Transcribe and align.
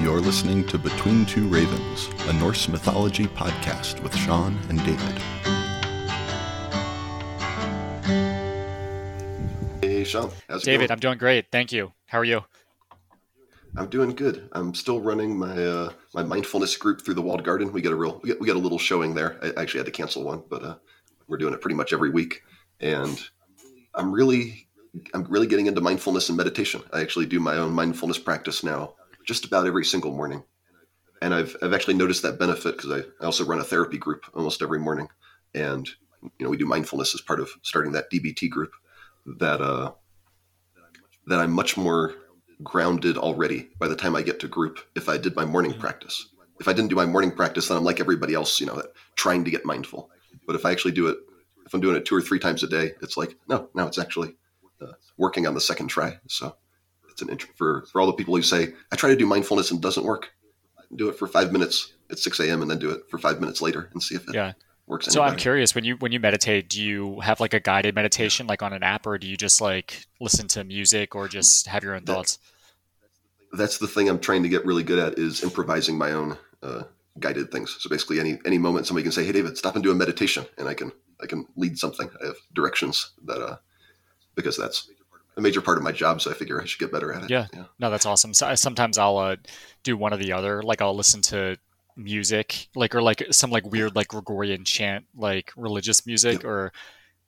You're 0.00 0.20
listening 0.20 0.66
to 0.68 0.78
Between 0.78 1.26
Two 1.26 1.46
Ravens, 1.48 2.08
a 2.26 2.32
Norse 2.32 2.68
mythology 2.68 3.26
podcast 3.26 4.02
with 4.02 4.16
Shawn 4.16 4.58
and 4.70 4.78
David. 4.78 5.18
Hey, 9.82 10.02
Shawn. 10.04 10.30
How's 10.48 10.62
it 10.62 10.64
David, 10.64 10.88
going? 10.88 10.92
I'm 10.92 10.98
doing 11.00 11.18
great. 11.18 11.50
Thank 11.52 11.70
you. 11.70 11.92
How 12.06 12.18
are 12.18 12.24
you? 12.24 12.42
I'm 13.76 13.90
doing 13.90 14.14
good. 14.14 14.48
I'm 14.52 14.74
still 14.74 15.02
running 15.02 15.38
my 15.38 15.62
uh, 15.62 15.92
my 16.14 16.22
mindfulness 16.22 16.78
group 16.78 17.04
through 17.04 17.14
the 17.14 17.22
walled 17.22 17.44
garden. 17.44 17.70
We 17.70 17.82
get 17.82 17.92
a 17.92 17.96
real 17.96 18.20
we 18.22 18.30
get, 18.30 18.40
we 18.40 18.46
get 18.46 18.56
a 18.56 18.58
little 18.58 18.78
showing 18.78 19.14
there. 19.14 19.38
I 19.42 19.60
actually 19.60 19.80
had 19.80 19.86
to 19.86 19.92
cancel 19.92 20.24
one, 20.24 20.42
but 20.48 20.64
uh, 20.64 20.76
we're 21.28 21.36
doing 21.36 21.52
it 21.52 21.60
pretty 21.60 21.76
much 21.76 21.92
every 21.92 22.08
week. 22.08 22.42
And 22.80 23.20
I'm 23.94 24.10
really 24.10 24.66
I'm 25.12 25.24
really 25.24 25.46
getting 25.46 25.66
into 25.66 25.82
mindfulness 25.82 26.30
and 26.30 26.38
meditation. 26.38 26.82
I 26.90 27.02
actually 27.02 27.26
do 27.26 27.38
my 27.38 27.58
own 27.58 27.72
mindfulness 27.72 28.18
practice 28.18 28.64
now, 28.64 28.94
just 29.26 29.44
about 29.44 29.66
every 29.66 29.84
single 29.84 30.12
morning. 30.12 30.42
And 31.22 31.34
I've 31.34 31.56
I've 31.62 31.74
actually 31.74 31.94
noticed 31.94 32.22
that 32.22 32.38
benefit 32.38 32.76
because 32.76 32.90
I, 32.90 33.22
I 33.22 33.26
also 33.26 33.44
run 33.44 33.60
a 33.60 33.64
therapy 33.64 33.98
group 33.98 34.24
almost 34.34 34.62
every 34.62 34.78
morning, 34.78 35.08
and 35.54 35.88
you 36.22 36.44
know 36.44 36.48
we 36.48 36.56
do 36.56 36.66
mindfulness 36.66 37.14
as 37.14 37.20
part 37.20 37.40
of 37.40 37.50
starting 37.62 37.92
that 37.92 38.10
DBT 38.10 38.48
group. 38.48 38.72
That 39.38 39.60
uh 39.60 39.92
that 41.26 41.40
I'm 41.40 41.52
much 41.52 41.76
more 41.76 42.14
grounded 42.62 43.16
already 43.16 43.68
by 43.78 43.88
the 43.88 43.96
time 43.96 44.16
I 44.16 44.22
get 44.22 44.40
to 44.40 44.48
group 44.48 44.80
if 44.94 45.08
I 45.08 45.16
did 45.16 45.36
my 45.36 45.44
morning 45.44 45.78
practice. 45.78 46.26
If 46.58 46.68
I 46.68 46.72
didn't 46.72 46.90
do 46.90 46.96
my 46.96 47.06
morning 47.06 47.30
practice, 47.30 47.68
then 47.68 47.78
I'm 47.78 47.84
like 47.84 48.00
everybody 48.00 48.34
else, 48.34 48.60
you 48.60 48.66
know, 48.66 48.82
trying 49.16 49.44
to 49.44 49.50
get 49.50 49.64
mindful. 49.64 50.10
But 50.46 50.56
if 50.56 50.66
I 50.66 50.72
actually 50.72 50.92
do 50.92 51.06
it, 51.06 51.16
if 51.64 51.72
I'm 51.72 51.80
doing 51.80 51.96
it 51.96 52.04
two 52.04 52.14
or 52.14 52.20
three 52.20 52.38
times 52.38 52.62
a 52.62 52.66
day, 52.66 52.92
it's 53.00 53.16
like, 53.16 53.36
no, 53.48 53.70
now 53.74 53.86
it's 53.86 53.98
actually 53.98 54.34
uh, 54.82 54.92
working 55.16 55.46
on 55.46 55.54
the 55.54 55.60
second 55.60 55.88
try. 55.88 56.18
So 56.28 56.54
it's 57.20 57.28
an 57.28 57.30
int- 57.30 57.56
for, 57.56 57.84
for 57.92 58.00
all 58.00 58.06
the 58.06 58.12
people 58.14 58.34
who 58.34 58.42
say, 58.42 58.72
I 58.92 58.96
try 58.96 59.10
to 59.10 59.16
do 59.16 59.26
mindfulness 59.26 59.70
and 59.70 59.78
it 59.78 59.82
doesn't 59.82 60.04
work. 60.04 60.30
Do 60.96 61.08
it 61.08 61.16
for 61.18 61.26
five 61.28 61.52
minutes 61.52 61.92
at 62.10 62.18
6 62.18 62.40
a.m. 62.40 62.62
and 62.62 62.70
then 62.70 62.78
do 62.78 62.90
it 62.90 63.02
for 63.10 63.18
five 63.18 63.40
minutes 63.40 63.60
later 63.62 63.90
and 63.92 64.02
see 64.02 64.14
if 64.16 64.26
it 64.28 64.34
Yeah. 64.34 64.52
works. 64.86 65.06
any 65.06 65.12
So 65.14 65.22
I'm 65.22 65.36
curious 65.36 65.74
when 65.74 65.84
you 65.84 65.96
when 65.96 66.10
you 66.12 66.18
meditate, 66.18 66.68
do 66.68 66.82
you 66.82 67.20
have 67.20 67.38
like 67.38 67.54
a 67.54 67.60
guided 67.60 67.94
meditation 67.94 68.46
like 68.46 68.62
on 68.62 68.72
an 68.72 68.82
app 68.82 69.06
or 69.06 69.16
do 69.18 69.26
you 69.28 69.36
just 69.36 69.60
like 69.60 70.04
listen 70.20 70.48
to 70.48 70.64
music 70.64 71.14
or 71.14 71.28
just 71.28 71.66
have 71.68 71.84
your 71.84 71.94
own 71.94 72.04
That- 72.04 72.12
thoughts? 72.12 72.38
that's 73.52 73.78
the 73.78 73.86
thing 73.88 74.08
I'm 74.08 74.18
trying 74.20 74.42
to 74.44 74.48
get 74.48 74.64
really 74.64 74.82
good 74.82 74.98
at 74.98 75.18
is 75.18 75.42
improvising 75.42 75.98
my 75.98 76.12
own 76.12 76.38
uh, 76.62 76.84
guided 77.18 77.50
things. 77.50 77.76
So 77.80 77.88
basically, 77.90 78.20
any 78.20 78.38
any 78.44 78.58
moment 78.58 78.86
somebody 78.86 79.02
can 79.02 79.12
say, 79.12 79.24
"Hey, 79.24 79.32
David, 79.32 79.58
stop 79.58 79.74
and 79.74 79.82
do 79.84 79.90
a 79.90 79.94
meditation," 79.94 80.46
and 80.58 80.68
I 80.68 80.74
can 80.74 80.92
I 81.22 81.26
can 81.26 81.46
lead 81.56 81.76
something. 81.78 82.08
I 82.22 82.26
have 82.26 82.36
directions 82.54 83.10
that 83.26 83.40
uh, 83.42 83.56
because 84.36 84.56
that's 84.56 84.88
a 85.36 85.40
major 85.40 85.60
part 85.60 85.78
of 85.78 85.84
my 85.84 85.92
job. 85.92 86.20
So 86.20 86.30
I 86.30 86.34
figure 86.34 86.60
I 86.60 86.64
should 86.64 86.80
get 86.80 86.92
better 86.92 87.12
at 87.12 87.24
it. 87.24 87.30
Yeah. 87.30 87.46
No, 87.78 87.90
that's 87.90 88.06
awesome. 88.06 88.34
So 88.34 88.46
I, 88.46 88.54
sometimes 88.54 88.98
I'll 88.98 89.18
uh, 89.18 89.36
do 89.82 89.96
one 89.96 90.12
or 90.12 90.16
the 90.16 90.32
other. 90.32 90.62
Like 90.62 90.82
I'll 90.82 90.94
listen 90.94 91.22
to 91.22 91.56
music, 91.96 92.68
like 92.74 92.94
or 92.94 93.02
like 93.02 93.22
some 93.30 93.50
like 93.50 93.64
weird 93.70 93.94
like 93.96 94.08
Gregorian 94.08 94.64
chant, 94.64 95.06
like 95.14 95.52
religious 95.56 96.06
music, 96.06 96.42
Yeah. 96.42 96.48
or 96.48 96.72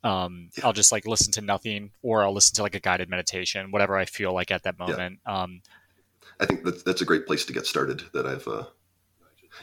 um, 0.05 0.51
Yeah. 0.57 0.67
I'll 0.67 0.73
just 0.73 0.93
like 0.93 1.07
listen 1.07 1.33
to 1.33 1.41
nothing, 1.41 1.91
or 2.03 2.25
I'll 2.25 2.35
listen 2.35 2.55
to 2.57 2.63
like 2.63 2.75
a 2.75 2.81
guided 2.81 3.09
meditation, 3.09 3.71
whatever 3.71 3.97
I 3.97 4.05
feel 4.05 4.33
like 4.33 4.51
at 4.51 4.65
that 4.65 4.79
moment. 4.79 5.21
Um, 5.27 5.63
I 6.41 6.47
think 6.47 6.65
that's 6.65 6.83
that's 6.83 7.03
a 7.03 7.05
great 7.05 7.27
place 7.27 7.45
to 7.47 7.53
get 7.53 7.67
started. 7.67 8.03
That 8.13 8.27
I've. 8.27 8.47
Uh, 8.49 8.65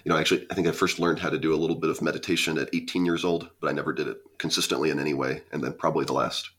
you 0.06 0.12
know, 0.12 0.18
actually, 0.18 0.46
I 0.52 0.54
think 0.54 0.68
I 0.68 0.72
first 0.72 1.00
learned 1.00 1.18
how 1.18 1.30
to 1.32 1.40
do 1.40 1.52
a 1.52 1.58
little 1.58 1.76
bit 1.76 1.90
of 1.90 2.00
meditation 2.00 2.60
at 2.60 2.70
18 2.74 3.06
years 3.06 3.26
old, 3.26 3.50
but 3.60 3.70
I 3.70 3.74
never 3.74 3.92
did 3.92 4.08
it 4.08 4.18
consistently 4.38 4.92
in 4.92 5.00
any 5.00 5.16
way. 5.16 5.42
And 5.52 5.64
then 5.64 5.74
probably 5.74 6.06
the 6.06 6.14
last, 6.14 6.52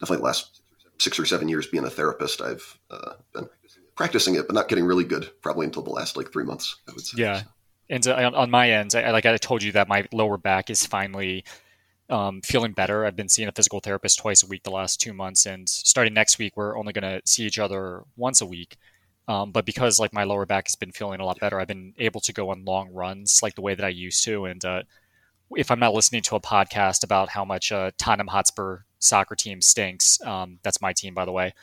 definitely 0.00 0.16
the 0.16 0.22
last 0.24 0.62
six 1.00 1.18
or 1.18 1.24
seven 1.24 1.48
years 1.48 1.66
being 1.66 1.84
a 1.84 1.90
therapist, 1.90 2.40
I've 2.40 2.78
uh, 2.90 3.14
been 3.34 3.48
practicing 3.96 4.34
it, 4.34 4.46
but 4.46 4.54
not 4.54 4.68
getting 4.68 4.84
really 4.84 5.04
good. 5.04 5.30
Probably 5.42 5.66
until 5.66 5.82
the 5.82 5.90
last 5.90 6.16
like 6.16 6.32
three 6.32 6.44
months, 6.44 6.76
I 6.88 6.92
would 6.92 7.04
say. 7.04 7.20
Yeah. 7.20 7.42
And 7.88 8.06
on, 8.06 8.34
on 8.34 8.50
my 8.50 8.70
end, 8.70 8.94
I, 8.94 9.10
like 9.10 9.26
I 9.26 9.36
told 9.36 9.62
you 9.62 9.72
that 9.72 9.88
my 9.88 10.06
lower 10.12 10.38
back 10.38 10.70
is 10.70 10.86
finally 10.86 11.44
um, 12.08 12.40
feeling 12.42 12.72
better. 12.72 13.04
I've 13.04 13.16
been 13.16 13.28
seeing 13.28 13.48
a 13.48 13.52
physical 13.52 13.80
therapist 13.80 14.18
twice 14.18 14.42
a 14.42 14.46
week 14.46 14.62
the 14.62 14.70
last 14.70 15.00
two 15.00 15.12
months, 15.12 15.46
and 15.46 15.68
starting 15.68 16.14
next 16.14 16.38
week, 16.38 16.56
we're 16.56 16.78
only 16.78 16.92
going 16.92 17.02
to 17.02 17.20
see 17.24 17.44
each 17.44 17.58
other 17.58 18.04
once 18.16 18.40
a 18.40 18.46
week. 18.46 18.76
Um, 19.28 19.52
but 19.52 19.64
because 19.64 20.00
like 20.00 20.12
my 20.12 20.24
lower 20.24 20.44
back 20.44 20.66
has 20.66 20.74
been 20.74 20.92
feeling 20.92 21.20
a 21.20 21.24
lot 21.24 21.38
better, 21.38 21.60
I've 21.60 21.68
been 21.68 21.94
able 21.98 22.20
to 22.22 22.32
go 22.32 22.50
on 22.50 22.64
long 22.64 22.92
runs 22.92 23.40
like 23.42 23.54
the 23.54 23.60
way 23.60 23.74
that 23.74 23.84
I 23.84 23.90
used 23.90 24.24
to. 24.24 24.46
And 24.46 24.64
uh, 24.64 24.82
if 25.56 25.70
I'm 25.70 25.80
not 25.80 25.94
listening 25.94 26.22
to 26.22 26.36
a 26.36 26.40
podcast 26.40 27.02
about 27.04 27.28
how 27.30 27.44
much 27.44 27.72
uh, 27.72 27.90
Tottenham 27.98 28.28
Hotspur 28.28 28.78
soccer 28.98 29.34
team 29.34 29.60
stinks, 29.60 30.20
um, 30.22 30.58
that's 30.62 30.80
my 30.80 30.92
team 30.92 31.14
by 31.14 31.24
the 31.24 31.32
way. 31.32 31.54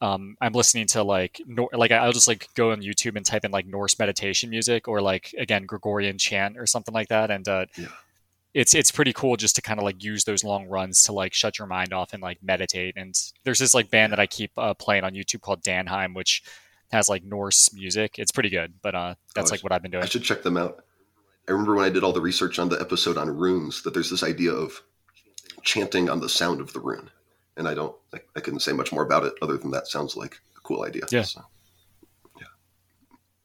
Um, 0.00 0.36
I'm 0.40 0.52
listening 0.52 0.86
to 0.88 1.02
like 1.02 1.40
Nor- 1.46 1.70
like 1.72 1.90
I'll 1.90 2.12
just 2.12 2.28
like 2.28 2.48
go 2.54 2.72
on 2.72 2.82
YouTube 2.82 3.16
and 3.16 3.24
type 3.24 3.44
in 3.44 3.50
like 3.50 3.66
Norse 3.66 3.98
meditation 3.98 4.50
music 4.50 4.88
or 4.88 5.00
like 5.00 5.34
again 5.38 5.64
Gregorian 5.66 6.18
chant 6.18 6.58
or 6.58 6.66
something 6.66 6.92
like 6.94 7.08
that, 7.08 7.30
and 7.30 7.46
uh, 7.48 7.66
Yeah. 7.78 7.86
it's 8.52 8.74
it's 8.74 8.90
pretty 8.90 9.12
cool 9.12 9.36
just 9.36 9.54
to 9.56 9.62
kind 9.62 9.78
of 9.78 9.84
like 9.84 10.02
use 10.02 10.24
those 10.24 10.44
long 10.44 10.66
runs 10.66 11.04
to 11.04 11.12
like 11.12 11.32
shut 11.32 11.58
your 11.58 11.68
mind 11.68 11.92
off 11.92 12.12
and 12.12 12.22
like 12.22 12.42
meditate. 12.42 12.94
And 12.96 13.14
there's 13.44 13.58
this 13.60 13.72
like 13.72 13.90
band 13.90 14.12
that 14.12 14.20
I 14.20 14.26
keep 14.26 14.50
uh, 14.58 14.74
playing 14.74 15.04
on 15.04 15.14
YouTube 15.14 15.40
called 15.40 15.62
Danheim, 15.62 16.14
which 16.14 16.42
has 16.92 17.08
like 17.08 17.24
Norse 17.24 17.72
music. 17.72 18.18
It's 18.18 18.32
pretty 18.32 18.50
good, 18.50 18.74
but 18.82 18.94
uh, 18.94 19.14
that's 19.34 19.50
Oh, 19.50 19.54
like 19.54 19.62
what 19.62 19.72
I've 19.72 19.82
been 19.82 19.90
doing. 19.90 20.02
I 20.04 20.06
should 20.06 20.22
check 20.24 20.42
them 20.42 20.56
out. 20.56 20.84
I 21.48 21.52
remember 21.52 21.74
when 21.74 21.84
I 21.84 21.90
did 21.90 22.02
all 22.04 22.12
the 22.12 22.20
research 22.20 22.58
on 22.58 22.68
the 22.68 22.80
episode 22.80 23.18
on 23.18 23.28
runes 23.36 23.82
that 23.82 23.92
there's 23.94 24.10
this 24.10 24.22
idea 24.22 24.52
of 24.52 24.82
chanting 25.62 26.08
on 26.08 26.20
the 26.20 26.28
sound 26.28 26.60
of 26.60 26.72
the 26.72 26.80
rune, 26.80 27.10
and 27.56 27.68
I 27.68 27.74
don't, 27.74 27.94
I, 28.14 28.20
I 28.36 28.40
couldn't 28.40 28.60
say 28.60 28.72
much 28.72 28.92
more 28.92 29.02
about 29.04 29.24
it 29.24 29.34
other 29.42 29.56
than 29.56 29.70
that 29.72 29.86
sounds 29.88 30.16
like 30.16 30.40
a 30.56 30.60
cool 30.60 30.84
idea. 30.84 31.02
Yeah. 31.10 31.22
So, 31.22 31.42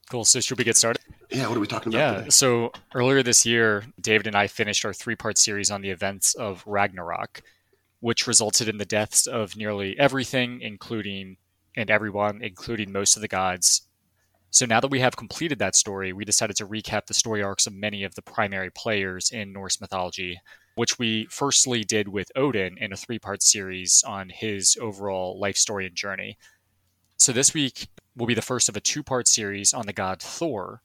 Cool. 0.09 0.25
So 0.25 0.39
should 0.39 0.57
we 0.57 0.63
get 0.63 0.75
started? 0.75 1.03
yeah. 1.29 1.47
What 1.47 1.55
are 1.55 1.59
we 1.59 1.67
talking 1.67 1.93
about 1.93 1.99
Yeah. 1.99 2.17
today? 2.21 2.29
So 2.31 2.71
earlier 2.95 3.21
this 3.21 3.45
year, 3.45 3.85
David 4.01 4.25
and 4.25 4.35
I 4.35 4.47
finished 4.47 4.83
our 4.83 4.91
three 4.93 5.15
part 5.15 5.37
series 5.37 5.69
on 5.69 5.81
the 5.81 5.91
events 5.91 6.33
of 6.33 6.63
Ragnarok, 6.65 7.43
which 7.99 8.25
resulted 8.25 8.67
in 8.67 8.77
the 8.77 8.85
deaths 8.85 9.27
of 9.27 9.55
nearly 9.55 9.99
everything, 9.99 10.61
including 10.61 11.37
and 11.75 11.91
everyone, 11.91 12.41
including 12.41 12.91
most 12.91 13.17
of 13.17 13.21
the 13.21 13.27
gods. 13.27 13.83
So 14.51 14.65
now 14.65 14.79
that 14.79 14.89
we 14.89 14.99
have 14.99 15.15
completed 15.15 15.59
that 15.59 15.75
story, 15.75 16.11
we 16.11 16.25
decided 16.25 16.55
to 16.57 16.67
recap 16.67 17.05
the 17.05 17.13
story 17.13 17.43
arcs 17.43 17.67
of 17.67 17.73
many 17.73 18.03
of 18.03 18.15
the 18.15 18.21
primary 18.21 18.71
players 18.71 19.29
in 19.29 19.53
Norse 19.53 19.79
mythology, 19.79 20.41
which 20.75 20.97
we 20.97 21.27
firstly 21.29 21.83
did 21.83 22.07
with 22.07 22.31
Odin 22.35 22.77
in 22.77 22.91
a 22.91 22.97
three 22.97 23.19
part 23.19 23.43
series 23.43 24.03
on 24.07 24.29
his 24.29 24.75
overall 24.81 25.39
life 25.39 25.57
story 25.57 25.85
and 25.85 25.95
journey. 25.95 26.37
So 27.17 27.31
this 27.31 27.53
week 27.53 27.89
will 28.15 28.25
be 28.25 28.33
the 28.33 28.41
first 28.41 28.69
of 28.69 28.75
a 28.75 28.81
two 28.81 29.03
part 29.03 29.27
series 29.27 29.73
on 29.73 29.85
the 29.85 29.93
god 29.93 30.19
Thor, 30.19 30.81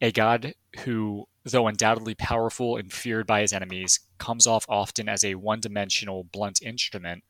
a 0.00 0.10
god 0.10 0.54
who, 0.80 1.28
though 1.44 1.68
undoubtedly 1.68 2.16
powerful 2.16 2.76
and 2.76 2.92
feared 2.92 3.26
by 3.26 3.40
his 3.42 3.52
enemies, 3.52 4.00
comes 4.18 4.48
off 4.48 4.66
often 4.68 5.08
as 5.08 5.22
a 5.22 5.36
one 5.36 5.60
dimensional, 5.60 6.24
blunt 6.24 6.60
instrument 6.60 7.22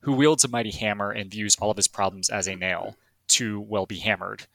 who 0.00 0.12
wields 0.12 0.44
a 0.44 0.48
mighty 0.48 0.72
hammer 0.72 1.10
and 1.10 1.30
views 1.30 1.56
all 1.60 1.70
of 1.70 1.76
his 1.76 1.88
problems 1.88 2.28
as 2.28 2.48
a 2.48 2.56
nail 2.56 2.96
to, 3.28 3.60
well, 3.60 3.86
be 3.86 3.98
hammered. 3.98 4.46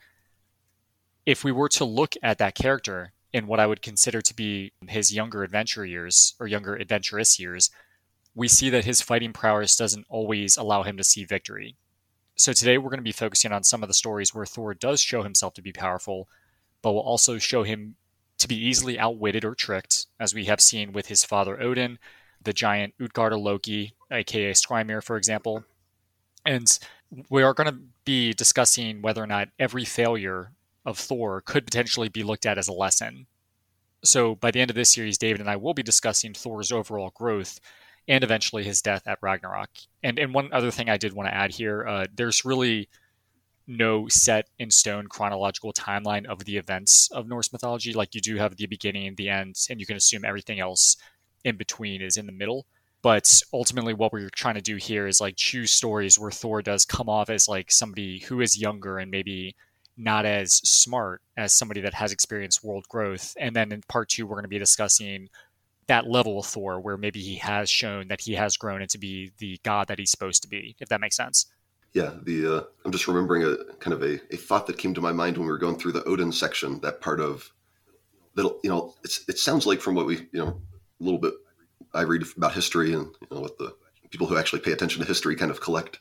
If 1.28 1.44
we 1.44 1.52
were 1.52 1.68
to 1.68 1.84
look 1.84 2.14
at 2.22 2.38
that 2.38 2.54
character 2.54 3.12
in 3.34 3.46
what 3.46 3.60
I 3.60 3.66
would 3.66 3.82
consider 3.82 4.22
to 4.22 4.34
be 4.34 4.72
his 4.88 5.12
younger 5.12 5.42
adventure 5.42 5.84
years, 5.84 6.34
or 6.40 6.46
younger 6.46 6.74
adventurous 6.74 7.38
years, 7.38 7.68
we 8.34 8.48
see 8.48 8.70
that 8.70 8.86
his 8.86 9.02
fighting 9.02 9.34
prowess 9.34 9.76
doesn't 9.76 10.06
always 10.08 10.56
allow 10.56 10.84
him 10.84 10.96
to 10.96 11.04
see 11.04 11.26
victory. 11.26 11.76
So 12.36 12.54
today 12.54 12.78
we're 12.78 12.88
going 12.88 13.00
to 13.00 13.02
be 13.02 13.12
focusing 13.12 13.52
on 13.52 13.62
some 13.62 13.82
of 13.82 13.90
the 13.90 13.92
stories 13.92 14.34
where 14.34 14.46
Thor 14.46 14.72
does 14.72 15.02
show 15.02 15.22
himself 15.22 15.52
to 15.52 15.60
be 15.60 15.70
powerful, 15.70 16.30
but 16.80 16.92
will 16.92 17.00
also 17.00 17.36
show 17.36 17.62
him 17.62 17.96
to 18.38 18.48
be 18.48 18.56
easily 18.56 18.98
outwitted 18.98 19.44
or 19.44 19.54
tricked, 19.54 20.06
as 20.18 20.32
we 20.34 20.46
have 20.46 20.62
seen 20.62 20.94
with 20.94 21.08
his 21.08 21.24
father 21.24 21.60
Odin, 21.60 21.98
the 22.42 22.54
giant 22.54 22.94
Utgarda 22.98 23.38
Loki, 23.38 23.92
aka 24.10 24.52
Skrymir, 24.52 25.04
for 25.04 25.18
example. 25.18 25.62
And 26.46 26.78
we 27.28 27.42
are 27.42 27.52
going 27.52 27.68
to 27.68 27.80
be 28.06 28.32
discussing 28.32 29.02
whether 29.02 29.22
or 29.22 29.26
not 29.26 29.48
every 29.58 29.84
failure 29.84 30.52
of 30.88 30.98
Thor 30.98 31.42
could 31.42 31.66
potentially 31.66 32.08
be 32.08 32.22
looked 32.22 32.46
at 32.46 32.58
as 32.58 32.68
a 32.68 32.72
lesson. 32.72 33.26
So 34.04 34.34
by 34.34 34.50
the 34.50 34.60
end 34.60 34.70
of 34.70 34.76
this 34.76 34.92
series, 34.92 35.18
David 35.18 35.40
and 35.40 35.50
I 35.50 35.56
will 35.56 35.74
be 35.74 35.82
discussing 35.82 36.32
Thor's 36.32 36.72
overall 36.72 37.12
growth 37.14 37.60
and 38.08 38.24
eventually 38.24 38.64
his 38.64 38.80
death 38.80 39.02
at 39.06 39.18
Ragnarok. 39.20 39.70
And 40.02 40.18
and 40.18 40.32
one 40.32 40.52
other 40.52 40.70
thing 40.70 40.88
I 40.88 40.96
did 40.96 41.12
want 41.12 41.28
to 41.28 41.34
add 41.34 41.52
here, 41.52 41.86
uh, 41.86 42.06
there's 42.14 42.44
really 42.44 42.88
no 43.66 44.08
set 44.08 44.48
in 44.58 44.70
stone 44.70 45.06
chronological 45.08 45.74
timeline 45.74 46.24
of 46.24 46.44
the 46.46 46.56
events 46.56 47.10
of 47.12 47.28
Norse 47.28 47.52
mythology. 47.52 47.92
Like 47.92 48.14
you 48.14 48.22
do 48.22 48.36
have 48.36 48.56
the 48.56 48.66
beginning 48.66 49.14
the 49.16 49.28
end, 49.28 49.56
and 49.68 49.78
you 49.78 49.84
can 49.84 49.96
assume 49.96 50.24
everything 50.24 50.58
else 50.58 50.96
in 51.44 51.56
between 51.56 52.00
is 52.00 52.16
in 52.16 52.26
the 52.26 52.32
middle. 52.32 52.66
But 53.02 53.42
ultimately, 53.52 53.94
what 53.94 54.12
we're 54.12 54.30
trying 54.30 54.56
to 54.56 54.60
do 54.62 54.76
here 54.76 55.06
is 55.06 55.20
like 55.20 55.36
choose 55.36 55.70
stories 55.70 56.18
where 56.18 56.30
Thor 56.30 56.62
does 56.62 56.84
come 56.84 57.08
off 57.08 57.30
as 57.30 57.46
like 57.46 57.70
somebody 57.70 58.20
who 58.20 58.40
is 58.40 58.60
younger 58.60 58.98
and 58.98 59.10
maybe 59.10 59.54
not 59.98 60.24
as 60.24 60.54
smart 60.54 61.20
as 61.36 61.52
somebody 61.52 61.80
that 61.80 61.94
has 61.94 62.12
experienced 62.12 62.64
world 62.64 62.86
growth. 62.88 63.34
And 63.38 63.54
then 63.54 63.72
in 63.72 63.82
part 63.88 64.08
two, 64.08 64.26
we're 64.26 64.36
going 64.36 64.44
to 64.44 64.48
be 64.48 64.58
discussing 64.58 65.28
that 65.88 66.06
level 66.06 66.38
of 66.38 66.46
Thor 66.46 66.80
where 66.80 66.96
maybe 66.96 67.20
he 67.20 67.36
has 67.36 67.68
shown 67.68 68.08
that 68.08 68.20
he 68.20 68.34
has 68.34 68.56
grown 68.56 68.82
into 68.82 68.98
be 68.98 69.32
the 69.38 69.58
god 69.64 69.88
that 69.88 69.98
he's 69.98 70.10
supposed 70.10 70.42
to 70.42 70.48
be, 70.48 70.76
if 70.80 70.88
that 70.88 71.00
makes 71.00 71.16
sense. 71.16 71.46
Yeah, 71.92 72.12
the 72.22 72.56
uh, 72.56 72.62
I'm 72.84 72.92
just 72.92 73.08
remembering 73.08 73.42
a 73.44 73.56
kind 73.80 73.94
of 73.94 74.02
a, 74.02 74.20
a 74.32 74.36
thought 74.36 74.66
that 74.66 74.78
came 74.78 74.94
to 74.94 75.00
my 75.00 75.12
mind 75.12 75.36
when 75.36 75.46
we 75.46 75.52
were 75.52 75.58
going 75.58 75.78
through 75.78 75.92
the 75.92 76.04
Odin 76.04 76.32
section. 76.32 76.80
That 76.80 77.00
part 77.00 77.20
of 77.20 77.50
that, 78.34 78.44
you 78.62 78.70
know, 78.70 78.94
it's, 79.02 79.26
it 79.28 79.38
sounds 79.38 79.66
like 79.66 79.80
from 79.80 79.94
what 79.94 80.06
we, 80.06 80.28
you 80.32 80.44
know, 80.44 80.60
a 81.00 81.04
little 81.04 81.18
bit 81.18 81.34
I 81.94 82.02
read 82.02 82.22
about 82.36 82.52
history 82.52 82.92
and 82.92 83.06
you 83.06 83.28
know 83.30 83.40
what 83.40 83.58
the 83.58 83.74
people 84.10 84.26
who 84.26 84.36
actually 84.36 84.60
pay 84.60 84.72
attention 84.72 85.00
to 85.00 85.08
history 85.08 85.36
kind 85.36 85.50
of 85.50 85.60
collect 85.60 85.98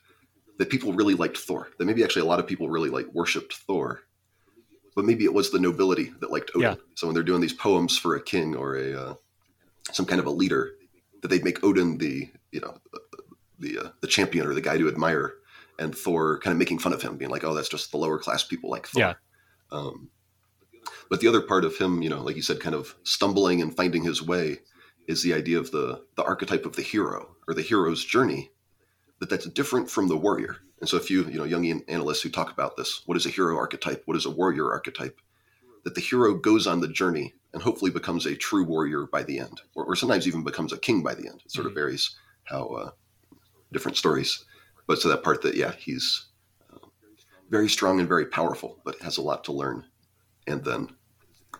that 0.57 0.69
people 0.69 0.94
really 0.94 1.13
liked 1.13 1.38
Thor. 1.38 1.69
That 1.77 1.86
maybe 1.86 2.04
actually 2.04 2.24
a 2.24 2.25
lot 2.25 2.39
of 2.39 2.48
people 2.48 2.69
really 2.69 2.89
like 2.89 3.07
worshipped 3.13 3.54
Thor, 3.54 4.01
but 4.95 5.06
maybe 5.06 5.25
it 5.25 5.33
was 5.33 5.51
the 5.51 5.59
nobility 5.59 6.13
that 6.19 6.31
liked 6.31 6.51
Odin. 6.56 6.62
Yeah. 6.62 6.75
So 6.95 7.07
when 7.07 7.13
they're 7.13 7.24
doing 7.24 7.42
these 7.42 7.54
poems 7.54 7.98
for 7.98 8.15
a 8.15 8.21
king 8.21 8.56
or 8.56 8.75
a 8.75 8.94
uh, 8.94 9.13
some 9.92 10.06
kind 10.06 10.19
of 10.19 10.25
a 10.25 10.31
leader, 10.31 10.71
that 11.21 11.30
they'd 11.30 11.44
make 11.44 11.63
Odin 11.63 11.98
the 11.98 12.30
you 12.51 12.59
know 12.59 12.77
the 13.59 13.80
uh, 13.80 13.89
the 14.01 14.07
champion 14.07 14.48
or 14.48 14.54
the 14.54 14.62
guy 14.62 14.77
to 14.77 14.88
admire, 14.88 15.36
and 15.80 15.95
Thor 15.95 16.39
kind 16.39 16.51
of 16.51 16.57
making 16.57 16.80
fun 16.80 16.94
of 16.94 17.01
him, 17.01 17.18
being 17.18 17.31
like, 17.31 17.44
"Oh, 17.44 17.54
that's 17.54 17.69
just 17.69 17.92
the 17.92 17.98
lower 17.98 18.19
class 18.19 18.44
people 18.44 18.69
like 18.69 18.88
Thor." 18.88 19.00
Yeah. 19.01 19.13
Um, 19.71 20.09
but 21.09 21.19
the 21.19 21.27
other 21.27 21.42
part 21.42 21.65
of 21.65 21.77
him, 21.77 22.01
you 22.01 22.09
know, 22.09 22.21
like 22.21 22.36
you 22.36 22.42
said, 22.42 22.59
kind 22.59 22.75
of 22.75 22.95
stumbling 23.04 23.62
and 23.62 23.75
finding 23.75 24.04
his 24.04 24.21
way, 24.21 24.59
is 25.07 25.24
the 25.24 25.33
idea 25.33 25.59
of 25.59 25.71
the 25.71 26.04
the 26.15 26.24
archetype 26.24 26.65
of 26.65 26.75
the 26.75 26.81
hero 26.81 27.36
or 27.48 27.54
the 27.54 27.62
hero's 27.62 28.04
journey. 28.04 28.51
That 29.19 29.29
that's 29.29 29.47
different 29.47 29.89
from 29.89 30.07
the 30.07 30.17
warrior. 30.17 30.57
And 30.79 30.87
so, 30.87 30.97
if 30.97 31.09
you 31.09 31.25
you 31.25 31.37
know 31.37 31.45
Jungian 31.45 31.83
analysts 31.87 32.21
who 32.21 32.29
talk 32.29 32.51
about 32.51 32.77
this, 32.77 33.01
what 33.05 33.17
is 33.17 33.25
a 33.25 33.31
hero 33.31 33.57
archetype? 33.57 34.03
What 34.05 34.17
is 34.17 34.25
a 34.25 34.31
warrior 34.31 34.71
archetype? 34.71 35.19
That 35.83 35.95
the 35.95 36.01
hero 36.01 36.35
goes 36.35 36.67
on 36.67 36.81
the 36.81 36.87
journey 36.87 37.33
and 37.53 37.61
hopefully 37.61 37.91
becomes 37.91 38.25
a 38.25 38.35
true 38.35 38.63
warrior 38.63 39.07
by 39.07 39.23
the 39.23 39.39
end, 39.39 39.61
or, 39.73 39.85
or 39.85 39.95
sometimes 39.95 40.27
even 40.27 40.43
becomes 40.43 40.73
a 40.73 40.77
king 40.77 41.01
by 41.01 41.15
the 41.15 41.27
end. 41.27 41.41
It 41.45 41.51
sort 41.51 41.65
of 41.65 41.73
varies 41.73 42.15
how 42.43 42.67
uh, 42.67 42.89
different 43.71 43.97
stories. 43.97 44.45
But 44.85 44.99
so 44.99 45.09
that 45.09 45.23
part 45.23 45.41
that 45.41 45.55
yeah, 45.55 45.73
he's 45.77 46.27
uh, 46.73 46.77
very 47.49 47.69
strong 47.69 47.99
and 47.99 48.07
very 48.07 48.25
powerful, 48.25 48.79
but 48.83 49.01
has 49.01 49.17
a 49.17 49.21
lot 49.21 49.43
to 49.45 49.51
learn. 49.51 49.85
And 50.45 50.63
then, 50.63 50.89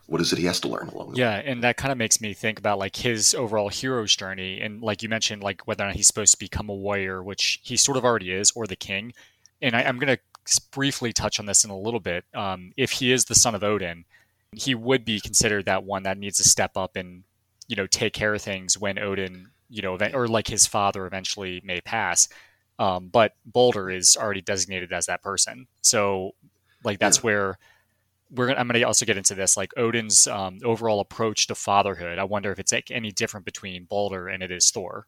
what 0.08 0.20
is 0.22 0.34
it 0.34 0.40
he 0.40 0.46
has 0.46 0.60
to 0.62 0.68
learn 0.68 0.88
along 0.90 1.08
the 1.08 1.12
way? 1.14 1.20
Yeah, 1.20 1.36
and 1.36 1.64
that 1.64 1.78
kind 1.78 1.92
of 1.92 1.98
makes 1.98 2.20
me 2.20 2.34
think 2.34 2.58
about 2.60 2.80
like 2.80 2.96
his 2.96 3.34
overall 3.36 3.70
hero's 3.70 4.16
journey, 4.16 4.60
and 4.62 4.82
like 4.82 5.04
you 5.04 5.10
mentioned, 5.10 5.44
like 5.44 5.62
whether 5.68 5.84
or 5.84 5.88
not 5.88 5.96
he's 5.96 6.08
supposed 6.08 6.32
to 6.34 6.40
become 6.40 6.70
a 6.70 6.74
warrior, 6.76 7.24
which 7.24 7.60
he 7.64 7.78
sort 7.78 7.98
of 7.98 8.04
already 8.06 8.32
is, 8.32 8.52
or 8.52 8.66
the 8.68 8.76
king. 8.76 9.14
And 9.62 9.76
I, 9.76 9.84
I'm 9.84 10.00
going 10.00 10.16
to 10.18 10.62
briefly 10.72 11.12
touch 11.14 11.40
on 11.40 11.46
this 11.46 11.64
in 11.64 11.70
a 11.72 11.78
little 11.78 12.00
bit. 12.00 12.26
Um, 12.34 12.72
if 12.78 12.92
he 12.92 13.12
is 13.12 13.26
the 13.26 13.36
son 13.36 13.54
of 13.56 13.64
Odin, 13.64 14.06
he 14.54 14.74
would 14.76 15.04
be 15.04 15.20
considered 15.20 15.66
that 15.66 15.84
one 15.84 16.04
that 16.04 16.18
needs 16.18 16.38
to 16.38 16.44
step 16.44 16.78
up 16.78 16.96
and 16.96 17.24
you 17.68 17.76
know 17.76 17.86
take 17.88 18.14
care 18.14 18.34
of 18.34 18.42
things 18.42 18.78
when 18.78 18.98
Odin, 18.98 19.50
you 19.70 19.82
know, 19.82 19.96
event- 19.96 20.16
or 20.16 20.28
like 20.28 20.48
his 20.48 20.66
father 20.66 21.06
eventually 21.06 21.62
may 21.66 21.82
pass. 21.82 22.30
Um, 22.80 23.10
but 23.10 23.34
Balder 23.46 23.90
is 23.90 24.16
already 24.16 24.42
designated 24.42 24.94
as 24.94 25.08
that 25.08 25.22
person, 25.22 25.68
so 25.82 26.32
like 26.84 27.00
that's 27.00 27.18
Yeah. 27.18 27.22
where 27.24 27.60
we're 28.32 28.48
gonna, 28.48 28.60
I'm 28.60 28.68
going 28.68 28.80
to 28.80 28.86
also 28.86 29.06
get 29.06 29.18
into 29.18 29.36
this, 29.36 29.56
like 29.58 29.72
Odin's 29.78 30.28
um, 30.28 30.60
overall 30.64 31.00
approach 31.00 31.48
to 31.48 31.56
fatherhood. 31.56 32.20
I 32.20 32.24
wonder 32.24 32.52
if 32.52 32.60
it's 32.60 32.72
like 32.72 32.92
any 32.92 33.12
different 33.12 33.46
between 33.46 33.86
Balder 33.86 34.28
and 34.28 34.44
it 34.44 34.52
is 34.52 34.70
Thor. 34.72 35.08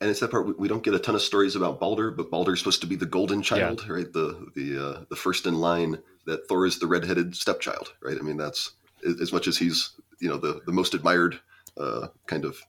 And 0.00 0.10
it's 0.10 0.20
that 0.20 0.30
part 0.30 0.46
we- 0.46 0.54
we 0.54 0.68
don't 0.68 0.82
get 0.82 0.94
a 0.94 0.98
ton 0.98 1.14
of 1.14 1.22
stories 1.22 1.56
about 1.56 1.78
Balder, 1.80 2.10
but 2.10 2.30
Balder's 2.30 2.58
supposed 2.58 2.80
to 2.80 2.86
be 2.86 2.96
the 2.96 3.06
golden 3.06 3.42
child, 3.42 3.88
right? 3.88 4.12
The 4.12 4.50
the 4.54 4.86
uh, 4.86 5.04
the 5.08 5.16
first 5.16 5.46
in 5.46 5.54
line. 5.54 5.98
That 6.26 6.48
Thor 6.48 6.66
is 6.66 6.78
the 6.78 6.86
redheaded 6.86 7.36
stepchild, 7.36 7.92
right? 8.02 8.16
I 8.18 8.22
mean, 8.22 8.36
that's 8.38 8.72
as 9.06 9.20
as 9.20 9.32
much 9.32 9.46
as 9.46 9.56
he's 9.58 9.92
you 10.20 10.28
know 10.28 10.36
the 10.38 10.62
the 10.66 10.72
most 10.72 10.94
admired 10.94 11.38
uh, 11.78 12.08
kind 12.26 12.44
of 12.44 12.60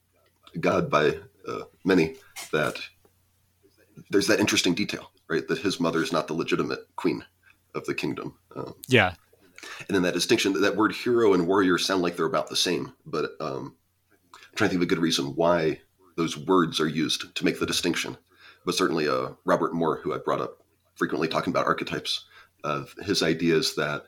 god 0.59 0.89
by 0.89 1.17
uh, 1.47 1.61
many. 1.83 2.15
That 2.51 2.79
there's 4.09 4.27
that 4.27 4.39
interesting 4.39 4.73
detail, 4.75 5.11
right? 5.27 5.47
That 5.47 5.59
his 5.59 5.79
mother 5.79 6.03
is 6.03 6.11
not 6.11 6.27
the 6.27 6.33
legitimate 6.33 6.79
queen 6.95 7.23
of 7.73 7.85
the 7.85 7.95
kingdom. 7.95 8.37
Um, 8.55 8.75
Yeah, 8.87 9.15
and 9.87 9.95
then 9.95 10.03
that 10.03 10.13
distinction 10.13 10.59
that 10.61 10.75
word 10.75 10.93
hero 10.93 11.33
and 11.33 11.47
warrior 11.47 11.77
sound 11.77 12.01
like 12.01 12.15
they're 12.15 12.25
about 12.25 12.49
the 12.49 12.55
same 12.55 12.93
but 13.05 13.31
um, 13.39 13.75
i'm 14.33 14.39
trying 14.55 14.69
to 14.69 14.73
think 14.73 14.79
of 14.79 14.87
a 14.87 14.95
good 14.95 15.01
reason 15.01 15.35
why 15.35 15.79
those 16.15 16.37
words 16.37 16.79
are 16.79 16.87
used 16.87 17.35
to 17.35 17.43
make 17.43 17.59
the 17.59 17.65
distinction. 17.65 18.17
But 18.65 18.75
certainly 18.75 19.07
uh, 19.07 19.29
robert 19.45 19.73
moore 19.73 19.97
who 19.97 20.13
i 20.13 20.17
brought 20.17 20.41
up 20.41 20.63
frequently 20.95 21.27
talking 21.27 21.51
about 21.51 21.67
archetypes 21.67 22.25
uh, 22.63 22.83
his 23.03 23.21
idea 23.21 23.55
is 23.55 23.75
that 23.75 24.05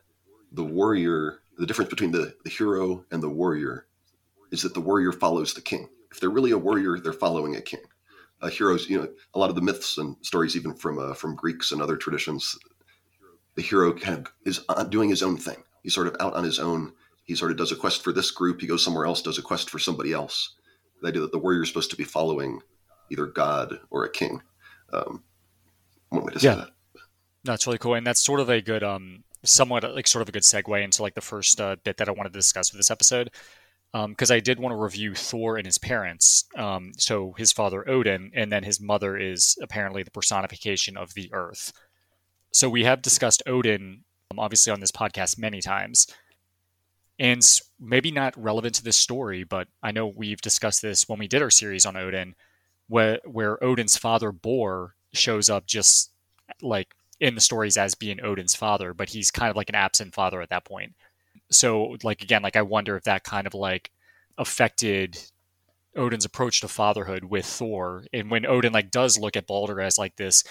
the 0.51 0.63
warrior 0.63 1.41
the 1.57 1.65
difference 1.65 1.89
between 1.89 2.11
the, 2.11 2.33
the 2.43 2.49
hero 2.49 3.05
and 3.11 3.21
the 3.21 3.29
warrior 3.29 3.85
is 4.51 4.61
that 4.61 4.73
the 4.73 4.81
warrior 4.81 5.11
follows 5.11 5.53
the 5.53 5.61
king. 5.61 5.89
If 6.11 6.19
they're 6.19 6.29
really 6.29 6.51
a 6.51 6.57
warrior 6.57 6.99
they're 6.99 7.13
following 7.13 7.55
a 7.55 7.61
king. 7.61 7.81
Uh, 8.41 8.49
heroes 8.49 8.87
you 8.89 8.97
know 8.97 9.07
a 9.33 9.39
lot 9.39 9.49
of 9.49 9.55
the 9.55 9.61
myths 9.61 9.97
and 9.97 10.15
stories 10.21 10.55
even 10.55 10.73
from 10.73 10.99
uh, 10.99 11.13
from 11.13 11.35
greeks 11.35 11.71
and 11.71 11.81
other 11.81 11.97
traditions 11.97 12.57
the 13.57 13.61
hero 13.63 13.91
kind 13.91 14.19
of 14.19 14.31
is 14.45 14.61
doing 14.89 15.09
his 15.09 15.21
own 15.23 15.35
thing. 15.35 15.61
He's 15.83 15.93
sort 15.93 16.07
of 16.07 16.15
out 16.21 16.33
on 16.35 16.43
his 16.45 16.59
own. 16.59 16.93
He 17.25 17.35
sort 17.35 17.51
of 17.51 17.57
does 17.57 17.73
a 17.73 17.75
quest 17.75 18.03
for 18.03 18.13
this 18.13 18.31
group. 18.31 18.61
He 18.61 18.67
goes 18.67 18.83
somewhere 18.83 19.05
else, 19.05 19.21
does 19.21 19.37
a 19.37 19.41
quest 19.41 19.69
for 19.69 19.79
somebody 19.79 20.13
else. 20.13 20.55
The 21.01 21.09
idea 21.09 21.21
that 21.21 21.31
the 21.33 21.39
warrior 21.39 21.63
is 21.63 21.67
supposed 21.67 21.89
to 21.91 21.97
be 21.97 22.03
following 22.05 22.61
either 23.11 23.25
God 23.25 23.79
or 23.89 24.05
a 24.05 24.11
king. 24.11 24.41
Um, 24.93 25.23
one 26.09 26.23
way 26.23 26.33
to 26.33 26.39
say 26.39 26.47
Yeah. 26.49 26.55
that. 26.55 26.69
that's 27.43 27.67
really 27.67 27.77
cool, 27.79 27.95
and 27.95 28.05
that's 28.07 28.23
sort 28.23 28.39
of 28.39 28.49
a 28.49 28.61
good, 28.61 28.83
um, 28.83 29.23
somewhat 29.43 29.83
like 29.83 30.07
sort 30.07 30.21
of 30.21 30.29
a 30.29 30.31
good 30.31 30.43
segue 30.43 30.83
into 30.83 31.01
like 31.01 31.15
the 31.15 31.21
first 31.21 31.59
uh, 31.59 31.75
bit 31.83 31.97
that 31.97 32.07
I 32.07 32.11
wanted 32.11 32.33
to 32.33 32.39
discuss 32.39 32.69
for 32.69 32.77
this 32.77 32.91
episode, 32.91 33.31
because 33.93 34.31
I 34.31 34.39
did 34.39 34.59
want 34.59 34.73
to 34.73 34.77
review 34.77 35.15
Thor 35.15 35.57
and 35.57 35.65
his 35.65 35.77
parents. 35.77 36.45
Um, 36.55 36.91
so 36.97 37.33
his 37.37 37.51
father 37.51 37.87
Odin, 37.89 38.31
and 38.35 38.51
then 38.51 38.63
his 38.63 38.79
mother 38.79 39.17
is 39.17 39.57
apparently 39.61 40.03
the 40.03 40.11
personification 40.11 40.97
of 40.97 41.13
the 41.13 41.29
earth. 41.33 41.71
So 42.57 42.71
we 42.71 42.85
have 42.85 43.03
discussed 43.03 43.43
Odin, 43.45 44.03
um, 44.31 44.39
obviously, 44.39 44.73
on 44.73 44.79
this 44.79 44.89
podcast 44.89 45.37
many 45.37 45.61
times. 45.61 46.07
And 47.19 47.47
maybe 47.79 48.09
not 48.09 48.35
relevant 48.35 48.73
to 48.75 48.83
this 48.83 48.97
story, 48.97 49.43
but 49.43 49.67
I 49.83 49.91
know 49.91 50.07
we've 50.07 50.41
discussed 50.41 50.81
this 50.81 51.07
when 51.07 51.19
we 51.19 51.27
did 51.27 51.43
our 51.43 51.51
series 51.51 51.85
on 51.85 51.95
Odin, 51.95 52.33
where, 52.87 53.19
where 53.25 53.63
Odin's 53.63 53.95
father, 53.95 54.31
Bor, 54.31 54.95
shows 55.13 55.51
up 55.51 55.67
just 55.67 56.11
like 56.59 56.95
in 57.19 57.35
the 57.35 57.41
stories 57.41 57.77
as 57.77 57.93
being 57.93 58.23
Odin's 58.23 58.55
father, 58.55 58.91
but 58.91 59.09
he's 59.09 59.29
kind 59.29 59.51
of 59.51 59.55
like 59.55 59.69
an 59.69 59.75
absent 59.75 60.15
father 60.15 60.41
at 60.41 60.49
that 60.49 60.65
point. 60.65 60.95
So, 61.51 61.95
like, 62.01 62.23
again, 62.23 62.41
like, 62.41 62.55
I 62.55 62.63
wonder 62.63 62.95
if 62.95 63.03
that 63.03 63.23
kind 63.23 63.45
of 63.45 63.53
like 63.53 63.91
affected 64.39 65.19
Odin's 65.95 66.25
approach 66.25 66.61
to 66.61 66.67
fatherhood 66.67 67.25
with 67.25 67.45
Thor. 67.45 68.05
And 68.11 68.31
when 68.31 68.47
Odin 68.47 68.73
like 68.73 68.89
does 68.89 69.19
look 69.19 69.37
at 69.37 69.45
Balder 69.45 69.79
as 69.79 69.99
like 69.99 70.15
this 70.15 70.43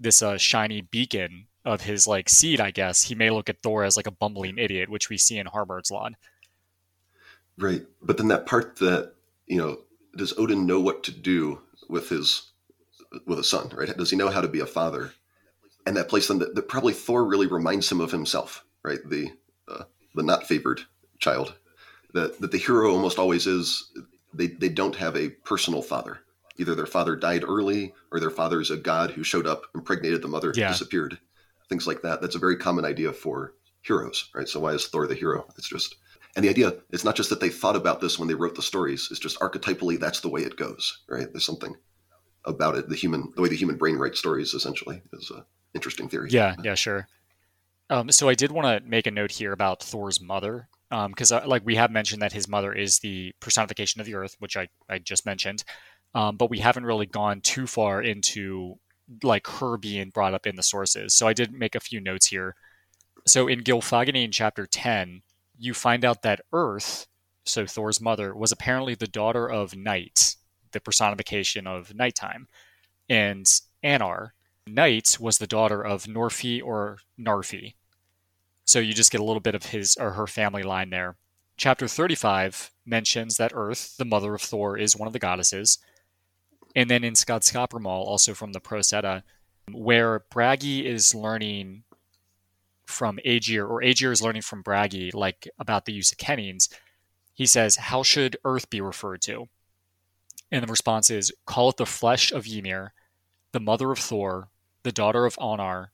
this 0.00 0.22
uh, 0.22 0.36
shiny 0.36 0.80
beacon 0.80 1.46
of 1.64 1.82
his 1.82 2.06
like 2.06 2.28
seed, 2.28 2.60
I 2.60 2.70
guess 2.70 3.02
he 3.02 3.14
may 3.14 3.30
look 3.30 3.48
at 3.48 3.62
Thor 3.62 3.84
as 3.84 3.96
like 3.96 4.06
a 4.06 4.10
bumbling 4.12 4.58
idiot, 4.58 4.88
which 4.88 5.08
we 5.08 5.16
see 5.16 5.38
in 5.38 5.46
Harbardsljod. 5.46 6.12
Right. 7.56 7.82
But 8.02 8.18
then 8.18 8.28
that 8.28 8.46
part 8.46 8.76
that, 8.76 9.12
you 9.46 9.58
know, 9.58 9.78
does 10.16 10.36
Odin 10.38 10.66
know 10.66 10.80
what 10.80 11.04
to 11.04 11.10
do 11.10 11.60
with 11.88 12.08
his 12.08 12.50
with 13.26 13.38
a 13.38 13.44
son, 13.44 13.70
right? 13.74 13.96
Does 13.96 14.10
he 14.10 14.16
know 14.16 14.28
how 14.28 14.40
to 14.40 14.48
be 14.48 14.60
a 14.60 14.66
father? 14.66 15.12
And 15.86 15.96
that 15.96 16.08
place 16.08 16.28
then 16.28 16.38
that, 16.38 16.54
that 16.54 16.68
probably 16.68 16.92
Thor 16.92 17.24
really 17.24 17.46
reminds 17.46 17.90
him 17.90 18.00
of 18.00 18.10
himself, 18.10 18.64
right? 18.82 18.98
The 19.08 19.30
uh, 19.68 19.84
the 20.14 20.22
not 20.22 20.46
favored 20.46 20.82
child. 21.18 21.54
That 22.12 22.40
that 22.40 22.50
the 22.50 22.58
hero 22.58 22.92
almost 22.92 23.18
always 23.18 23.46
is 23.46 23.92
they, 24.32 24.48
they 24.48 24.68
don't 24.68 24.96
have 24.96 25.16
a 25.16 25.28
personal 25.28 25.82
father. 25.82 26.18
Either 26.56 26.74
their 26.74 26.86
father 26.86 27.16
died 27.16 27.44
early 27.46 27.94
or 28.12 28.20
their 28.20 28.30
father 28.30 28.60
is 28.60 28.70
a 28.70 28.76
god 28.76 29.10
who 29.10 29.24
showed 29.24 29.46
up, 29.46 29.62
impregnated 29.74 30.22
the 30.22 30.28
mother, 30.28 30.52
Yeah. 30.54 30.68
disappeared. 30.68 31.18
Things 31.68 31.86
like 31.86 32.02
that. 32.02 32.20
That's 32.20 32.36
a 32.36 32.40
very 32.40 32.56
common 32.56 32.84
idea 32.84 33.12
for 33.12 33.54
heroes, 33.82 34.30
right? 34.34 34.48
So 34.48 34.60
why 34.60 34.72
is 34.72 34.86
Thor 34.86 35.06
the 35.06 35.14
hero? 35.14 35.46
It's 35.56 35.68
just 35.68 35.96
and 36.36 36.44
the 36.44 36.48
idea, 36.50 36.74
it's 36.90 37.04
not 37.04 37.14
just 37.14 37.30
that 37.30 37.38
they 37.38 37.48
thought 37.48 37.76
about 37.76 38.00
this 38.00 38.18
when 38.18 38.26
they 38.26 38.34
wrote 38.34 38.56
the 38.56 38.62
stories, 38.62 39.06
it's 39.12 39.20
just 39.20 39.38
archetypally 39.38 40.00
that's 40.00 40.18
the 40.20 40.28
way 40.28 40.40
it 40.42 40.56
goes, 40.56 41.04
right? 41.08 41.28
There's 41.32 41.44
something 41.44 41.76
about 42.44 42.76
it, 42.76 42.88
the 42.88 42.96
human 42.96 43.32
the 43.36 43.42
way 43.42 43.48
the 43.48 43.56
human 43.56 43.76
brain 43.76 43.96
writes 43.96 44.18
stories 44.18 44.52
essentially 44.52 45.00
is 45.12 45.30
an 45.30 45.44
interesting 45.74 46.08
theory. 46.08 46.30
Yeah, 46.30 46.56
yeah, 46.62 46.74
sure. 46.74 47.06
Um, 47.90 48.10
so 48.10 48.28
I 48.28 48.34
did 48.34 48.50
want 48.50 48.66
to 48.66 48.88
make 48.88 49.06
a 49.06 49.10
note 49.10 49.30
here 49.30 49.52
about 49.52 49.82
Thor's 49.82 50.20
mother, 50.20 50.68
because 50.90 51.32
uh, 51.32 51.42
like 51.46 51.64
we 51.64 51.76
have 51.76 51.90
mentioned 51.90 52.22
that 52.22 52.32
his 52.32 52.48
mother 52.48 52.72
is 52.72 52.98
the 52.98 53.32
personification 53.40 54.00
of 54.00 54.06
the 54.06 54.14
earth, 54.14 54.36
which 54.38 54.56
I, 54.56 54.68
I 54.88 54.98
just 54.98 55.26
mentioned, 55.26 55.64
um, 56.14 56.36
but 56.36 56.50
we 56.50 56.58
haven't 56.58 56.86
really 56.86 57.06
gone 57.06 57.40
too 57.40 57.66
far 57.66 58.02
into 58.02 58.78
like 59.22 59.46
her 59.46 59.76
being 59.76 60.10
brought 60.10 60.34
up 60.34 60.46
in 60.46 60.56
the 60.56 60.62
sources. 60.62 61.14
So 61.14 61.26
I 61.26 61.32
did 61.32 61.52
make 61.52 61.74
a 61.74 61.80
few 61.80 62.00
notes 62.00 62.26
here. 62.26 62.54
So 63.26 63.48
in 63.48 63.62
Gylfaginning 63.62 64.30
chapter 64.32 64.66
ten, 64.66 65.22
you 65.58 65.74
find 65.74 66.04
out 66.04 66.22
that 66.22 66.42
Earth, 66.52 67.06
so 67.44 67.66
Thor's 67.66 68.00
mother, 68.00 68.34
was 68.34 68.52
apparently 68.52 68.94
the 68.94 69.06
daughter 69.06 69.48
of 69.48 69.76
Night, 69.76 70.36
the 70.72 70.80
personification 70.80 71.66
of 71.66 71.94
nighttime, 71.94 72.48
and 73.08 73.46
Annar, 73.82 74.30
Night 74.66 75.18
was 75.20 75.38
the 75.38 75.46
daughter 75.46 75.82
of 75.82 76.04
Norfi 76.04 76.62
or 76.62 76.98
Narfi. 77.20 77.74
So 78.64 78.78
you 78.78 78.94
just 78.94 79.12
get 79.12 79.20
a 79.20 79.24
little 79.24 79.40
bit 79.40 79.54
of 79.54 79.66
his 79.66 79.96
or 79.96 80.12
her 80.12 80.26
family 80.26 80.62
line 80.62 80.88
there. 80.88 81.16
Chapter 81.56 81.86
35 81.86 82.70
mentions 82.86 83.36
that 83.36 83.52
Earth, 83.54 83.96
the 83.98 84.06
mother 84.06 84.34
of 84.34 84.40
Thor, 84.40 84.78
is 84.78 84.96
one 84.96 85.06
of 85.06 85.12
the 85.12 85.18
goddesses. 85.18 85.78
And 86.74 86.90
then 86.90 87.04
in 87.04 87.14
Skaldskaparmal, 87.14 87.86
also 87.86 88.34
from 88.34 88.52
the 88.52 88.60
Prose 88.60 88.92
Edda, 88.92 89.22
where 89.70 90.24
Bragi 90.30 90.86
is 90.86 91.14
learning 91.14 91.84
from 92.86 93.18
Aegir, 93.24 93.68
or 93.68 93.80
Aegir 93.80 94.12
is 94.12 94.22
learning 94.22 94.42
from 94.42 94.62
Bragi, 94.62 95.10
like 95.12 95.48
about 95.58 95.84
the 95.84 95.92
use 95.92 96.12
of 96.12 96.18
kennings. 96.18 96.68
He 97.32 97.46
says, 97.46 97.76
How 97.76 98.02
should 98.02 98.36
Earth 98.44 98.70
be 98.70 98.80
referred 98.80 99.22
to? 99.22 99.48
And 100.50 100.62
the 100.62 100.70
response 100.70 101.10
is, 101.10 101.32
Call 101.46 101.70
it 101.70 101.76
the 101.76 101.86
flesh 101.86 102.32
of 102.32 102.46
Ymir, 102.46 102.92
the 103.52 103.60
mother 103.60 103.90
of 103.90 103.98
Thor, 103.98 104.48
the 104.82 104.92
daughter 104.92 105.26
of 105.26 105.38
Onar, 105.40 105.92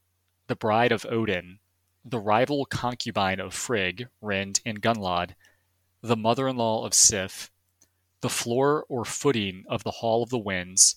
the 0.49 0.56
bride 0.56 0.92
of 0.92 1.06
Odin, 1.08 1.60
the 2.04 2.18
rival 2.18 2.64
concubine 2.64 3.38
of 3.38 3.54
Frigg, 3.54 4.08
Rind, 4.20 4.60
and 4.64 4.82
Gunnlod, 4.82 5.34
the 6.02 6.16
mother 6.16 6.49
in 6.49 6.56
law 6.56 6.84
of 6.84 6.94
Sif, 6.94 7.50
the 8.20 8.28
floor 8.28 8.84
or 8.88 9.04
footing 9.04 9.64
of 9.68 9.84
the 9.84 9.90
Hall 9.90 10.22
of 10.22 10.30
the 10.30 10.38
Winds, 10.38 10.96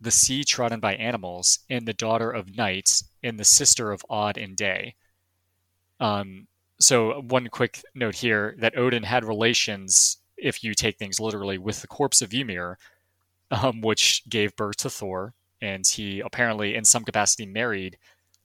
the 0.00 0.10
sea 0.10 0.44
trodden 0.44 0.80
by 0.80 0.94
animals, 0.94 1.60
and 1.68 1.86
the 1.86 1.92
daughter 1.92 2.30
of 2.30 2.56
Night, 2.56 3.02
and 3.22 3.38
the 3.38 3.44
sister 3.44 3.90
of 3.90 4.04
Odd 4.08 4.36
and 4.36 4.56
Day. 4.56 4.94
Um, 6.00 6.46
so, 6.80 7.20
one 7.22 7.48
quick 7.48 7.82
note 7.94 8.16
here 8.16 8.54
that 8.58 8.78
Odin 8.78 9.02
had 9.02 9.24
relations, 9.24 10.18
if 10.36 10.62
you 10.62 10.74
take 10.74 10.98
things 10.98 11.18
literally, 11.18 11.58
with 11.58 11.80
the 11.80 11.88
corpse 11.88 12.22
of 12.22 12.32
Ymir, 12.32 12.78
um, 13.50 13.80
which 13.80 14.22
gave 14.28 14.54
birth 14.54 14.76
to 14.78 14.90
Thor, 14.90 15.34
and 15.60 15.86
he 15.86 16.20
apparently, 16.20 16.74
in 16.76 16.84
some 16.84 17.04
capacity, 17.04 17.46
married 17.46 17.98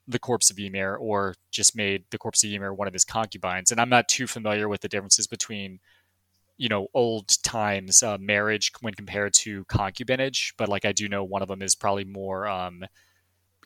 the 0.07 0.19
corpse 0.19 0.49
of 0.49 0.59
Ymir 0.59 0.95
or 0.95 1.35
just 1.51 1.75
made 1.75 2.03
the 2.09 2.17
corpse 2.17 2.43
of 2.43 2.51
Ymir 2.51 2.73
one 2.73 2.87
of 2.87 2.93
his 2.93 3.05
concubines. 3.05 3.71
And 3.71 3.79
I'm 3.79 3.89
not 3.89 4.09
too 4.09 4.27
familiar 4.27 4.67
with 4.67 4.81
the 4.81 4.89
differences 4.89 5.27
between, 5.27 5.79
you 6.57 6.69
know, 6.69 6.87
old 6.93 7.27
times 7.43 8.03
uh, 8.03 8.17
marriage 8.19 8.71
when 8.81 8.93
compared 8.93 9.33
to 9.33 9.65
concubinage, 9.65 10.53
but 10.57 10.69
like 10.69 10.85
I 10.85 10.91
do 10.91 11.09
know 11.09 11.23
one 11.23 11.41
of 11.41 11.47
them 11.47 11.61
is 11.61 11.75
probably 11.75 12.05
more 12.05 12.47
um, 12.47 12.83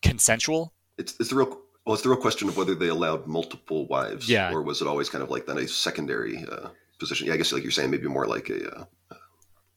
consensual. 0.02 0.74
It's, 0.98 1.16
it's 1.20 1.30
the 1.30 1.36
real 1.36 1.60
well, 1.86 1.94
it's 1.94 2.04
the 2.04 2.10
real 2.10 2.20
question 2.20 2.50
of 2.50 2.58
whether 2.58 2.76
they 2.76 2.90
allowed 2.90 3.28
multiple 3.28 3.88
wives, 3.88 4.30
Yeah. 4.30 4.52
or 4.52 4.62
was 4.62 4.82
it 4.82 4.88
always 4.90 5.10
kind 5.10 5.24
of 5.24 5.30
like 5.30 5.46
then 5.46 5.58
a 5.58 5.68
secondary 5.68 6.44
uh, 6.44 6.68
position? 7.00 7.28
Yeah, 7.28 7.34
I 7.34 7.38
guess 7.38 7.54
like 7.54 7.64
you're 7.64 7.72
saying, 7.72 7.92
maybe 7.92 8.10
more 8.10 8.28
like 8.28 8.50
a 8.50 8.70
uh, 8.80 8.84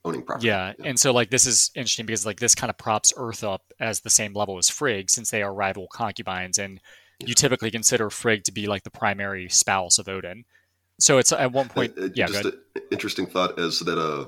owning 0.05 0.23
property. 0.23 0.49
Yeah. 0.49 0.73
And 0.83 0.99
so 0.99 1.13
like 1.13 1.31
this 1.31 1.47
is 1.47 1.71
interesting 1.77 2.07
because 2.07 2.27
like 2.27 2.41
this 2.41 2.57
kind 2.57 2.69
of 2.69 2.77
props 2.79 3.13
Earth 3.17 3.45
up 3.45 3.63
as 3.79 4.01
the 4.01 4.11
same 4.11 4.33
level 4.33 4.59
as 4.59 4.69
Frigg 4.69 5.09
since 5.09 5.31
they 5.31 5.43
are 5.43 5.55
rival 5.55 5.87
concubines 5.93 6.59
and 6.59 6.81
you 7.25 7.35
typically 7.35 7.71
consider 7.71 8.11
Frigg 8.11 8.45
to 8.45 8.53
be 8.53 8.67
like 8.67 8.83
the 8.83 8.91
primary 8.91 9.49
spouse 9.49 9.99
of 9.99 10.09
Odin. 10.09 10.45
So 11.01 11.19
it's 11.19 11.33
at 11.33 11.53
one 11.53 11.69
point 11.69 11.95
Uh, 11.99 12.05
uh, 12.05 12.09
yeah, 12.15 12.27
just 12.27 12.47
interesting 12.91 13.27
thought 13.27 13.59
is 13.59 13.81
that 13.81 13.99
uh, 13.99 14.27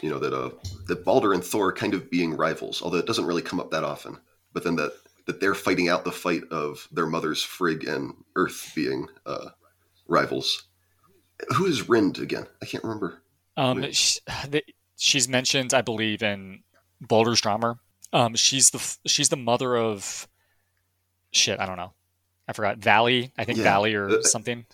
you 0.00 0.10
know 0.10 0.18
that 0.18 0.32
uh, 0.32 0.50
that 0.86 1.04
Balder 1.04 1.32
and 1.32 1.44
Thor 1.44 1.72
kind 1.72 1.94
of 1.94 2.10
being 2.10 2.36
rivals, 2.36 2.80
although 2.82 2.98
it 2.98 3.06
doesn't 3.06 3.26
really 3.26 3.42
come 3.42 3.60
up 3.60 3.70
that 3.72 3.84
often. 3.84 4.18
But 4.52 4.64
then 4.64 4.76
that 4.76 4.92
that 5.26 5.40
they're 5.40 5.54
fighting 5.54 5.88
out 5.88 6.04
the 6.04 6.12
fight 6.12 6.42
of 6.50 6.86
their 6.92 7.06
mothers 7.06 7.42
Frigg 7.42 7.84
and 7.84 8.14
Earth 8.36 8.72
being 8.74 9.08
uh, 9.26 9.50
rivals. 10.06 10.64
Who 11.56 11.66
is 11.66 11.88
Rind 11.88 12.18
again? 12.18 12.46
I 12.62 12.66
can't 12.66 12.84
remember. 12.84 13.22
Um, 13.56 13.80
the, 13.80 14.62
she's 14.96 15.28
mentioned, 15.28 15.74
I 15.74 15.82
believe, 15.82 16.22
in 16.22 16.62
Baldur's 17.00 17.40
Draumar. 17.40 17.78
Um, 18.12 18.36
she's 18.36 18.70
the 18.70 18.96
she's 19.06 19.28
the 19.28 19.36
mother 19.36 19.76
of 19.76 20.28
shit. 21.32 21.58
I 21.58 21.66
don't 21.66 21.76
know. 21.76 21.92
I 22.46 22.52
forgot 22.52 22.78
Vali. 22.78 23.32
I 23.36 23.44
think 23.44 23.58
Yeah. 23.58 23.64
Vali 23.64 23.94
or 23.94 24.08
Uh, 24.08 24.22
something. 24.22 24.66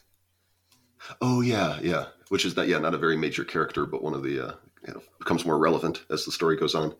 Oh 1.20 1.40
yeah, 1.40 1.78
yeah. 1.82 2.06
Which 2.28 2.44
is 2.44 2.54
that 2.54 2.68
yeah, 2.68 2.78
not 2.78 2.94
a 2.94 2.98
very 2.98 3.16
major 3.16 3.44
character, 3.44 3.86
but 3.86 4.02
one 4.02 4.14
of 4.14 4.22
the 4.22 4.48
uh, 4.48 4.52
you 4.86 4.94
know, 4.94 5.02
becomes 5.18 5.44
more 5.44 5.58
relevant 5.58 6.04
as 6.10 6.24
the 6.24 6.32
story 6.32 6.56
goes 6.56 6.74
on. 6.74 6.94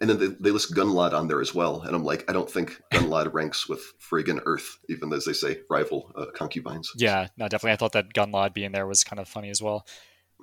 And 0.00 0.10
then 0.10 0.18
they, 0.18 0.26
they 0.26 0.50
list 0.50 0.74
Gunlod 0.74 1.12
on 1.12 1.28
there 1.28 1.40
as 1.40 1.54
well, 1.54 1.82
and 1.82 1.94
I'm 1.94 2.04
like, 2.04 2.28
I 2.28 2.32
don't 2.32 2.50
think 2.50 2.80
Gunlod 2.92 3.32
ranks 3.32 3.68
with 3.68 3.92
friggin' 4.00 4.40
Earth, 4.46 4.78
even 4.88 5.12
as 5.12 5.24
they 5.24 5.32
say 5.32 5.60
rival 5.70 6.10
uh, 6.16 6.26
concubines. 6.34 6.92
Yeah, 6.96 7.28
no, 7.36 7.46
definitely. 7.46 7.72
I 7.72 7.76
thought 7.76 7.92
that 7.92 8.12
Gunlod 8.12 8.54
being 8.54 8.72
there 8.72 8.86
was 8.86 9.04
kind 9.04 9.20
of 9.20 9.28
funny 9.28 9.50
as 9.50 9.62
well. 9.62 9.86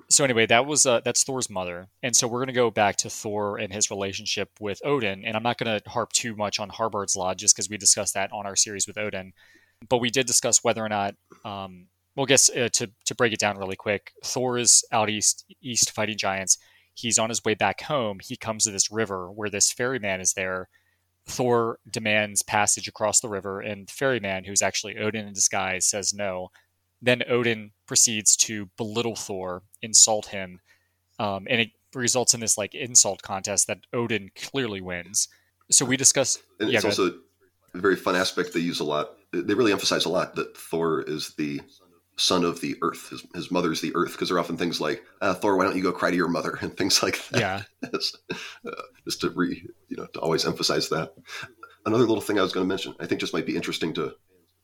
So 0.08 0.24
anyway, 0.24 0.46
that 0.46 0.66
was 0.66 0.86
uh, 0.86 1.00
that's 1.04 1.22
Thor's 1.24 1.50
mother, 1.50 1.88
and 2.02 2.16
so 2.16 2.26
we're 2.26 2.40
gonna 2.40 2.52
go 2.52 2.70
back 2.70 2.96
to 2.96 3.10
Thor 3.10 3.58
and 3.58 3.72
his 3.72 3.90
relationship 3.90 4.50
with 4.58 4.80
Odin, 4.84 5.24
and 5.24 5.36
I'm 5.36 5.42
not 5.42 5.58
gonna 5.58 5.80
harp 5.86 6.12
too 6.12 6.34
much 6.34 6.58
on 6.58 6.70
Harbardsljod 6.70 7.36
just 7.36 7.54
because 7.54 7.68
we 7.68 7.76
discussed 7.76 8.14
that 8.14 8.32
on 8.32 8.46
our 8.46 8.56
series 8.56 8.86
with 8.86 8.96
Odin, 8.96 9.34
but 9.88 9.98
we 9.98 10.10
did 10.10 10.26
discuss 10.26 10.64
whether 10.64 10.82
or 10.82 10.88
not. 10.88 11.16
Um, 11.44 11.88
well, 12.16 12.24
I 12.24 12.28
guess 12.28 12.50
uh, 12.50 12.68
to 12.74 12.90
to 13.06 13.14
break 13.14 13.32
it 13.32 13.40
down 13.40 13.58
really 13.58 13.76
quick, 13.76 14.12
Thor 14.24 14.58
is 14.58 14.84
out 14.92 15.10
east 15.10 15.44
east 15.62 15.92
fighting 15.92 16.18
giants. 16.18 16.58
He's 16.94 17.18
on 17.18 17.28
his 17.28 17.44
way 17.44 17.54
back 17.54 17.82
home. 17.82 18.18
He 18.22 18.36
comes 18.36 18.64
to 18.64 18.70
this 18.70 18.90
river 18.90 19.30
where 19.30 19.48
this 19.48 19.72
ferryman 19.72 20.20
is 20.20 20.34
there. 20.34 20.68
Thor 21.26 21.78
demands 21.88 22.42
passage 22.42 22.88
across 22.88 23.20
the 23.20 23.28
river, 23.28 23.60
and 23.60 23.86
the 23.86 23.92
ferryman, 23.92 24.44
who's 24.44 24.62
actually 24.62 24.98
Odin 24.98 25.28
in 25.28 25.32
disguise, 25.32 25.86
says 25.86 26.12
no. 26.12 26.50
Then 27.00 27.22
Odin 27.28 27.70
proceeds 27.86 28.36
to 28.38 28.68
belittle 28.76 29.16
Thor, 29.16 29.62
insult 29.80 30.26
him, 30.26 30.60
um, 31.18 31.46
and 31.48 31.60
it 31.60 31.70
results 31.94 32.34
in 32.34 32.40
this 32.40 32.58
like 32.58 32.74
insult 32.74 33.22
contest 33.22 33.66
that 33.68 33.80
Odin 33.92 34.30
clearly 34.34 34.80
wins. 34.80 35.28
So 35.70 35.84
we 35.84 35.96
discuss. 35.96 36.38
And 36.58 36.70
yeah, 36.70 36.78
it's 36.78 36.84
also 36.84 37.14
a 37.74 37.78
very 37.78 37.96
fun 37.96 38.16
aspect 38.16 38.52
they 38.52 38.60
use 38.60 38.80
a 38.80 38.84
lot. 38.84 39.12
They 39.32 39.54
really 39.54 39.72
emphasize 39.72 40.04
a 40.04 40.08
lot 40.08 40.34
that 40.34 40.56
Thor 40.56 41.02
is 41.02 41.34
the 41.38 41.60
son 42.20 42.44
of 42.44 42.60
the 42.60 42.76
earth. 42.82 43.10
His, 43.10 43.26
his 43.34 43.50
mother's 43.50 43.80
the 43.80 43.94
earth, 43.94 44.12
because 44.12 44.28
there 44.28 44.36
are 44.36 44.40
often 44.40 44.56
things 44.56 44.80
like, 44.80 45.02
uh, 45.20 45.34
Thor, 45.34 45.56
why 45.56 45.64
don't 45.64 45.76
you 45.76 45.82
go 45.82 45.92
cry 45.92 46.10
to 46.10 46.16
your 46.16 46.28
mother? 46.28 46.58
And 46.62 46.76
things 46.76 47.02
like 47.02 47.26
that. 47.28 47.40
yeah, 47.40 47.62
uh, 47.92 48.82
just 49.04 49.20
to 49.22 49.30
re, 49.30 49.66
you 49.88 49.96
know, 49.96 50.06
to 50.06 50.20
always 50.20 50.46
emphasize 50.46 50.88
that. 50.90 51.14
Another 51.86 52.04
little 52.04 52.20
thing 52.20 52.38
I 52.38 52.42
was 52.42 52.52
going 52.52 52.64
to 52.64 52.68
mention, 52.68 52.94
I 53.00 53.06
think 53.06 53.20
just 53.20 53.32
might 53.32 53.46
be 53.46 53.56
interesting 53.56 53.94
to 53.94 54.14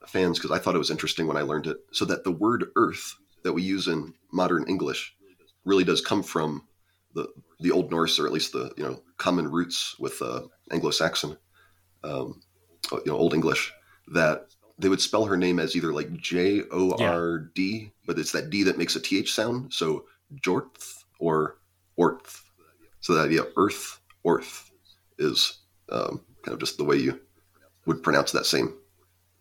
fans 0.06 0.38
because 0.38 0.50
I 0.50 0.58
thought 0.58 0.74
it 0.74 0.78
was 0.78 0.90
interesting 0.90 1.26
when 1.26 1.38
I 1.38 1.42
learned 1.42 1.66
it. 1.66 1.78
So 1.92 2.04
that 2.04 2.24
the 2.24 2.30
word 2.30 2.66
earth 2.76 3.14
that 3.42 3.54
we 3.54 3.62
use 3.62 3.88
in 3.88 4.12
modern 4.32 4.68
English 4.68 5.16
really 5.64 5.84
does 5.84 6.00
come 6.00 6.22
from 6.22 6.66
the 7.14 7.28
the 7.60 7.72
Old 7.72 7.90
Norse, 7.90 8.18
or 8.18 8.26
at 8.26 8.32
least 8.32 8.52
the 8.52 8.72
you 8.76 8.84
know 8.84 9.02
common 9.16 9.50
roots 9.50 9.96
with 9.98 10.20
uh, 10.20 10.42
Anglo-Saxon, 10.70 11.38
um, 12.04 12.42
you 12.92 13.02
know, 13.06 13.16
Old 13.16 13.32
English. 13.32 13.72
That 14.12 14.46
they 14.78 14.88
would 14.88 15.00
spell 15.00 15.24
her 15.24 15.36
name 15.36 15.58
as 15.58 15.74
either 15.74 15.92
like 15.92 16.12
J 16.14 16.62
O 16.70 16.94
R 16.98 17.50
D, 17.54 17.92
but 18.06 18.18
it's 18.18 18.32
that 18.32 18.50
D 18.50 18.62
that 18.64 18.78
makes 18.78 18.96
a 18.96 19.00
th 19.00 19.30
sound. 19.30 19.72
So 19.72 20.04
Jorth 20.40 21.04
or 21.18 21.58
Orth. 21.96 22.42
So 23.00 23.14
the 23.14 23.22
idea, 23.22 23.42
Earth, 23.56 24.00
Orth, 24.24 24.70
is 25.18 25.58
um, 25.90 26.20
kind 26.42 26.54
of 26.54 26.58
just 26.58 26.76
the 26.76 26.84
way 26.84 26.96
you 26.96 27.20
would 27.86 28.02
pronounce 28.02 28.32
that 28.32 28.46
same 28.46 28.74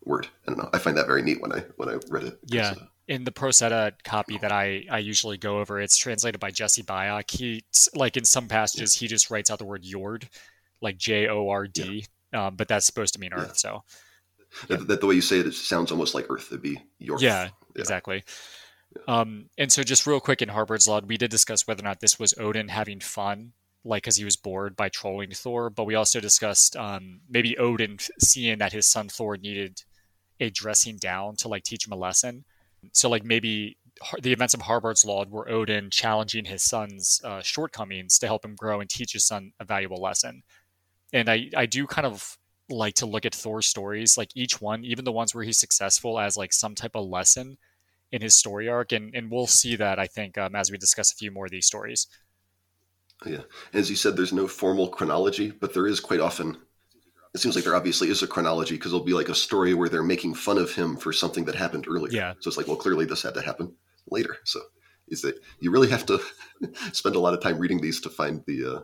word. 0.03 0.27
I 0.45 0.51
don't 0.51 0.59
know. 0.59 0.69
I 0.71 0.77
find 0.77 0.95
that 0.97 1.07
very 1.07 1.21
neat 1.21 1.41
when 1.41 1.51
I 1.51 1.63
when 1.77 1.89
I 1.89 1.97
read 2.09 2.23
it. 2.25 2.39
Yeah. 2.45 2.71
uh, 2.71 2.85
in 3.07 3.23
the 3.23 3.31
Prose 3.31 3.61
Edda 3.61 3.93
copy 4.03 4.37
that 4.39 4.51
I, 4.51 4.85
I 4.89 4.97
usually 4.97 5.37
go 5.37 5.59
over, 5.59 5.79
it's 5.79 5.97
translated 5.97 6.39
by 6.39 6.51
Jesse 6.51 6.83
Byock. 6.83 7.29
He 7.29 7.63
like 7.93 8.17
in 8.17 8.25
some 8.25 8.47
passages 8.47 8.93
he 8.95 9.07
just 9.07 9.29
writes 9.29 9.51
out 9.51 9.59
the 9.59 9.65
word 9.65 9.83
Jord, 9.83 10.27
like 10.81 10.97
J 10.97 11.27
O 11.27 11.49
R 11.49 11.67
D, 11.67 12.05
um, 12.33 12.55
but 12.55 12.67
that's 12.67 12.85
supposed 12.85 13.13
to 13.13 13.19
mean 13.19 13.33
Earth. 13.33 13.57
So 13.57 13.83
that, 14.67 14.87
that 14.87 15.01
the 15.01 15.07
way 15.07 15.15
you 15.15 15.21
say 15.21 15.39
it, 15.39 15.47
it 15.47 15.53
sounds 15.53 15.91
almost 15.91 16.15
like 16.15 16.27
Earth. 16.29 16.47
It'd 16.47 16.61
be 16.61 16.81
York. 16.99 17.21
Yeah, 17.21 17.49
exactly. 17.75 18.23
Um, 19.07 19.49
and 19.57 19.71
so, 19.71 19.83
just 19.83 20.07
real 20.07 20.19
quick 20.19 20.41
in 20.41 20.49
Harbardsljod, 20.49 21.07
we 21.07 21.17
did 21.17 21.31
discuss 21.31 21.67
whether 21.67 21.81
or 21.81 21.85
not 21.85 21.99
this 21.99 22.19
was 22.19 22.33
Odin 22.37 22.69
having 22.69 22.99
fun, 22.99 23.53
like 23.83 24.03
because 24.03 24.17
he 24.17 24.25
was 24.25 24.35
bored 24.35 24.75
by 24.75 24.89
trolling 24.89 25.31
Thor. 25.31 25.69
But 25.69 25.85
we 25.85 25.95
also 25.95 26.19
discussed 26.19 26.75
um, 26.75 27.21
maybe 27.29 27.57
Odin 27.57 27.97
seeing 28.19 28.59
that 28.59 28.73
his 28.73 28.85
son 28.85 29.09
Thor 29.09 29.37
needed 29.37 29.81
a 30.39 30.49
dressing 30.49 30.97
down 30.97 31.35
to 31.37 31.47
like 31.47 31.63
teach 31.63 31.85
him 31.87 31.93
a 31.93 31.97
lesson. 31.97 32.45
So, 32.93 33.09
like 33.09 33.23
maybe 33.23 33.77
the 34.21 34.33
events 34.33 34.53
of 34.53 34.61
Harbardsljod 34.61 35.29
were 35.29 35.49
Odin 35.49 35.89
challenging 35.89 36.45
his 36.45 36.63
son's 36.63 37.21
uh, 37.23 37.41
shortcomings 37.41 38.19
to 38.19 38.27
help 38.27 38.43
him 38.43 38.55
grow 38.55 38.79
and 38.79 38.89
teach 38.89 39.13
his 39.13 39.25
son 39.25 39.51
a 39.59 39.65
valuable 39.65 40.01
lesson. 40.01 40.43
And 41.13 41.29
I, 41.29 41.49
I 41.55 41.65
do 41.65 41.87
kind 41.87 42.05
of 42.05 42.37
like 42.69 42.95
to 42.95 43.05
look 43.05 43.25
at 43.25 43.35
Thor's 43.35 43.67
stories, 43.67 44.17
like 44.17 44.31
each 44.35 44.61
one, 44.61 44.83
even 44.83 45.05
the 45.05 45.11
ones 45.11 45.33
where 45.33 45.43
he's 45.43 45.57
successful, 45.57 46.19
as 46.19 46.37
like 46.37 46.53
some 46.53 46.75
type 46.75 46.95
of 46.95 47.05
lesson 47.05 47.57
in 48.11 48.21
his 48.21 48.35
story 48.35 48.69
arc, 48.69 48.91
and 48.91 49.13
and 49.15 49.31
we'll 49.31 49.47
see 49.47 49.75
that 49.75 49.99
I 49.99 50.07
think 50.07 50.37
um, 50.37 50.55
as 50.55 50.71
we 50.71 50.77
discuss 50.77 51.11
a 51.11 51.15
few 51.15 51.31
more 51.31 51.45
of 51.45 51.51
these 51.51 51.65
stories. 51.65 52.07
Yeah. 53.25 53.41
As 53.73 53.89
you 53.89 53.95
said, 53.95 54.17
there's 54.17 54.33
no 54.33 54.47
formal 54.47 54.89
chronology, 54.89 55.51
but 55.51 55.73
there 55.73 55.87
is 55.87 55.99
quite 55.99 56.19
often. 56.19 56.57
It 57.33 57.39
seems 57.39 57.55
like 57.55 57.65
there 57.65 57.75
obviously 57.75 58.09
is 58.09 58.23
a 58.23 58.27
chronology 58.27 58.75
because 58.75 58.91
there'll 58.91 59.05
be 59.05 59.13
like 59.13 59.29
a 59.29 59.35
story 59.35 59.73
where 59.73 59.89
they're 59.89 60.03
making 60.03 60.35
fun 60.35 60.57
of 60.57 60.73
him 60.73 60.95
for 60.95 61.11
something 61.11 61.45
that 61.45 61.55
happened 61.55 61.85
earlier. 61.87 62.13
Yeah. 62.13 62.33
So 62.39 62.47
it's 62.47 62.57
like, 62.57 62.67
well, 62.67 62.77
clearly 62.77 63.05
this 63.05 63.23
had 63.23 63.33
to 63.33 63.41
happen 63.41 63.73
later. 64.09 64.37
So 64.45 64.61
is 65.09 65.21
that 65.21 65.35
you 65.59 65.71
really 65.71 65.89
have 65.89 66.05
to 66.05 66.19
spend 66.93 67.15
a 67.15 67.19
lot 67.19 67.33
of 67.33 67.41
time 67.41 67.59
reading 67.59 67.81
these 67.81 67.99
to 68.01 68.09
find 68.09 68.41
the 68.47 68.65
uh, 68.65 68.79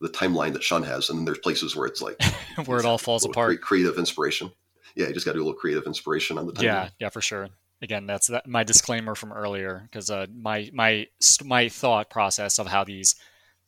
the 0.00 0.08
timeline 0.08 0.52
that 0.52 0.62
Shawn 0.62 0.82
has, 0.82 1.08
and 1.08 1.18
then 1.18 1.24
there's 1.24 1.38
places 1.38 1.74
where 1.74 1.86
it's 1.86 2.02
like 2.02 2.20
Where 2.66 2.78
it 2.78 2.84
all 2.84 2.98
falls 2.98 3.24
apart. 3.24 3.60
cre- 3.60 3.64
creative 3.66 3.98
inspiration. 3.98 4.50
Yeah, 4.94 5.08
you 5.08 5.14
just 5.14 5.26
got 5.26 5.32
to 5.32 5.38
do 5.38 5.42
a 5.42 5.46
little 5.46 5.58
creative 5.58 5.84
inspiration 5.86 6.38
on 6.38 6.46
the 6.46 6.52
timeline. 6.52 6.62
Yeah, 6.62 6.88
yeah, 6.98 7.08
for 7.10 7.20
sure. 7.20 7.48
Again, 7.82 8.06
that's 8.06 8.28
that, 8.28 8.46
my 8.46 8.64
disclaimer 8.64 9.14
from 9.14 9.32
earlier 9.32 9.82
because 9.82 10.10
uh, 10.10 10.26
my 10.34 10.70
my 10.72 11.06
my 11.44 11.68
thought 11.68 12.08
process 12.08 12.58
of 12.58 12.66
how 12.66 12.84
these 12.84 13.14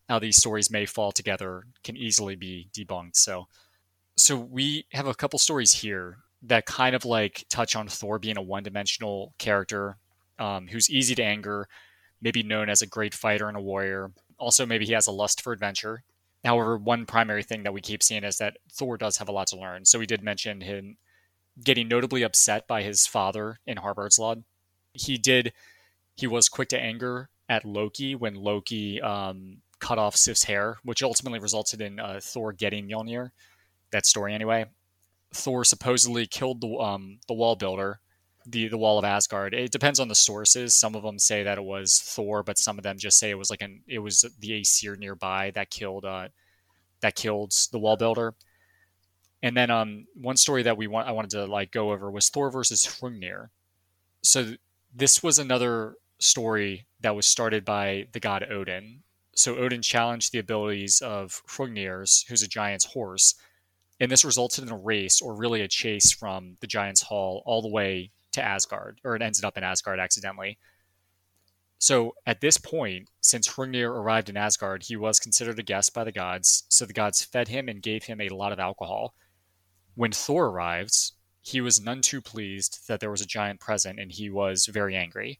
how 0.08 0.18
these 0.18 0.36
stories 0.36 0.70
may 0.70 0.86
fall 0.86 1.12
together 1.12 1.64
can 1.84 1.96
easily 1.96 2.34
be 2.34 2.70
debunked. 2.72 3.16
So, 3.16 3.46
So 4.16 4.36
we 4.36 4.86
have 4.92 5.06
a 5.06 5.14
couple 5.14 5.38
stories 5.38 5.72
here 5.72 6.18
that 6.42 6.64
kind 6.64 6.96
of 6.96 7.04
like 7.04 7.44
touch 7.50 7.76
on 7.76 7.88
Thor 7.88 8.18
being 8.18 8.38
a 8.38 8.42
one-dimensional 8.42 9.34
character 9.38 9.98
um, 10.38 10.68
who's 10.68 10.88
easy 10.88 11.14
to 11.16 11.22
anger, 11.22 11.68
maybe 12.22 12.42
known 12.42 12.70
as 12.70 12.80
a 12.80 12.86
great 12.86 13.12
fighter 13.12 13.48
and 13.48 13.56
a 13.56 13.60
warrior. 13.60 14.12
Also, 14.38 14.64
maybe 14.64 14.86
he 14.86 14.92
has 14.92 15.06
a 15.06 15.12
lust 15.12 15.42
for 15.42 15.52
adventure. 15.52 16.04
However, 16.44 16.78
one 16.78 17.06
primary 17.06 17.42
thing 17.42 17.64
that 17.64 17.72
we 17.72 17.80
keep 17.80 18.02
seeing 18.02 18.24
is 18.24 18.38
that 18.38 18.58
Thor 18.72 18.96
does 18.96 19.16
have 19.18 19.28
a 19.28 19.32
lot 19.32 19.48
to 19.48 19.58
learn. 19.58 19.84
So 19.84 19.98
we 19.98 20.06
did 20.06 20.22
mention 20.22 20.60
him 20.60 20.96
getting 21.62 21.88
notably 21.88 22.22
upset 22.22 22.68
by 22.68 22.82
his 22.82 23.06
father 23.06 23.58
in 23.66 23.78
Harbardsljod. 23.78 24.44
He 24.92 25.18
did, 25.18 25.52
he 26.16 26.26
was 26.26 26.48
quick 26.48 26.68
to 26.68 26.80
anger 26.80 27.28
at 27.48 27.64
Loki 27.64 28.14
when 28.14 28.34
Loki 28.34 29.00
um, 29.00 29.58
cut 29.80 29.98
off 29.98 30.16
Sif's 30.16 30.44
hair, 30.44 30.78
which 30.84 31.02
ultimately 31.02 31.38
resulted 31.38 31.80
in 31.80 31.98
uh, 31.98 32.20
Thor 32.22 32.52
getting 32.52 32.88
Mjolnir. 32.88 33.30
That 33.90 34.06
story, 34.06 34.34
anyway. 34.34 34.66
Thor 35.32 35.64
supposedly 35.64 36.26
killed 36.26 36.60
the 36.60 36.68
um, 36.78 37.18
the 37.26 37.34
wall 37.34 37.56
builder, 37.56 38.00
the 38.48 38.68
the 38.68 38.78
wall 38.78 38.98
of 38.98 39.04
Asgard. 39.04 39.54
It 39.54 39.70
depends 39.70 40.00
on 40.00 40.08
the 40.08 40.14
sources. 40.14 40.74
Some 40.74 40.94
of 40.94 41.02
them 41.02 41.18
say 41.18 41.42
that 41.42 41.58
it 41.58 41.64
was 41.64 42.00
Thor, 42.00 42.42
but 42.42 42.58
some 42.58 42.78
of 42.78 42.84
them 42.84 42.98
just 42.98 43.18
say 43.18 43.30
it 43.30 43.38
was 43.38 43.50
like 43.50 43.62
an 43.62 43.82
it 43.86 43.98
was 43.98 44.24
the 44.38 44.60
Aesir 44.60 44.96
nearby 44.96 45.50
that 45.54 45.70
killed 45.70 46.04
uh, 46.04 46.28
that 47.00 47.14
killed 47.14 47.52
the 47.72 47.78
wall 47.78 47.96
builder. 47.96 48.34
And 49.42 49.56
then 49.56 49.70
um, 49.70 50.06
one 50.14 50.36
story 50.36 50.62
that 50.64 50.76
we 50.76 50.86
want 50.86 51.08
I 51.08 51.12
wanted 51.12 51.30
to 51.32 51.46
like 51.46 51.70
go 51.70 51.92
over 51.92 52.10
was 52.10 52.28
Thor 52.28 52.50
versus 52.50 52.84
Hrungnir. 52.84 53.48
So 54.22 54.54
this 54.94 55.22
was 55.22 55.38
another 55.38 55.94
story 56.18 56.86
that 57.00 57.14
was 57.14 57.26
started 57.26 57.64
by 57.64 58.08
the 58.12 58.20
god 58.20 58.44
Odin. 58.50 59.02
So 59.34 59.56
Odin 59.56 59.82
challenged 59.82 60.32
the 60.32 60.40
abilities 60.40 61.00
of 61.00 61.42
Hrungnir's, 61.46 62.24
who's 62.28 62.42
a 62.42 62.48
giant's 62.48 62.86
horse, 62.86 63.36
and 64.00 64.10
this 64.10 64.24
resulted 64.24 64.64
in 64.64 64.70
a 64.72 64.76
race, 64.76 65.20
or 65.20 65.34
really 65.34 65.60
a 65.60 65.68
chase, 65.68 66.10
from 66.12 66.56
the 66.60 66.66
Giant's 66.66 67.02
Hall 67.02 67.42
all 67.46 67.62
the 67.62 67.68
way 67.68 68.10
to 68.32 68.42
Asgard, 68.42 69.00
or 69.04 69.16
it 69.16 69.22
ended 69.22 69.44
up 69.44 69.56
in 69.56 69.64
Asgard 69.64 70.00
accidentally. 70.00 70.58
So 71.78 72.14
at 72.26 72.40
this 72.40 72.58
point, 72.58 73.08
since 73.20 73.46
Hrungnir 73.48 73.88
arrived 73.88 74.28
in 74.28 74.36
Asgard, 74.36 74.84
he 74.84 74.96
was 74.96 75.20
considered 75.20 75.58
a 75.58 75.62
guest 75.62 75.94
by 75.94 76.04
the 76.04 76.12
gods, 76.12 76.64
so 76.68 76.84
the 76.84 76.92
gods 76.92 77.24
fed 77.24 77.48
him 77.48 77.68
and 77.68 77.82
gave 77.82 78.04
him 78.04 78.20
a 78.20 78.28
lot 78.30 78.52
of 78.52 78.58
alcohol. 78.58 79.14
When 79.94 80.12
Thor 80.12 80.46
arrives, 80.46 81.12
he 81.40 81.60
was 81.60 81.80
none 81.80 82.02
too 82.02 82.20
pleased 82.20 82.88
that 82.88 83.00
there 83.00 83.10
was 83.10 83.20
a 83.20 83.26
giant 83.26 83.60
present, 83.60 83.98
and 84.00 84.10
he 84.10 84.28
was 84.28 84.66
very 84.66 84.96
angry. 84.96 85.38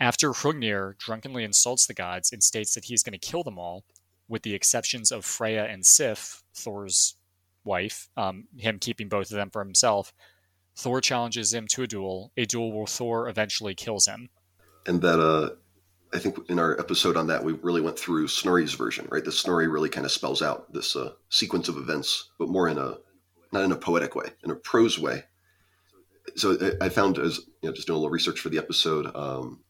After 0.00 0.30
Hrungnir 0.30 0.98
drunkenly 0.98 1.44
insults 1.44 1.86
the 1.86 1.94
gods 1.94 2.32
and 2.32 2.42
states 2.42 2.74
that 2.74 2.86
he's 2.86 3.02
going 3.02 3.18
to 3.18 3.18
kill 3.18 3.44
them 3.44 3.58
all, 3.58 3.84
with 4.28 4.42
the 4.42 4.54
exceptions 4.54 5.12
of 5.12 5.24
Freya 5.24 5.64
and 5.66 5.84
Sif, 5.84 6.42
Thor's 6.54 7.16
wife, 7.64 8.08
um, 8.16 8.44
him 8.56 8.78
keeping 8.78 9.08
both 9.08 9.30
of 9.30 9.36
them 9.36 9.50
for 9.50 9.62
himself, 9.62 10.12
Thor 10.80 11.00
challenges 11.00 11.52
him 11.52 11.66
to 11.68 11.82
a 11.82 11.86
duel, 11.86 12.32
a 12.36 12.46
duel 12.46 12.72
where 12.72 12.86
Thor 12.86 13.28
eventually 13.28 13.74
kills 13.74 14.06
him. 14.06 14.30
And 14.86 15.02
that, 15.02 15.20
uh, 15.20 15.50
I 16.14 16.18
think 16.18 16.38
in 16.48 16.58
our 16.58 16.78
episode 16.80 17.16
on 17.16 17.26
that, 17.26 17.44
we 17.44 17.52
really 17.52 17.82
went 17.82 17.98
through 17.98 18.28
Snorri's 18.28 18.72
version, 18.72 19.06
right? 19.10 19.24
The 19.24 19.30
Snorri 19.30 19.68
really 19.68 19.90
kind 19.90 20.06
of 20.06 20.10
spells 20.10 20.40
out 20.40 20.72
this 20.72 20.96
uh, 20.96 21.12
sequence 21.28 21.68
of 21.68 21.76
events, 21.76 22.30
but 22.38 22.48
more 22.48 22.68
in 22.68 22.78
a, 22.78 22.96
not 23.52 23.64
in 23.64 23.72
a 23.72 23.76
poetic 23.76 24.14
way, 24.14 24.26
in 24.42 24.50
a 24.50 24.56
prose 24.56 24.98
way. 24.98 25.24
So 26.36 26.56
I 26.80 26.88
found, 26.88 27.18
as 27.18 27.38
you 27.60 27.68
know, 27.68 27.72
just 27.72 27.86
doing 27.86 27.96
a 27.96 28.00
little 28.00 28.10
research 28.10 28.40
for 28.40 28.48
the 28.48 28.58
episode, 28.58 29.14
um, 29.14 29.60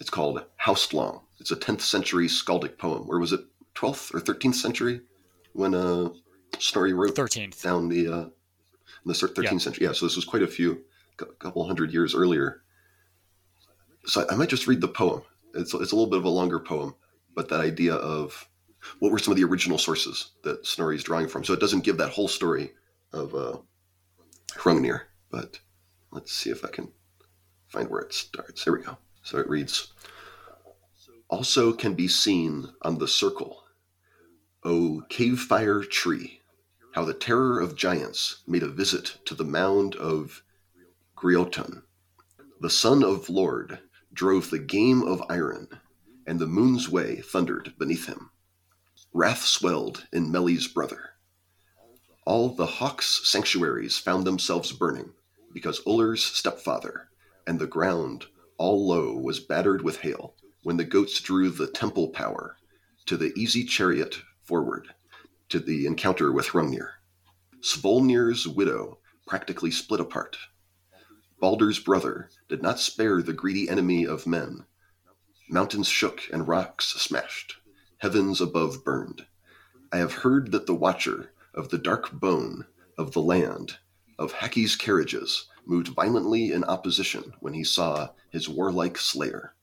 it's 0.00 0.10
called 0.10 0.44
Haustlong. 0.60 1.22
It's 1.40 1.52
a 1.52 1.56
10th 1.56 1.80
century 1.80 2.26
skaldic 2.26 2.76
poem. 2.78 3.06
Where 3.06 3.18
was 3.18 3.32
it? 3.32 3.40
12th 3.76 4.14
or 4.14 4.20
13th 4.20 4.54
century 4.54 5.00
when 5.52 5.74
uh, 5.74 6.10
Snorri 6.58 6.92
wrote 6.92 7.14
13th. 7.14 7.62
down 7.62 7.88
the 7.88 8.08
uh, 8.08 8.24
in 9.04 9.08
the 9.08 9.14
13th 9.14 9.42
yeah. 9.42 9.58
century. 9.58 9.86
Yeah, 9.86 9.92
so 9.92 10.06
this 10.06 10.16
was 10.16 10.24
quite 10.24 10.42
a 10.42 10.48
few, 10.48 10.82
a 11.20 11.26
couple 11.26 11.66
hundred 11.66 11.92
years 11.92 12.14
earlier. 12.14 12.62
So 14.06 14.26
I 14.30 14.34
might 14.34 14.48
just 14.48 14.66
read 14.66 14.80
the 14.80 14.88
poem. 14.88 15.22
It's, 15.54 15.72
it's 15.74 15.92
a 15.92 15.96
little 15.96 16.10
bit 16.10 16.18
of 16.18 16.24
a 16.24 16.30
longer 16.30 16.60
poem, 16.60 16.94
but 17.34 17.48
that 17.48 17.60
idea 17.60 17.94
of 17.94 18.48
what 18.98 19.12
were 19.12 19.18
some 19.18 19.32
of 19.32 19.38
the 19.38 19.44
original 19.44 19.78
sources 19.78 20.32
that 20.42 20.66
Snorri 20.66 20.96
is 20.96 21.04
drawing 21.04 21.28
from. 21.28 21.44
So 21.44 21.52
it 21.52 21.60
doesn't 21.60 21.84
give 21.84 21.96
that 21.98 22.10
whole 22.10 22.28
story 22.28 22.72
of 23.12 23.34
uh, 23.34 23.58
Hrungnir, 24.52 25.02
but 25.30 25.58
let's 26.10 26.32
see 26.32 26.50
if 26.50 26.64
I 26.64 26.68
can 26.68 26.90
find 27.68 27.88
where 27.88 28.02
it 28.02 28.12
starts. 28.12 28.64
Here 28.64 28.76
we 28.76 28.82
go. 28.82 28.96
So 29.22 29.38
it 29.38 29.48
reads 29.48 29.92
Also 31.28 31.72
can 31.72 31.94
be 31.94 32.08
seen 32.08 32.68
on 32.82 32.98
the 32.98 33.08
circle, 33.08 33.64
O 34.64 35.02
cave 35.08 35.40
fire 35.40 35.82
tree, 35.82 36.40
how 36.94 37.04
the 37.04 37.12
terror 37.12 37.58
of 37.58 37.74
giants 37.74 38.36
made 38.46 38.62
a 38.62 38.68
visit 38.68 39.18
to 39.24 39.34
the 39.34 39.44
mound 39.44 39.96
of 39.96 40.44
Griotun. 41.16 41.82
The 42.60 42.70
son 42.70 43.02
of 43.02 43.28
Lord 43.28 43.80
drove 44.12 44.48
the 44.48 44.60
game 44.60 45.02
of 45.02 45.20
iron, 45.28 45.66
and 46.24 46.38
the 46.38 46.46
moon's 46.46 46.88
way 46.88 47.20
thundered 47.20 47.74
beneath 47.78 48.06
him. 48.06 48.30
Wrath 49.12 49.42
swelled 49.42 50.06
in 50.12 50.30
Meli's 50.30 50.68
brother. 50.68 51.14
All 52.24 52.50
the 52.50 52.66
hawk's 52.66 53.28
sanctuaries 53.28 53.98
found 53.98 54.24
themselves 54.24 54.70
burning, 54.70 55.14
because 55.52 55.84
Uller's 55.84 56.24
stepfather, 56.24 57.08
and 57.44 57.58
the 57.58 57.66
ground 57.66 58.26
all 58.56 58.86
low 58.86 59.14
was 59.14 59.40
battered 59.40 59.82
with 59.82 59.96
hail, 59.96 60.36
when 60.62 60.76
the 60.76 60.84
goats 60.84 61.20
drew 61.20 61.50
the 61.50 61.66
temple 61.66 62.10
power 62.10 62.56
to 63.06 63.16
the 63.16 63.32
easy 63.34 63.64
chariot 63.64 64.22
forward 64.44 64.94
to 65.48 65.58
the 65.58 65.86
encounter 65.86 66.32
with 66.32 66.48
Hrungnir. 66.48 66.90
Svolnir's 67.60 68.46
widow 68.46 68.98
practically 69.26 69.70
split 69.70 70.00
apart. 70.00 70.36
Baldur's 71.40 71.78
brother 71.78 72.30
did 72.48 72.62
not 72.62 72.80
spare 72.80 73.22
the 73.22 73.32
greedy 73.32 73.68
enemy 73.68 74.06
of 74.06 74.26
men. 74.26 74.64
Mountains 75.48 75.88
shook 75.88 76.22
and 76.32 76.48
rocks 76.48 76.94
smashed. 77.00 77.56
Heavens 77.98 78.40
above 78.40 78.84
burned. 78.84 79.26
I 79.92 79.98
have 79.98 80.12
heard 80.12 80.52
that 80.52 80.66
the 80.66 80.74
watcher 80.74 81.32
of 81.54 81.68
the 81.68 81.78
dark 81.78 82.12
bone 82.12 82.66
of 82.98 83.12
the 83.12 83.22
land 83.22 83.78
of 84.18 84.32
Haki's 84.32 84.76
carriages 84.76 85.46
moved 85.66 85.88
violently 85.88 86.52
in 86.52 86.64
opposition 86.64 87.34
when 87.40 87.54
he 87.54 87.64
saw 87.64 88.10
his 88.30 88.48
warlike 88.48 88.98
slayer. 88.98 89.54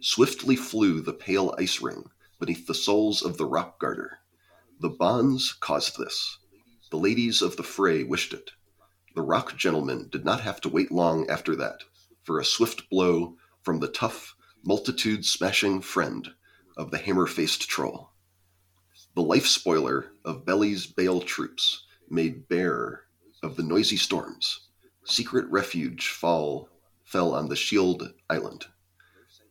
Swiftly 0.00 0.56
flew 0.56 1.00
the 1.00 1.12
pale 1.12 1.54
ice 1.58 1.80
ring 1.80 2.10
beneath 2.38 2.66
the 2.66 2.74
soles 2.74 3.22
of 3.22 3.36
the 3.36 3.46
rock 3.46 3.80
garter. 3.80 4.17
The 4.80 4.88
bonds 4.88 5.52
caused 5.54 5.98
this. 5.98 6.38
The 6.90 6.98
ladies 6.98 7.42
of 7.42 7.56
the 7.56 7.64
fray 7.64 8.04
wished 8.04 8.32
it. 8.32 8.52
The 9.16 9.22
rock 9.22 9.56
gentleman 9.56 10.08
did 10.08 10.24
not 10.24 10.42
have 10.42 10.60
to 10.60 10.68
wait 10.68 10.92
long 10.92 11.28
after 11.28 11.56
that 11.56 11.82
for 12.22 12.38
a 12.38 12.44
swift 12.44 12.88
blow 12.88 13.36
from 13.62 13.80
the 13.80 13.88
tough, 13.88 14.36
multitude 14.64 15.26
smashing 15.26 15.80
friend 15.80 16.32
of 16.76 16.92
the 16.92 16.98
hammer 16.98 17.26
faced 17.26 17.68
troll. 17.68 18.12
The 19.16 19.22
life 19.22 19.46
spoiler 19.46 20.12
of 20.24 20.44
Beli's 20.44 20.86
Bale 20.86 21.22
troops 21.22 21.84
made 22.08 22.48
bare 22.48 23.04
of 23.42 23.56
the 23.56 23.64
noisy 23.64 23.96
storms. 23.96 24.68
Secret 25.04 25.50
refuge 25.50 26.06
fall 26.06 26.68
fell 27.04 27.34
on 27.34 27.48
the 27.48 27.56
Shield 27.56 28.12
Island. 28.30 28.66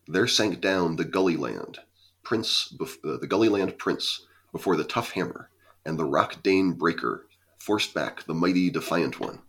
There 0.08 0.28
sank 0.28 0.62
down 0.62 0.96
the 0.96 1.04
Gullyland 1.04 1.80
prince, 2.24 2.74
uh, 2.80 3.18
the 3.18 3.28
Gullyland 3.28 3.78
prince, 3.78 4.26
before 4.52 4.76
the 4.76 4.84
tough 4.84 5.12
hammer 5.12 5.50
and 5.86 5.98
the 5.98 6.06
rock 6.06 6.44
Dane 6.44 6.74
breaker 6.74 7.28
forced 7.58 7.94
back 7.94 8.24
the 8.24 8.34
mighty 8.34 8.70
defiant 8.70 9.20
one. 9.20 9.40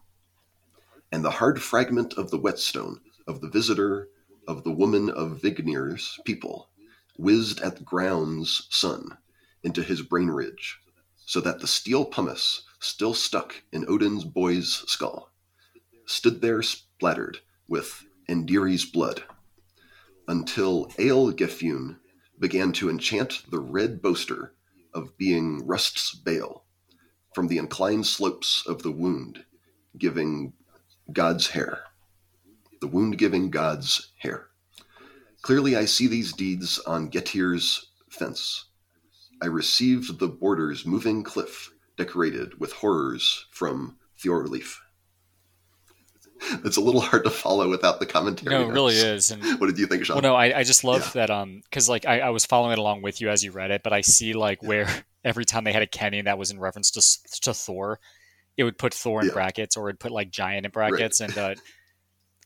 And 1.10 1.24
the 1.24 1.30
hard 1.30 1.62
fragment 1.62 2.14
of 2.14 2.30
the 2.30 2.38
whetstone 2.38 3.00
of 3.26 3.40
the 3.40 3.48
visitor 3.48 4.08
of 4.46 4.64
the 4.64 4.72
woman 4.72 5.10
of 5.10 5.42
Vignir's 5.42 6.18
people 6.24 6.70
whizzed 7.16 7.60
at 7.60 7.76
the 7.76 7.84
ground's 7.84 8.66
sun 8.70 9.18
into 9.62 9.82
his 9.82 10.02
brain 10.02 10.28
ridge, 10.28 10.78
so 11.26 11.40
that 11.40 11.60
the 11.60 11.66
steel 11.66 12.04
pumice 12.04 12.62
still 12.80 13.12
stuck 13.12 13.62
in 13.72 13.84
Odin's 13.88 14.24
boy's 14.24 14.84
skull, 14.86 15.30
stood 16.06 16.40
there 16.40 16.62
splattered 16.62 17.38
with 17.66 18.06
Andiri's 18.28 18.84
blood, 18.84 19.24
until 20.28 20.86
Ealgefune 20.98 21.98
began 22.38 22.72
to 22.72 22.88
enchant 22.88 23.42
the 23.50 23.58
red 23.58 24.00
boaster 24.00 24.54
of 24.94 25.16
being 25.16 25.66
Rust's 25.66 26.14
bale 26.14 26.64
from 27.34 27.48
the 27.48 27.58
inclined 27.58 28.06
slopes 28.06 28.64
of 28.66 28.82
the 28.82 28.90
wound, 28.90 29.44
giving 29.96 30.52
God's 31.12 31.48
hair. 31.48 31.84
The 32.80 32.86
wound 32.86 33.18
giving 33.18 33.50
God's 33.50 34.12
hair. 34.18 34.48
Clearly, 35.42 35.76
I 35.76 35.84
see 35.84 36.06
these 36.06 36.32
deeds 36.32 36.78
on 36.80 37.10
Getir's 37.10 37.90
fence. 38.10 38.66
I 39.40 39.46
received 39.46 40.18
the 40.18 40.28
border's 40.28 40.84
moving 40.84 41.22
cliff 41.22 41.70
decorated 41.96 42.58
with 42.58 42.72
horrors 42.72 43.46
from 43.52 43.98
Thorleif. 44.18 44.78
it's 46.64 46.76
a 46.76 46.80
little 46.80 47.00
hard 47.00 47.24
to 47.24 47.30
follow 47.30 47.68
without 47.68 48.00
the 48.00 48.06
commentary. 48.06 48.54
No, 48.54 48.68
it 48.68 48.72
really 48.72 48.94
is. 48.94 49.30
And 49.30 49.42
what 49.60 49.66
did 49.68 49.78
you 49.78 49.86
think, 49.86 50.04
Shawn? 50.04 50.16
Well, 50.16 50.32
no, 50.32 50.34
I, 50.36 50.58
I 50.58 50.62
just 50.62 50.84
love 50.84 51.02
yeah. 51.14 51.26
that. 51.26 51.30
Um, 51.30 51.60
because 51.64 51.88
like 51.88 52.06
I, 52.06 52.20
I 52.20 52.30
was 52.30 52.44
following 52.46 52.72
it 52.72 52.78
along 52.78 53.02
with 53.02 53.20
you 53.20 53.28
as 53.28 53.42
you 53.42 53.50
read 53.52 53.70
it, 53.70 53.82
but 53.82 53.92
I 53.92 54.00
see 54.02 54.32
like 54.34 54.62
where 54.62 54.88
every 55.24 55.44
time 55.44 55.64
they 55.64 55.72
had 55.72 55.82
a 55.82 55.86
Kenning 55.86 56.24
that 56.24 56.38
was 56.38 56.50
in 56.50 56.58
reference 56.60 56.90
to 56.92 57.40
to 57.42 57.54
Thor, 57.54 58.00
it 58.56 58.64
would 58.64 58.78
put 58.78 58.94
Thor 58.94 59.20
in 59.20 59.28
Yeah. 59.28 59.32
brackets 59.34 59.76
or 59.76 59.88
it'd 59.88 60.00
put 60.00 60.12
like 60.12 60.30
giant 60.30 60.64
in 60.66 60.70
brackets. 60.72 61.20
And 61.20 61.36
uh, 61.36 61.54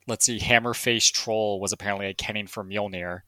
let's 0.06 0.24
see, 0.26 0.38
Hammerface 0.38 1.12
Troll 1.12 1.60
was 1.60 1.72
apparently 1.72 2.06
a 2.06 2.14
Kenning 2.14 2.46
for 2.46 2.64
Mjolnir. 2.64 3.20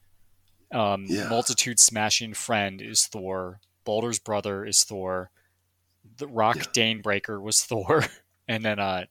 Um, 0.72 1.04
Yeah. 1.08 1.28
Multitude 1.28 1.78
Smashing 1.78 2.34
Friend 2.34 2.80
is 2.82 3.06
Thor. 3.06 3.60
Baldur's 3.84 4.18
brother 4.18 4.64
is 4.64 4.82
Thor. 4.82 5.30
The 6.16 6.26
Rock 6.26 6.56
Yeah. 6.56 6.62
Danebreaker 6.96 7.40
was 7.40 7.62
Thor. 7.64 8.04
and 8.48 8.64
then 8.64 8.78
uh, 8.78 9.04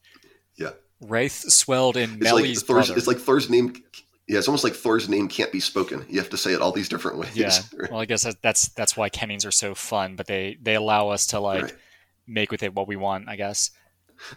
Yeah. 0.55 0.71
Wraith 1.03 1.33
Swelled 1.51 1.97
in 1.97 2.15
It's 2.21 2.31
like 2.31 2.43
Melly's 2.45 2.63
Thor's. 2.63 2.87
brother. 2.87 2.97
It's 2.97 3.07
like 3.07 3.17
Thor's 3.17 3.49
name. 3.49 3.73
Yeah, 4.27 4.37
it's 4.39 4.47
almost 4.47 4.63
like 4.63 4.73
Thor's 4.73 5.09
name 5.09 5.27
can't 5.27 5.51
be 5.51 5.59
spoken. 5.59 6.05
You 6.09 6.19
have 6.19 6.29
to 6.29 6.37
say 6.37 6.53
it 6.53 6.61
all 6.61 6.71
these 6.71 6.87
different 6.89 7.17
ways. 7.17 7.35
yeah. 7.35 7.51
Well, 7.91 7.99
I 7.99 8.05
guess 8.05 8.23
that, 8.23 8.41
that's 8.41 8.69
that's 8.69 8.95
why 8.95 9.09
Kennings 9.09 9.45
are 9.45 9.51
so 9.51 9.75
fun, 9.75 10.15
but 10.15 10.27
they 10.27 10.57
they 10.61 10.75
allow 10.75 11.09
us 11.09 11.27
to 11.27 11.39
like 11.39 11.63
Right. 11.63 11.75
make 12.25 12.51
with 12.51 12.63
it 12.63 12.73
what 12.73 12.87
we 12.87 12.95
want. 12.95 13.27
I 13.27 13.35
guess. 13.35 13.71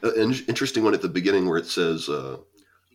Uh, 0.02 0.12
an 0.14 0.34
interesting 0.48 0.82
one 0.82 0.94
at 0.94 1.02
the 1.02 1.08
beginning 1.08 1.48
where 1.48 1.58
it 1.58 1.66
says, 1.66 2.08
uh, 2.08 2.38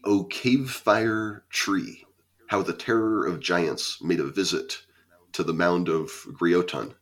"O 0.03 0.25
cave 0.25 0.69
fire 0.69 1.45
tree, 1.49 2.05
how 2.47 2.61
the 2.61 2.73
terror 2.73 3.25
of 3.25 3.39
giants 3.39 4.01
made 4.01 4.19
a 4.19 4.25
visit 4.25 4.79
to 5.31 5.43
the 5.43 5.53
mound 5.53 5.87
of 5.87 6.09
Grioton." 6.33 6.93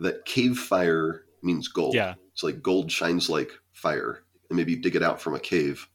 That 0.00 0.24
cave 0.24 0.58
fire 0.58 1.24
means 1.42 1.68
gold. 1.68 1.94
Yeah. 1.94 2.14
It's 2.32 2.42
like 2.42 2.60
gold 2.60 2.90
shines 2.90 3.30
like 3.30 3.52
fire, 3.72 4.24
and 4.48 4.56
maybe 4.56 4.76
dig 4.76 4.96
it 4.96 5.02
out 5.02 5.20
from 5.20 5.34
a 5.34 5.40
cave, 5.40 5.88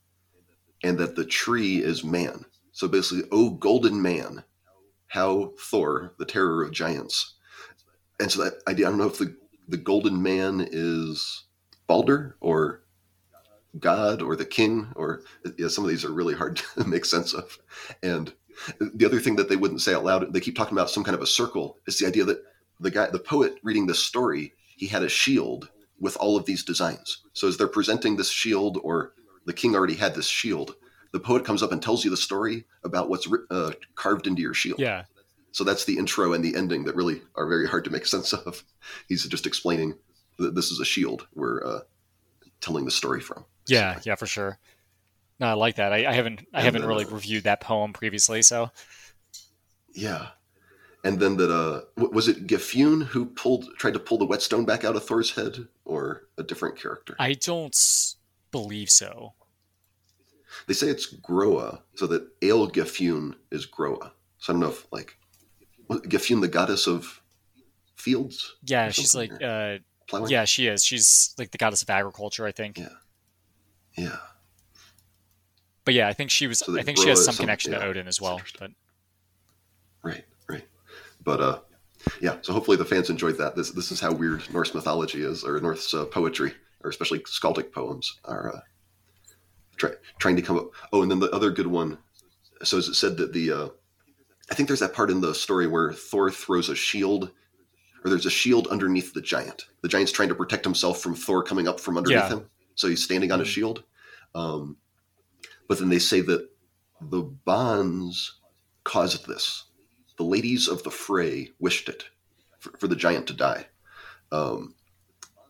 and 0.83 0.97
that 0.97 1.15
the 1.15 1.25
tree 1.25 1.77
is 1.77 2.03
man. 2.03 2.45
So 2.71 2.87
basically, 2.87 3.27
oh 3.31 3.51
golden 3.51 4.01
man, 4.01 4.43
how 5.07 5.53
Thor, 5.59 6.13
the 6.17 6.25
terror 6.25 6.63
of 6.63 6.71
giants, 6.71 7.35
and 8.19 8.31
so 8.31 8.43
that 8.43 8.61
idea. 8.67 8.87
I 8.87 8.89
don't 8.89 8.99
know 8.99 9.07
if 9.07 9.17
the 9.17 9.35
the 9.67 9.77
golden 9.77 10.21
man 10.21 10.67
is 10.71 11.43
Balder 11.87 12.35
or 12.39 12.83
God 13.79 14.21
or 14.21 14.35
the 14.35 14.45
king 14.45 14.91
or 14.95 15.23
yeah, 15.57 15.69
some 15.69 15.83
of 15.83 15.89
these 15.89 16.03
are 16.05 16.11
really 16.11 16.33
hard 16.33 16.57
to 16.77 16.83
make 16.83 17.05
sense 17.05 17.33
of. 17.33 17.57
And 18.03 18.33
the 18.79 19.05
other 19.05 19.19
thing 19.19 19.37
that 19.37 19.49
they 19.49 19.55
wouldn't 19.55 19.81
say 19.81 19.93
out 19.93 20.05
loud, 20.05 20.33
they 20.33 20.39
keep 20.39 20.55
talking 20.55 20.77
about 20.77 20.89
some 20.89 21.03
kind 21.03 21.15
of 21.15 21.21
a 21.21 21.27
circle. 21.27 21.77
Is 21.87 21.97
the 21.97 22.07
idea 22.07 22.25
that 22.25 22.43
the 22.79 22.91
guy, 22.91 23.07
the 23.09 23.19
poet 23.19 23.55
reading 23.63 23.87
this 23.87 24.03
story, 24.03 24.53
he 24.75 24.87
had 24.87 25.03
a 25.03 25.09
shield 25.09 25.69
with 26.01 26.17
all 26.17 26.35
of 26.35 26.45
these 26.45 26.63
designs. 26.63 27.23
So 27.33 27.47
as 27.47 27.55
they're 27.57 27.67
presenting 27.67 28.17
this 28.17 28.29
shield, 28.29 28.79
or 28.83 29.13
the 29.45 29.53
king 29.53 29.75
already 29.75 29.95
had 29.95 30.15
this 30.15 30.27
shield, 30.27 30.75
the 31.13 31.19
poet 31.19 31.45
comes 31.45 31.61
up 31.63 31.71
and 31.71 31.81
tells 31.81 32.03
you 32.03 32.09
the 32.09 32.17
story 32.17 32.65
about 32.83 33.09
what's 33.09 33.27
uh, 33.49 33.71
carved 33.95 34.27
into 34.27 34.41
your 34.41 34.53
shield. 34.55 34.79
Yeah. 34.79 35.03
So 35.51 35.63
that's 35.63 35.85
the 35.85 35.97
intro 35.97 36.33
and 36.33 36.43
the 36.43 36.55
ending 36.55 36.85
that 36.85 36.95
really 36.95 37.21
are 37.35 37.47
very 37.47 37.67
hard 37.67 37.83
to 37.85 37.89
make 37.91 38.05
sense 38.05 38.33
of. 38.33 38.63
He's 39.07 39.25
just 39.27 39.45
explaining 39.45 39.95
that 40.39 40.55
this 40.55 40.71
is 40.71 40.79
a 40.79 40.85
shield 40.85 41.27
we're 41.35 41.63
uh, 41.65 41.79
telling 42.61 42.85
the 42.85 42.91
story 42.91 43.21
from. 43.21 43.45
Yeah. 43.67 43.99
Yeah. 44.03 44.15
For 44.15 44.25
sure. 44.25 44.57
No, 45.39 45.47
I 45.47 45.53
like 45.53 45.75
that. 45.75 45.93
I, 45.93 46.07
I 46.07 46.13
haven't 46.13 46.41
I 46.53 46.59
And 46.59 46.65
haven't 46.65 46.81
then, 46.81 46.89
really 46.89 47.05
reviewed 47.05 47.43
that 47.43 47.61
poem 47.61 47.93
previously, 47.93 48.41
so 48.41 48.71
Yeah. 49.93 50.27
And 51.03 51.19
then 51.19 51.37
that 51.37 51.49
uh 51.51 51.81
was 51.95 52.27
it 52.27 52.45
Gefune 52.47 53.03
who 53.05 53.25
pulled 53.25 53.65
tried 53.77 53.93
to 53.93 53.99
pull 53.99 54.17
the 54.19 54.25
whetstone 54.25 54.65
back 54.65 54.83
out 54.85 54.95
of 54.95 55.03
Thor's 55.03 55.31
head 55.31 55.67
or 55.83 56.27
a 56.37 56.43
different 56.43 56.77
character? 56.79 57.15
I 57.19 57.33
don't 57.33 57.75
believe 58.51 58.89
so. 58.89 59.33
They 60.67 60.73
say 60.73 60.87
it's 60.87 61.07
Groa, 61.07 61.81
so 61.95 62.05
that 62.07 62.27
Ale 62.41 62.69
Gefune 62.69 63.35
is 63.51 63.65
Groa. 63.65 64.11
So 64.37 64.51
I 64.51 64.53
don't 64.53 64.59
know 64.59 64.69
if 64.69 64.85
like 64.91 65.17
Gefune 65.89 66.41
the 66.41 66.47
goddess 66.47 66.87
of 66.87 67.21
fields, 67.95 68.55
Yeah, 68.63 68.89
she's 68.91 69.15
like 69.15 69.31
uh 69.41 69.77
yeah, 70.27 70.45
she 70.45 70.67
is. 70.67 70.83
She's 70.83 71.33
like 71.37 71.51
the 71.51 71.57
goddess 71.57 71.81
of 71.83 71.89
agriculture, 71.89 72.45
I 72.45 72.51
think. 72.51 72.77
Yeah. 72.77 72.89
Yeah. 73.97 74.17
But 75.85 75.93
yeah, 75.95 76.07
I 76.07 76.13
think 76.13 76.29
she 76.29 76.47
was 76.47 76.59
So 76.59 76.77
I 76.77 76.83
think 76.83 76.97
she 76.99 77.09
has 77.09 77.23
some 77.25 77.33
some- 77.33 77.43
connection 77.43 77.71
to 77.71 77.83
Odin 77.83 78.07
as 78.07 78.21
well. 78.21 78.39
But 78.59 78.71
right. 80.03 80.25
But 81.23 81.41
uh, 81.41 81.59
yeah. 82.19 82.37
So 82.41 82.53
hopefully 82.53 82.77
the 82.77 82.85
fans 82.85 83.09
enjoyed 83.09 83.37
that. 83.37 83.55
This 83.55 83.71
this 83.71 83.91
is 83.91 83.99
how 83.99 84.11
weird 84.11 84.43
Norse 84.53 84.73
mythology 84.73 85.21
is, 85.23 85.43
or 85.43 85.59
Norse 85.59 85.93
uh, 85.93 86.05
poetry, 86.05 86.53
or 86.83 86.89
especially 86.89 87.19
skaldic 87.19 87.71
poems 87.71 88.19
are 88.25 88.55
uh, 88.55 88.59
try, 89.77 89.91
trying 90.19 90.35
to 90.35 90.41
come 90.41 90.57
up. 90.57 90.71
Oh, 90.91 91.01
and 91.01 91.11
then 91.11 91.19
the 91.19 91.31
other 91.31 91.51
good 91.51 91.67
one. 91.67 91.97
So 92.63 92.77
as 92.77 92.87
it 92.87 92.93
said 92.95 93.17
that 93.17 93.33
the, 93.33 93.51
uh, 93.51 93.69
I 94.51 94.55
think 94.55 94.67
there's 94.67 94.81
that 94.81 94.93
part 94.93 95.09
in 95.09 95.21
the 95.21 95.33
story 95.33 95.65
where 95.67 95.93
Thor 95.93 96.29
throws 96.29 96.69
a 96.69 96.75
shield, 96.75 97.31
or 98.03 98.09
there's 98.09 98.27
a 98.27 98.31
shield 98.31 98.67
underneath 98.67 99.13
the 99.13 99.21
giant. 99.21 99.65
The 99.81 99.87
giant's 99.87 100.11
trying 100.11 100.29
to 100.29 100.35
protect 100.35 100.63
himself 100.63 101.01
from 101.01 101.15
Thor 101.15 101.41
coming 101.43 101.67
up 101.67 101.79
from 101.79 101.97
underneath 101.97 102.29
Yeah. 102.29 102.37
him, 102.37 102.49
so 102.75 102.87
he's 102.87 103.03
standing 103.03 103.31
on 103.31 103.41
a 103.41 103.43
Mhm. 103.43 103.47
shield. 103.47 103.83
Um, 104.35 104.77
but 105.67 105.79
then 105.79 105.89
they 105.89 105.99
say 105.99 106.21
that 106.21 106.49
the 106.99 107.21
bonds 107.21 108.39
caused 108.83 109.25
this. 109.27 109.65
The 110.21 110.27
ladies 110.27 110.67
of 110.67 110.83
the 110.83 110.91
fray 110.91 111.49
wished 111.57 111.89
it 111.89 112.03
for, 112.59 112.71
for 112.77 112.87
the 112.87 112.95
giant 112.95 113.25
to 113.27 113.33
die. 113.33 113.65
Um, 114.31 114.75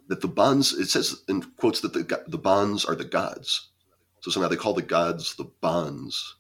that 0.08 0.22
the 0.22 0.30
bonds, 0.30 0.72
it 0.72 0.88
says 0.90 1.24
in 1.28 1.42
quotes 1.58 1.82
that 1.82 1.92
the 1.92 2.24
the 2.28 2.38
bonds 2.38 2.86
are 2.86 2.96
the 2.96 3.04
gods. 3.04 3.68
So 4.22 4.32
somehow 4.32 4.48
they 4.48 4.56
call 4.56 4.74
the 4.74 4.82
gods 4.82 5.36
the 5.36 5.44
bonds. 5.60 6.38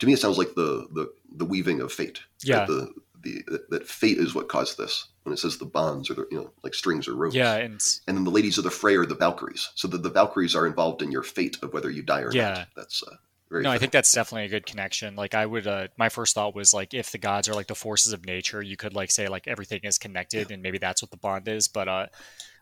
To 0.00 0.06
me, 0.06 0.14
it 0.14 0.18
sounds 0.18 0.36
like 0.36 0.54
the 0.56 0.88
the, 0.92 1.12
the 1.36 1.44
weaving 1.44 1.80
of 1.80 1.92
fate. 1.92 2.18
Yeah. 2.42 2.66
That 2.66 2.66
the, 2.66 2.92
the 3.22 3.60
that- 3.70 3.86
fate 3.86 4.18
is 4.18 4.34
what 4.34 4.48
caused 4.48 4.76
this. 4.76 5.06
When 5.22 5.32
it 5.32 5.38
says 5.38 5.58
the 5.58 5.64
bonds 5.64 6.10
are 6.10 6.14
the 6.14 6.26
you 6.32 6.38
know 6.38 6.50
like 6.64 6.74
strings 6.74 7.06
or 7.06 7.14
ropes. 7.14 7.36
yeah, 7.36 7.54
and 7.54 7.80
And 8.08 8.16
then 8.16 8.24
the 8.24 8.32
ladies 8.32 8.58
of 8.58 8.64
the 8.64 8.70
fray 8.72 8.96
are 8.96 9.06
the 9.06 9.14
Valkyries. 9.14 9.70
So 9.76 9.86
that 9.88 10.02
the 10.02 10.10
Valkyries 10.10 10.56
are 10.56 10.66
involved 10.66 11.02
in 11.02 11.12
your 11.12 11.22
fate 11.22 11.56
of 11.62 11.72
whether 11.72 11.88
you 11.90 12.02
die 12.02 12.22
or 12.22 12.32
Yeah. 12.32 12.48
not. 12.50 12.68
That's 12.74 13.04
uh, 13.04 13.14
very. 13.50 13.62
no, 13.62 13.70
I 13.70 13.78
think 13.78 13.92
that's 13.92 14.12
definitely 14.12 14.46
a 14.46 14.48
good 14.48 14.66
connection. 14.66 15.16
Like 15.16 15.34
I 15.34 15.46
would 15.46 15.66
uh 15.66 15.88
my 15.96 16.08
first 16.08 16.34
thought 16.34 16.54
was 16.54 16.74
like 16.74 16.94
if 16.94 17.12
the 17.12 17.18
gods 17.18 17.48
are 17.48 17.54
like 17.54 17.66
the 17.66 17.74
forces 17.74 18.12
of 18.12 18.24
nature, 18.26 18.60
you 18.62 18.76
could 18.76 18.94
like 18.94 19.10
say 19.10 19.28
like 19.28 19.48
everything 19.48 19.80
is 19.84 19.98
connected 19.98 20.50
and 20.50 20.62
maybe 20.62 20.78
that's 20.78 21.02
what 21.02 21.10
the 21.10 21.16
bond 21.16 21.48
is. 21.48 21.68
But 21.68 21.88
uh 21.88 22.06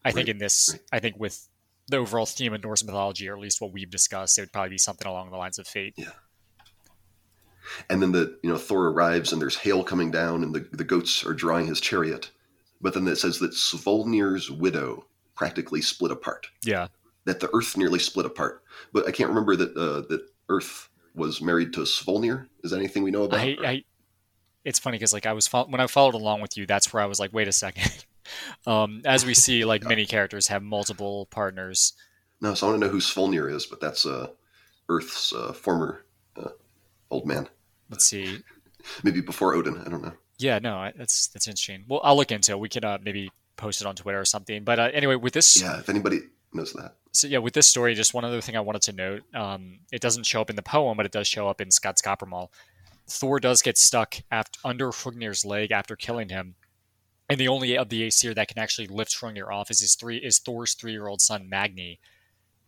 I 0.05 0.13
think 0.13 0.29
in 0.29 0.39
this 0.39 0.71
right. 0.73 0.83
I 0.93 0.99
think 1.01 1.19
with 1.19 1.49
the 1.89 1.97
overall 1.99 2.27
theme 2.27 2.53
of 2.53 2.63
Norse 2.63 2.85
mythology, 2.85 3.29
or 3.29 3.35
at 3.35 3.41
least 3.41 3.61
what 3.61 3.73
we've 3.73 3.91
discussed, 3.91 4.39
it 4.39 4.43
would 4.43 4.53
probably 4.53 4.71
be 4.71 4.79
something 4.79 5.07
along 5.07 5.31
the 5.31 5.37
lines 5.37 5.59
of 5.59 5.67
fate. 5.67 5.95
Yeah. 5.97 6.11
and 7.91 8.01
then 8.01 8.13
the 8.13 8.39
you 8.43 8.51
know 8.51 8.59
Thor 8.59 8.89
arrives 8.89 9.33
and 9.33 9.41
there's 9.43 9.57
hail 9.57 9.83
coming 9.83 10.11
down 10.11 10.43
and 10.43 10.55
the, 10.55 10.69
the 10.73 10.85
goats 10.85 11.25
are 11.25 11.35
drawing 11.35 11.67
his 11.67 11.81
chariot. 11.81 12.31
But 12.81 12.95
then 12.95 13.09
it 13.09 13.17
says 13.17 13.39
that 13.39 13.53
Svolnir's 13.53 14.51
widow 14.51 15.07
practically 15.35 15.81
split 15.81 16.13
apart. 16.13 16.47
Yeah. 16.63 16.89
That 17.25 17.41
the 17.41 17.51
Earth 17.55 17.77
nearly 17.77 17.99
split 17.99 18.27
apart. 18.27 18.63
But 18.93 19.09
I 19.09 19.11
can't 19.11 19.31
remember 19.31 19.57
that 19.57 19.77
uh, 19.77 20.03
that 20.09 20.29
Earth 20.49 20.89
was 21.15 21.41
married 21.41 21.73
to 21.75 21.81
Svolnir. 21.81 22.47
Is 22.63 22.71
that 22.71 22.79
anything 22.79 23.03
we 23.03 23.11
know 23.11 23.25
about? 23.25 23.41
I, 23.41 23.57
I 23.65 23.85
it's 24.65 24.79
funny 24.79 24.97
because 24.97 25.13
like 25.13 25.27
I 25.27 25.33
was 25.33 25.47
fol- 25.47 25.69
when 25.69 25.81
I 25.81 25.87
followed 25.87 26.15
along 26.15 26.41
with 26.41 26.57
you, 26.57 26.67
that's 26.67 26.93
where 26.93 27.03
I 27.03 27.07
was 27.07 27.21
like, 27.21 27.33
wait 27.33 27.49
a 27.49 27.53
second. 27.53 28.05
um, 28.67 29.03
as 29.05 29.25
we 29.25 29.33
see, 29.35 29.65
like 29.65 29.85
many 29.85 30.07
characters 30.07 30.49
have 30.49 30.63
multiple 30.63 31.27
partners. 31.31 31.93
no, 32.41 32.55
so 32.55 32.67
I 32.67 32.71
want 32.71 32.83
to 32.83 32.87
know 32.87 32.93
who 32.93 32.99
Svolnir 32.99 33.53
is, 33.53 33.65
but 33.67 33.81
that's 33.81 34.05
uh, 34.05 34.29
Earth's 34.89 35.33
uh, 35.33 35.53
former 35.53 36.05
uh, 36.37 36.51
old 37.11 37.27
man. 37.27 37.49
Let's 37.91 38.07
see. 38.07 38.41
Maybe 39.03 39.21
before 39.21 39.55
Odin. 39.55 39.79
I 39.79 39.89
don't 39.89 40.03
know. 40.03 40.13
Yeah, 40.39 40.59
no, 40.59 40.91
that's 40.97 41.29
that's 41.29 41.47
interesting. 41.47 41.85
Well, 41.89 42.01
I'll 42.05 42.17
look 42.17 42.31
into 42.31 42.53
it. 42.53 42.59
We 42.59 42.69
can 42.69 42.85
uh, 42.85 42.99
maybe 43.03 43.31
post 43.57 43.81
it 43.81 43.87
on 43.87 43.97
Twitter 43.97 44.21
or 44.21 44.25
something. 44.27 44.65
But 44.65 44.79
uh, 44.79 44.91
anyway, 44.93 45.17
with 45.17 45.33
this, 45.33 45.61
Yeah, 45.61 45.79
if 45.79 45.89
anybody 45.89 46.21
knows 46.53 46.73
that. 46.75 46.97
So 47.17 47.29
yeah, 47.29 47.39
with 47.39 47.55
this 47.55 47.67
story, 47.67 47.95
just 47.95 48.15
one 48.15 48.25
other 48.25 48.41
thing 48.41 48.57
I 48.57 48.61
wanted 48.61 48.83
to 48.83 48.93
note. 48.93 49.23
Um, 49.35 49.79
it 49.91 50.03
doesn't 50.03 50.27
show 50.27 50.41
up 50.41 50.51
in 50.51 50.57
the 50.57 50.63
poem, 50.63 50.97
but 50.97 51.07
it 51.07 51.13
does 51.13 51.27
show 51.27 51.49
up 51.49 51.61
in 51.61 51.69
Skaldskaparmal. 51.69 52.49
Thor 53.09 53.41
does 53.41 53.63
get 53.63 53.79
stuck 53.79 54.17
aft- 54.31 54.59
under 54.65 54.91
Hrungnir's 54.91 55.45
leg 55.45 55.71
after 55.71 55.97
killing 55.97 56.29
him, 56.29 56.57
and 57.29 57.39
the 57.39 57.49
only 57.49 57.79
of 57.79 57.89
the 57.89 58.07
Aesir 58.07 58.35
that 58.35 58.49
can 58.49 58.59
actually 58.59 58.89
lift 58.89 59.17
Hrungnir 59.17 59.51
off 59.51 59.71
is 59.71 59.81
his 59.81 59.95
three 59.95 60.19
is 60.19 60.39
Thor's 60.39 60.75
three-year-old 60.75 61.21
son 61.21 61.49
Magni, 61.49 62.01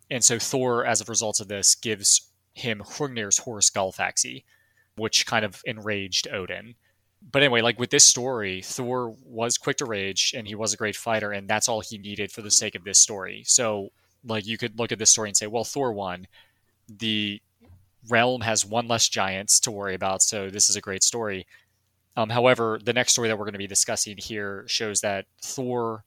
and 0.09 0.23
so 0.23 0.39
Thor, 0.39 0.85
as 0.85 1.01
a 1.01 1.05
result 1.05 1.39
of 1.39 1.47
this, 1.47 1.75
gives 1.75 2.31
him 2.53 2.79
Hrungnir's 2.79 3.39
horse 3.39 3.69
Gullfaxi, 3.69 4.43
which 4.95 5.25
kind 5.25 5.45
of 5.45 5.61
enraged 5.65 6.27
Odin. 6.31 6.75
But 7.21 7.43
anyway, 7.43 7.61
like 7.61 7.79
with 7.79 7.89
this 7.89 8.05
story, 8.05 8.61
Thor 8.61 9.15
was 9.25 9.57
quick 9.57 9.77
to 9.77 9.85
rage 9.85 10.33
and 10.35 10.47
he 10.47 10.55
was 10.55 10.73
a 10.73 10.77
great 10.77 10.95
fighter, 10.95 11.31
and 11.31 11.47
that's 11.47 11.67
all 11.67 11.81
he 11.81 11.97
needed 11.97 12.31
for 12.31 12.41
the 12.41 12.51
sake 12.51 12.75
of 12.75 12.83
this 12.83 12.99
story. 12.99 13.43
So, 13.45 13.89
like, 14.23 14.45
you 14.45 14.57
could 14.57 14.77
look 14.77 14.91
at 14.91 14.99
this 14.99 15.11
story 15.11 15.29
and 15.29 15.37
say, 15.37 15.47
well, 15.47 15.63
Thor 15.63 15.91
won. 15.93 16.27
The 16.87 17.41
realm 18.09 18.41
has 18.41 18.65
one 18.65 18.87
less 18.87 19.09
giants 19.09 19.59
to 19.61 19.71
worry 19.71 19.95
about, 19.95 20.21
so 20.21 20.49
this 20.49 20.69
is 20.69 20.75
a 20.75 20.81
great 20.81 21.03
story. 21.03 21.45
Um, 22.15 22.29
however, 22.29 22.79
the 22.83 22.93
next 22.93 23.13
story 23.13 23.27
that 23.27 23.37
we're 23.37 23.45
going 23.45 23.53
to 23.53 23.59
be 23.59 23.67
discussing 23.67 24.17
here 24.17 24.65
shows 24.67 25.01
that 25.01 25.25
Thor, 25.41 26.03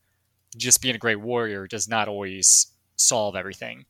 just 0.57 0.83
being 0.83 0.95
a 0.95 0.99
great 0.99 1.21
warrior, 1.21 1.67
does 1.67 1.89
not 1.89 2.09
always 2.09 2.69
solve 2.97 3.37
everything. 3.37 3.85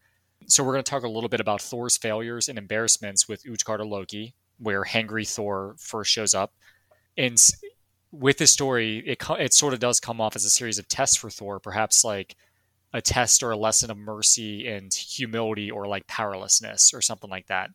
So, 0.47 0.63
we're 0.63 0.73
going 0.73 0.85
to 0.85 0.91
talk 0.91 1.05
a 1.05 1.09
little 1.09 1.29
bit 1.29 1.41
about 1.41 1.63
Thor's 1.63 1.97
failures 1.97 2.49
and 2.49 2.59
embarrassments 2.59 3.29
with 3.29 3.45
Utgarda 3.45 3.89
Loki, 3.89 4.35
where 4.59 4.85
Hangry 4.85 5.29
Thor 5.29 5.77
first 5.79 6.11
shows 6.11 6.35
up 6.35 6.53
and 7.17 7.39
with 8.11 8.39
this 8.39 8.51
story, 8.51 8.99
it 9.07 9.23
it 9.39 9.55
sort 9.55 9.75
of 9.75 9.81
does 9.81 10.01
come 10.01 10.21
off 10.21 10.37
as 10.37 10.45
a 10.45 10.51
series 10.51 10.79
of 10.79 10.89
tests 10.89 11.17
for 11.17 11.31
Thor, 11.31 11.59
perhaps 11.59 12.05
like 12.05 12.37
a 12.93 13.01
test 13.01 13.43
or 13.43 13.51
a 13.51 13.57
lesson 13.57 13.91
of 13.91 13.97
mercy 13.97 14.69
and 14.69 14.93
humility 14.93 15.71
or 15.71 15.87
like 15.87 16.07
powerlessness 16.07 16.93
or 16.93 17.01
something 17.01 17.31
like 17.31 17.47
that. 17.47 17.71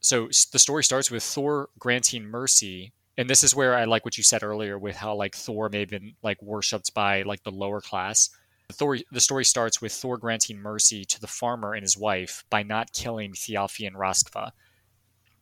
So 0.00 0.28
the 0.52 0.58
story 0.58 0.84
starts 0.84 1.10
with 1.10 1.22
Thor 1.22 1.68
granting 1.78 2.24
mercy, 2.24 2.92
and 3.18 3.28
this 3.28 3.42
is 3.42 3.54
where 3.54 3.74
I 3.74 3.84
like 3.84 4.04
what 4.04 4.16
you 4.16 4.24
said 4.24 4.42
earlier 4.42 4.78
with 4.78 4.96
how 4.96 5.14
like 5.14 5.34
Thor 5.34 5.68
may 5.68 5.80
have 5.80 5.88
been 5.88 6.14
like 6.22 6.40
worshipped 6.40 6.94
by 6.94 7.22
like 7.22 7.42
the 7.42 7.50
lower 7.50 7.80
class. 7.80 8.30
The 8.68 8.74
story, 8.74 9.04
the 9.12 9.20
story 9.20 9.44
starts 9.44 9.80
with 9.80 9.92
Thor 9.92 10.16
granting 10.16 10.58
mercy 10.58 11.04
to 11.04 11.20
the 11.20 11.26
farmer 11.26 11.74
and 11.74 11.82
his 11.82 11.96
wife 11.96 12.44
by 12.50 12.62
not 12.62 12.92
killing 12.92 13.32
Thialfi 13.32 13.86
and 13.86 13.96
Röskva. 13.96 14.50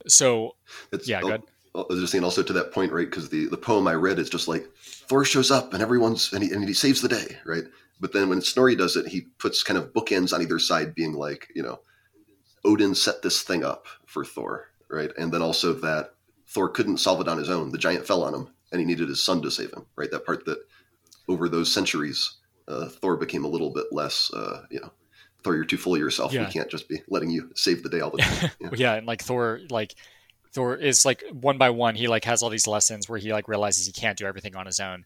So, 0.07 0.57
it's, 0.93 1.09
yeah, 1.09 1.21
good. 1.21 1.43
I 1.75 1.85
was 1.89 2.01
just 2.01 2.13
saying 2.13 2.25
also 2.25 2.43
to 2.43 2.53
that 2.53 2.71
point, 2.73 2.93
right? 2.93 3.09
Because 3.09 3.31
the, 3.31 3.47
the 3.47 3.57
poem 3.57 3.89
I 3.89 3.95
read 3.95 4.19
is 4.19 4.31
just 4.31 4.47
like 4.47 4.69
Thor 4.77 5.25
shows 5.25 5.51
up 5.51 5.73
and 5.73 5.83
everyone's 5.83 6.33
and 6.33 6.43
he, 6.43 6.53
and 6.53 6.67
he 6.67 6.75
saves 6.75 7.01
the 7.01 7.09
day, 7.09 7.39
right? 7.45 7.65
But 8.01 8.13
then 8.13 8.29
when 8.29 8.41
Snorri 8.41 8.77
does 8.77 8.97
it, 8.97 9.07
he 9.07 9.23
puts 9.39 9.63
kind 9.63 9.79
of 9.79 9.93
bookends 9.93 10.33
on 10.33 10.43
either 10.43 10.59
side, 10.59 10.95
being 10.95 11.15
like, 11.15 11.49
you 11.55 11.63
know, 11.63 11.81
Odin 12.65 12.95
set 12.95 13.23
this 13.23 13.43
thing 13.43 13.65
up 13.65 13.87
for 14.07 14.25
Thor, 14.25 14.69
right? 14.91 15.11
And 15.19 15.33
then 15.33 15.43
also 15.43 15.73
that 15.75 16.15
Thor 16.49 16.69
couldn't 16.69 16.99
solve 16.99 17.21
it 17.21 17.29
on 17.29 17.39
his 17.39 17.51
own. 17.51 17.71
The 17.71 17.79
giant 17.79 18.07
fell 18.07 18.25
on 18.25 18.35
him, 18.35 18.49
and 18.73 18.81
he 18.81 18.87
needed 18.87 19.09
his 19.09 19.23
son 19.23 19.43
to 19.43 19.51
save 19.51 19.73
him, 19.73 19.87
right? 19.97 20.11
That 20.11 20.27
part 20.27 20.45
that 20.47 20.59
over 21.29 21.49
those 21.49 21.73
centuries, 21.73 22.39
uh, 22.69 22.89
Thor 22.89 23.17
became 23.17 23.45
a 23.45 23.49
little 23.49 23.71
bit 23.71 23.87
less, 23.93 24.33
uh, 24.33 24.65
you 24.71 24.81
know, 24.81 24.91
Thor, 25.43 25.55
you're 25.55 25.65
too 25.65 25.77
full 25.77 25.95
of 25.95 26.01
yourself. 26.01 26.33
Yeah. 26.33 26.47
We 26.47 26.53
can't 26.53 26.71
just 26.71 26.89
be 26.89 27.03
letting 27.09 27.31
you 27.31 27.51
save 27.55 27.83
the 27.83 27.89
day 27.91 28.01
all 28.01 28.11
the 28.11 28.19
time. 28.19 28.51
Yeah. 28.61 28.69
yeah, 28.73 28.95
and 28.95 29.07
like 29.07 29.23
Thor, 29.23 29.61
like 29.71 29.95
Thor 30.53 30.75
is 30.75 31.05
like 31.05 31.23
one 31.33 31.59
by 31.59 31.71
one, 31.71 31.95
he 31.95 32.09
like 32.09 32.25
has 32.25 32.43
all 32.43 32.51
these 32.51 32.67
lessons 32.67 33.09
where 33.09 33.19
he 33.19 33.33
like 33.33 33.49
realizes 33.49 33.87
he 33.87 33.93
can't 33.93 34.17
do 34.17 34.27
everything 34.27 34.57
on 34.57 34.67
his 34.67 34.81
own 34.81 35.05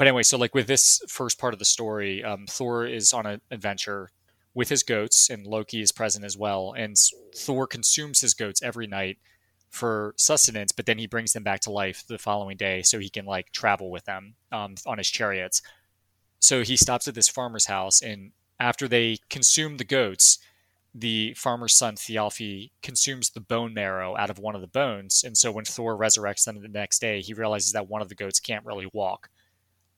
but 0.00 0.06
anyway, 0.06 0.22
so 0.22 0.38
like 0.38 0.54
with 0.54 0.66
this 0.66 1.02
first 1.08 1.38
part 1.38 1.52
of 1.52 1.58
the 1.58 1.66
story, 1.66 2.24
um, 2.24 2.46
Thor 2.48 2.86
is 2.86 3.12
on 3.12 3.26
an 3.26 3.42
adventure 3.50 4.08
with 4.54 4.70
his 4.70 4.82
goats, 4.82 5.28
and 5.28 5.46
Loki 5.46 5.82
is 5.82 5.92
present 5.92 6.24
as 6.24 6.38
well. 6.38 6.72
And 6.74 6.96
Thor 7.36 7.66
consumes 7.66 8.22
his 8.22 8.32
goats 8.32 8.62
every 8.62 8.86
night 8.86 9.18
for 9.68 10.14
sustenance, 10.16 10.72
but 10.72 10.86
then 10.86 10.96
he 10.96 11.06
brings 11.06 11.34
them 11.34 11.42
back 11.42 11.60
to 11.60 11.70
life 11.70 12.02
the 12.08 12.16
following 12.16 12.56
day 12.56 12.80
so 12.80 12.98
he 12.98 13.10
can 13.10 13.26
like 13.26 13.52
travel 13.52 13.90
with 13.90 14.06
them 14.06 14.36
um, 14.50 14.76
on 14.86 14.96
his 14.96 15.10
chariots. 15.10 15.60
So 16.38 16.62
he 16.62 16.78
stops 16.78 17.06
at 17.06 17.14
this 17.14 17.28
farmer's 17.28 17.66
house, 17.66 18.00
and 18.00 18.32
after 18.58 18.88
they 18.88 19.18
consume 19.28 19.76
the 19.76 19.84
goats, 19.84 20.38
the 20.94 21.34
farmer's 21.34 21.76
son 21.76 21.96
Thialfi 21.96 22.70
consumes 22.82 23.28
the 23.28 23.40
bone 23.40 23.74
marrow 23.74 24.16
out 24.16 24.30
of 24.30 24.38
one 24.38 24.54
of 24.54 24.62
the 24.62 24.66
bones. 24.66 25.24
And 25.26 25.36
so 25.36 25.52
when 25.52 25.66
Thor 25.66 25.94
resurrects 25.94 26.46
them 26.46 26.62
the 26.62 26.68
next 26.68 27.00
day, 27.02 27.20
he 27.20 27.34
realizes 27.34 27.72
that 27.72 27.90
one 27.90 28.00
of 28.00 28.08
the 28.08 28.14
goats 28.14 28.40
can't 28.40 28.64
really 28.64 28.88
walk 28.94 29.28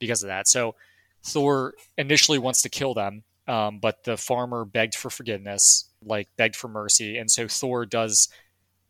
because 0.02 0.24
of 0.24 0.26
that. 0.26 0.48
So 0.48 0.74
Thor 1.22 1.74
initially 1.96 2.38
wants 2.38 2.60
to 2.62 2.68
kill 2.68 2.92
them, 2.92 3.22
um, 3.46 3.78
but 3.78 4.02
the 4.02 4.16
farmer 4.16 4.64
begged 4.64 4.96
for 4.96 5.10
forgiveness, 5.10 5.88
like 6.04 6.28
begged 6.36 6.56
for 6.56 6.66
mercy, 6.66 7.16
and 7.16 7.30
so 7.30 7.46
Thor 7.46 7.86
does 7.86 8.28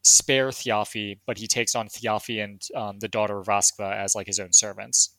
spare 0.03 0.49
Thialfi, 0.49 1.19
but 1.27 1.39
he 1.39 1.47
takes 1.47 1.75
on 1.75 1.89
Thialfi 1.89 2.43
and 2.43 2.63
um, 2.75 2.99
the 2.99 3.09
daughter 3.09 3.39
of 3.39 3.47
Röskva 3.47 3.95
as 3.95 4.15
like 4.15 4.27
his 4.27 4.41
own 4.41 4.53
servants. 4.53 5.11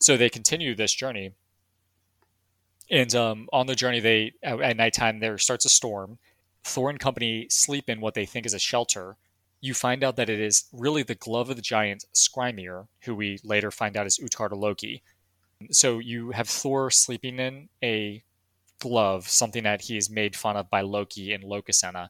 So 0.00 0.16
they 0.16 0.28
continue 0.28 0.74
this 0.74 0.92
journey, 0.92 1.30
and 2.90 3.14
um, 3.14 3.48
on 3.52 3.66
the 3.66 3.76
journey, 3.76 4.00
they 4.00 4.32
at 4.42 4.76
nighttime 4.76 5.20
there 5.20 5.38
starts 5.38 5.64
a 5.64 5.70
storm. 5.70 6.18
Thor 6.64 6.90
and 6.90 6.98
company 6.98 7.46
sleep 7.48 7.88
in 7.88 8.00
what 8.00 8.14
they 8.14 8.26
think 8.26 8.44
is 8.44 8.54
a 8.54 8.58
shelter, 8.58 9.16
you 9.66 9.74
find 9.74 10.04
out 10.04 10.16
that 10.16 10.30
it 10.30 10.40
is 10.40 10.64
really 10.72 11.02
the 11.02 11.14
glove 11.14 11.50
of 11.50 11.56
the 11.56 11.62
giant 11.62 12.04
Skrymir, 12.14 12.86
who 13.02 13.14
we 13.14 13.38
later 13.44 13.70
find 13.70 13.96
out 13.96 14.06
is 14.06 14.18
Utgarda 14.18 14.56
Loki. 14.56 15.02
So 15.70 15.98
you 15.98 16.30
have 16.30 16.48
Thor 16.48 16.90
sleeping 16.90 17.38
in 17.38 17.68
a 17.82 18.22
glove, 18.78 19.28
something 19.28 19.64
that 19.64 19.82
he 19.82 19.96
is 19.96 20.08
made 20.08 20.36
fun 20.36 20.56
of 20.56 20.70
by 20.70 20.82
Loki 20.82 21.32
in 21.32 21.42
Lokasenna. 21.42 22.08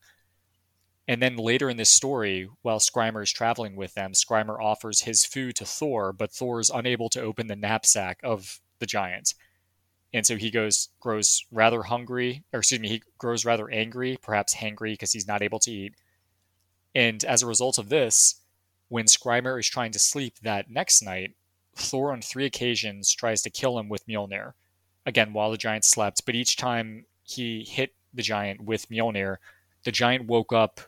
And 1.09 1.23
then 1.23 1.37
later 1.37 1.71
in 1.71 1.77
this 1.77 1.93
story, 1.93 2.49
while 2.63 2.81
Skrymir 2.81 3.23
is 3.23 3.33
traveling 3.33 3.77
with 3.77 3.95
them, 3.95 4.13
Skrymir 4.13 4.61
offers 4.61 5.03
his 5.03 5.25
food 5.25 5.55
to 5.57 5.65
Thor, 5.65 6.13
but 6.13 6.33
Thor 6.33 6.59
is 6.59 6.71
unable 6.71 7.09
to 7.11 7.23
open 7.23 7.47
the 7.47 7.57
knapsack 7.57 8.19
of 8.25 8.61
the 8.81 8.87
giant. 8.87 9.35
And 10.13 10.27
so 10.27 10.37
he 10.37 10.51
goes 10.51 10.89
grows 11.01 11.45
rather 11.53 11.85
hungry, 11.85 12.43
or 12.53 12.59
excuse 12.59 12.81
me, 12.81 12.89
he 12.89 13.03
grows 13.19 13.45
rather 13.45 13.71
angry, 13.71 14.19
perhaps 14.21 14.57
hangry 14.57 14.95
because 14.95 15.13
he's 15.13 15.29
not 15.29 15.43
able 15.43 15.61
to 15.61 15.71
eat 15.71 15.95
and 16.97 17.23
as 17.25 17.43
a 17.43 17.47
result 17.47 17.77
of 17.77 17.91
this, 17.91 18.37
when 18.89 19.05
Skrymir 19.05 19.61
is 19.61 19.69
trying 19.69 19.93
to 19.93 19.99
sleep 19.99 20.39
that 20.41 20.71
next 20.71 21.03
night, 21.03 21.35
Thor 21.75 22.11
on 22.11 22.23
three 22.23 22.47
occasions 22.47 23.13
tries 23.13 23.43
to 23.43 23.51
kill 23.51 23.79
him 23.79 23.91
with 23.91 24.07
Mjolnir. 24.07 24.55
Again, 25.05 25.35
while 25.35 25.51
the 25.51 25.59
giant 25.59 25.85
slept, 25.85 26.25
but 26.25 26.35
each 26.35 26.57
time 26.57 27.05
he 27.23 27.65
hit 27.69 27.93
the 28.15 28.23
giant 28.23 28.63
with 28.63 28.89
Mjolnir, 28.89 29.37
the 29.85 29.93
giant 29.93 30.27
woke 30.27 30.55
up 30.55 30.81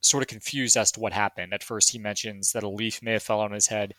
sort 0.00 0.24
of 0.24 0.26
confused 0.26 0.76
as 0.76 0.90
to 0.92 1.00
what 1.00 1.12
happened. 1.12 1.54
At 1.54 1.62
first, 1.62 1.90
he 1.90 1.98
mentions 1.98 2.50
that 2.52 2.64
a 2.64 2.68
leaf 2.68 3.00
may 3.00 3.12
have 3.12 3.22
fell 3.22 3.38
on 3.38 3.52
his 3.52 3.68
head. 3.68 3.94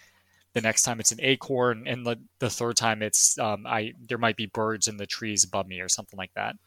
The 0.51 0.59
next 0.59 0.81
time, 0.81 0.99
it's 0.99 1.13
an 1.13 1.21
acorn, 1.21 1.87
and 1.87 2.05
the, 2.05 2.17
the 2.39 2.49
third 2.49 2.75
time, 2.75 3.01
it's 3.01 3.39
um, 3.39 3.65
I 3.65 3.93
there 4.05 4.17
might 4.17 4.35
be 4.35 4.47
birds 4.47 4.89
in 4.89 4.97
the 4.97 5.07
trees 5.07 5.45
above 5.45 5.67
me 5.67 5.79
or 5.79 5.87
something 5.87 6.17
like 6.17 6.33
that. 6.35 6.57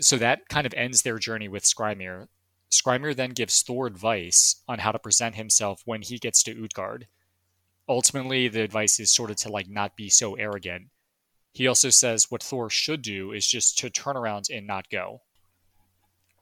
So 0.00 0.18
that 0.18 0.50
kind 0.50 0.66
of 0.66 0.74
ends 0.74 1.00
their 1.00 1.18
journey 1.18 1.48
with 1.48 1.64
Skrymir. 1.64 2.28
Skrymir 2.72 3.14
then 3.14 3.30
gives 3.30 3.62
Thor 3.62 3.86
advice 3.86 4.62
on 4.66 4.78
how 4.78 4.92
to 4.92 4.98
present 4.98 5.34
himself 5.34 5.82
when 5.84 6.00
he 6.00 6.18
gets 6.18 6.42
to 6.44 6.64
Utgard. 6.64 7.06
Ultimately, 7.86 8.48
the 8.48 8.62
advice 8.62 8.98
is 8.98 9.10
sort 9.10 9.30
of 9.30 9.36
to 9.36 9.52
like 9.52 9.68
not 9.68 9.94
be 9.94 10.08
so 10.08 10.34
arrogant. 10.34 10.88
He 11.52 11.66
also 11.66 11.90
says 11.90 12.30
what 12.30 12.42
Thor 12.42 12.70
should 12.70 13.02
do 13.02 13.32
is 13.32 13.46
just 13.46 13.78
to 13.78 13.90
turn 13.90 14.16
around 14.16 14.46
and 14.50 14.66
not 14.66 14.88
go. 14.88 15.20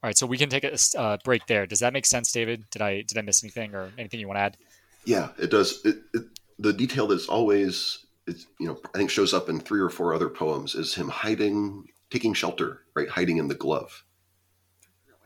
All 0.03 0.09
right, 0.09 0.17
so 0.17 0.25
we 0.25 0.39
can 0.39 0.49
take 0.49 0.63
a 0.63 0.79
uh, 0.97 1.19
break 1.25 1.47
there. 1.47 1.67
Does 1.67 1.81
that 1.81 1.93
make 1.93 2.07
sense, 2.07 2.31
David? 2.31 2.65
Did 2.71 2.81
I 2.81 3.03
did 3.03 3.19
I 3.19 3.23
miss 3.23 3.43
anything 3.43 3.75
or 3.75 3.91
anything 3.99 4.21
you 4.21 4.29
want 4.29 4.39
to 4.39 4.43
add? 4.43 4.57
Yeah, 5.05 5.31
it 5.37 5.51
does. 5.51 5.85
It, 5.85 5.99
it, 6.15 6.23
the 6.61 6.73
detail 6.73 7.09
that's 7.09 7.27
always 7.27 8.07
it's 8.29 8.47
you 8.61 8.69
know 8.69 8.79
I 8.95 8.99
think 8.99 9.11
shows 9.11 9.35
up 9.35 9.49
in 9.49 9.59
three 9.59 9.81
or 9.81 9.91
four 9.91 10.15
other 10.15 10.29
poems 10.29 10.77
is 10.77 10.95
him 10.95 11.09
hiding, 11.09 11.89
taking 12.09 12.35
shelter, 12.35 12.83
right, 12.95 13.09
hiding 13.09 13.39
in 13.39 13.49
the 13.49 13.55
glove 13.57 14.05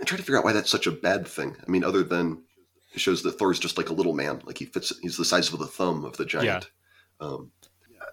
and 0.04 0.08
try 0.10 0.18
to 0.18 0.22
figure 0.22 0.36
out 0.36 0.44
why 0.44 0.52
that's 0.52 0.70
such 0.70 0.86
a 0.86 0.92
bad 0.92 1.26
thing. 1.26 1.56
I 1.66 1.70
mean, 1.70 1.82
other 1.82 2.02
than 2.02 2.42
it 2.92 3.00
shows 3.00 3.22
that 3.22 3.38
Thor's 3.38 3.58
just 3.58 3.78
like 3.78 3.88
a 3.88 3.94
little 3.94 4.12
man, 4.12 4.42
like 4.44 4.58
he 4.58 4.66
fits. 4.66 4.92
He's 5.00 5.16
the 5.16 5.24
size 5.24 5.50
of 5.50 5.58
the 5.58 5.66
thumb 5.66 6.04
of 6.04 6.18
the 6.18 6.26
giant. 6.26 6.68
Yeah. 7.18 7.26
Um, 7.26 7.52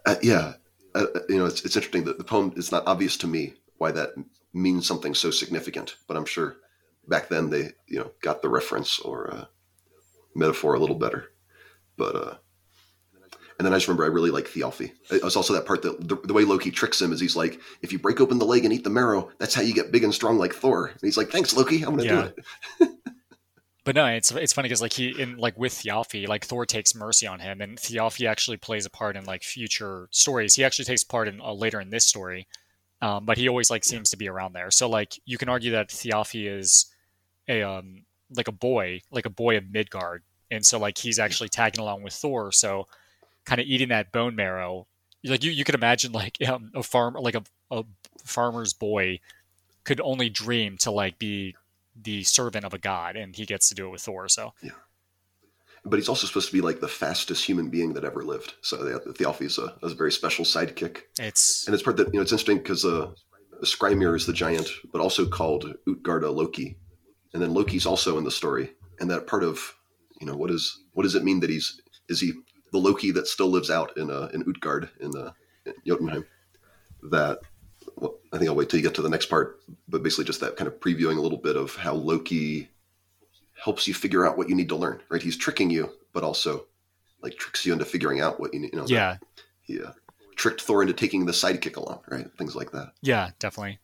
uh, 0.06 0.16
yeah. 0.22 0.54
Uh, 0.96 1.08
uh, 1.14 1.20
you 1.28 1.38
know, 1.38 1.46
it's, 1.46 1.66
it's 1.66 1.76
interesting 1.76 2.06
that 2.06 2.18
the 2.18 2.24
poem 2.24 2.54
is 2.56 2.72
not 2.72 2.88
obvious 2.88 3.18
to 3.18 3.28
me 3.28 3.56
why 3.78 3.92
that 3.92 4.12
means 4.54 4.88
something 4.88 5.14
so 5.14 5.32
significant, 5.32 5.98
but 6.08 6.16
I'm 6.16 6.24
sure 6.26 6.56
back 7.10 7.28
then 7.28 7.50
they, 7.50 7.74
you 7.88 8.00
know, 8.00 8.12
got 8.22 8.42
the 8.42 8.48
reference 8.48 8.98
or 9.00 9.34
uh, 9.34 9.46
metaphor 10.34 10.76
a 10.76 10.80
little 10.80 10.98
better. 10.98 11.34
But 11.98 12.16
uh, 12.16 12.36
and 13.62 13.66
then 13.68 13.74
I 13.74 13.76
just 13.76 13.88
remember 13.88 14.06
I 14.06 14.08
really 14.08 14.32
like 14.32 14.46
Thialfi. 14.46 14.92
It 15.12 15.22
was 15.22 15.36
also 15.36 15.54
that 15.54 15.68
part 15.68 15.84
that 15.84 16.10
the, 16.10 16.16
the, 16.16 16.34
way 16.34 16.46
Loki 16.46 16.72
tricks 16.72 17.00
him 17.00 17.14
is 17.14 17.20
he's 17.20 17.36
like, 17.36 17.60
if 17.84 17.94
you 17.94 18.00
break 18.00 18.20
open 18.20 18.40
the 18.40 18.46
leg 18.46 18.66
and 18.66 18.74
eat 18.74 18.84
the 18.84 18.90
marrow, 18.90 19.30
that's 19.38 19.54
how 19.54 19.62
you 19.62 19.72
get 19.72 19.92
big 19.92 20.04
and 20.04 20.12
strong 20.12 20.40
like 20.40 20.52
Thor. 20.52 20.88
And 20.88 21.00
he's 21.00 21.16
like, 21.16 21.30
thanks, 21.30 21.56
Loki, 21.56 21.84
I'm 21.84 21.96
gonna 21.96 22.04
yeah. 22.06 22.30
do 22.80 22.86
it. 22.86 22.90
but 23.84 23.94
no, 23.94 24.08
it's 24.08 24.32
it's 24.32 24.52
funny 24.52 24.68
because 24.68 24.82
like 24.82 24.94
he 24.94 25.10
in 25.22 25.38
like 25.38 25.60
with 25.60 25.74
Thialfi, 25.74 26.28
like 26.28 26.44
Thor 26.44 26.66
takes 26.66 26.96
mercy 26.96 27.28
on 27.28 27.40
him, 27.40 27.62
and 27.62 27.78
Thialfi 27.78 28.28
actually 28.28 28.58
plays 28.58 28.88
a 28.88 28.90
part 28.90 29.16
in 29.16 29.26
like 29.26 29.44
future 29.44 30.08
stories. 30.10 30.56
He 30.56 30.64
actually 30.64 30.86
takes 30.86 31.04
part 31.04 31.28
in 31.28 31.40
uh, 31.40 31.54
later 31.54 31.80
in 31.80 31.92
this 31.92 32.08
story, 32.08 32.48
um, 33.04 33.26
but 33.26 33.38
he 33.38 33.48
always 33.48 33.70
like 33.70 33.84
seems 33.84 34.10
to 34.10 34.18
be 34.18 34.28
around 34.28 34.54
there. 34.54 34.72
So 34.72 34.90
like 34.90 35.20
you 35.26 35.38
can 35.38 35.50
argue 35.50 35.74
that 35.74 35.90
Thialfi 35.90 36.52
is 36.52 36.88
a 37.48 37.62
um 37.62 38.06
like 38.36 38.48
a 38.48 38.52
boy, 38.52 39.02
like 39.12 39.28
a 39.28 39.30
boy 39.30 39.56
of 39.56 39.70
Midgard, 39.70 40.24
and 40.50 40.66
so 40.66 40.80
like 40.80 40.98
he's 40.98 41.20
actually 41.20 41.50
tagging 41.50 41.82
along 41.84 42.02
with 42.02 42.14
Thor. 42.14 42.52
So 42.52 42.88
kind 43.46 43.62
of 43.62 43.68
eating 43.68 43.90
that 43.90 44.12
bone 44.12 44.36
marrow. 44.36 44.88
Like 45.24 45.44
you, 45.44 45.52
you 45.52 45.64
could 45.64 45.76
imagine 45.76 46.12
like 46.12 46.38
um, 46.48 46.72
a 46.76 46.84
farm, 46.84 47.16
like 47.16 47.36
a, 47.36 47.44
a 47.70 47.84
farmer's 48.26 48.74
boy 48.74 49.20
could 49.84 50.02
only 50.02 50.30
dream 50.30 50.78
to 50.78 50.92
like 50.92 51.18
be 51.18 51.56
the 51.96 52.24
servant 52.24 52.66
of 52.66 52.74
a 52.74 52.78
god, 52.78 53.16
and 53.16 53.36
he 53.36 53.46
gets 53.46 53.70
to 53.70 53.76
do 53.76 53.88
it 53.88 53.92
with 53.92 54.02
Thor. 54.02 54.30
So 54.30 54.54
yeah, 54.62 54.72
but 55.86 55.98
he's 55.98 56.10
also 56.10 56.28
supposed 56.28 56.48
to 56.48 56.54
be 56.54 56.62
like 56.62 56.80
the 56.80 56.88
fastest 56.88 57.46
human 57.46 57.70
being 57.70 57.94
that 57.94 58.04
ever 58.04 58.24
lived. 58.24 58.54
So 58.62 58.78
the 58.78 59.14
Thialfi 59.14 59.44
is 59.44 59.58
a, 59.58 59.76
a 59.82 59.90
very 59.90 60.12
special 60.12 60.46
sidekick. 60.46 61.02
It's 61.20 61.66
and 61.68 61.74
it's 61.74 61.84
part 61.84 61.98
that 61.98 62.08
you 62.08 62.14
know 62.14 62.22
it's 62.22 62.32
interesting 62.32 62.58
because 62.58 62.86
uh, 62.86 63.12
Skrymir 63.64 64.16
is 64.16 64.26
the 64.26 64.34
giant, 64.34 64.70
but 64.92 65.02
also 65.02 65.26
called 65.26 65.76
Utgarda 65.88 66.34
Loki, 66.34 66.78
and 67.34 67.42
then 67.42 67.54
Loki's 67.54 67.86
also 67.86 68.18
in 68.18 68.24
the 68.24 68.32
story. 68.32 68.72
And 69.00 69.10
that 69.10 69.28
part 69.28 69.44
of 69.44 69.76
you 70.20 70.28
know 70.28 70.36
what 70.36 70.52
is 70.52 70.84
what 70.94 71.04
does 71.04 71.16
it 71.16 71.24
mean 71.24 71.40
that 71.40 71.50
he's 71.50 71.82
is 72.08 72.22
he 72.22 72.34
the 72.72 72.80
Loki 72.80 73.12
that 73.12 73.28
still 73.28 73.50
lives 73.50 73.70
out 73.70 73.98
in 73.98 74.10
uh, 74.10 74.30
in 74.34 74.44
Utgard 74.48 74.90
in, 75.00 75.16
uh, 75.16 75.32
in 75.66 75.74
Jotunheim. 75.86 76.26
That 77.04 77.40
well, 77.96 78.16
I 78.32 78.38
think 78.38 78.50
I'll 78.50 78.56
wait 78.56 78.70
till 78.70 78.80
you 78.80 78.86
get 78.86 78.96
to 78.96 79.02
the 79.02 79.10
next 79.10 79.28
part, 79.28 79.60
but 79.88 80.04
basically 80.04 80.26
just 80.26 80.42
that 80.42 80.56
kind 80.56 80.68
of 80.68 80.80
previewing 80.80 81.18
a 81.18 81.22
little 81.22 81.38
bit 81.38 81.56
of 81.56 81.76
how 81.76 81.94
Loki 81.94 82.70
helps 83.62 83.88
you 83.88 83.94
figure 83.94 84.26
out 84.26 84.38
what 84.38 84.50
you 84.50 84.56
need 84.56 84.70
to 84.70 84.76
learn. 84.76 85.02
Right, 85.10 85.22
he's 85.22 85.38
tricking 85.38 85.70
you, 85.70 85.92
but 86.14 86.24
also 86.24 86.66
like 87.22 87.38
tricks 87.38 87.66
you 87.66 87.74
into 87.74 87.86
figuring 87.86 88.22
out 88.22 88.40
what 88.40 88.54
you 88.54 88.62
need. 88.62 88.74
You 88.74 88.80
know, 88.80 88.86
yeah, 88.88 89.18
he 89.62 89.82
uh, 89.82 89.92
tricked 90.36 90.62
Thor 90.62 90.82
into 90.82 90.94
taking 90.94 91.26
the 91.26 91.32
sidekick 91.32 91.78
along, 91.78 92.02
right? 92.10 92.28
Things 92.38 92.56
like 92.56 92.72
that. 92.72 92.94
Yeah, 93.02 93.32
definitely. 93.40 93.80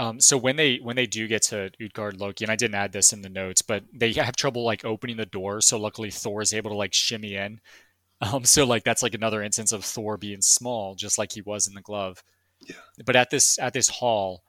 Um, 0.00 0.18
so 0.18 0.38
when 0.38 0.56
they 0.56 0.76
when 0.76 0.96
they 0.96 1.06
do 1.06 1.28
get 1.28 1.42
to 1.44 1.70
Utgard 1.78 2.18
Loki, 2.18 2.44
and 2.44 2.50
I 2.50 2.56
didn't 2.56 2.74
add 2.74 2.92
this 2.92 3.12
in 3.12 3.20
the 3.20 3.28
notes, 3.28 3.60
but 3.60 3.84
they 3.92 4.12
have 4.14 4.34
trouble 4.34 4.64
like 4.64 4.82
opening 4.82 5.18
the 5.18 5.26
door. 5.26 5.60
So 5.60 5.78
luckily 5.78 6.10
Thor 6.10 6.40
is 6.40 6.54
able 6.54 6.70
to 6.70 6.76
like 6.76 6.94
shimmy 6.94 7.34
in. 7.34 7.60
Um, 8.20 8.44
so 8.44 8.66
like 8.66 8.84
that's 8.84 9.02
like 9.02 9.14
another 9.14 9.42
instance 9.42 9.72
of 9.72 9.84
Thor 9.84 10.16
being 10.16 10.42
small, 10.42 10.94
just 10.94 11.16
like 11.16 11.32
he 11.32 11.40
was 11.40 11.66
in 11.66 11.74
the 11.74 11.80
glove. 11.80 12.22
Yeah. 12.60 12.76
But 13.04 13.16
at 13.16 13.30
this 13.30 13.58
at 13.58 13.72
this 13.72 13.88
hall, 13.88 14.42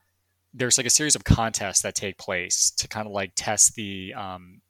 there's 0.53 0.77
like 0.77 0.87
a 0.87 0.91
series 0.91 1.15
of 1.15 1.23
contests 1.23 1.81
that 1.83 1.95
take 1.95 2.17
place 2.17 2.71
to 2.71 2.87
kind 2.87 3.07
of 3.07 3.13
like 3.13 3.31
test 3.35 3.75
the 3.75 4.13
um, 4.13 4.61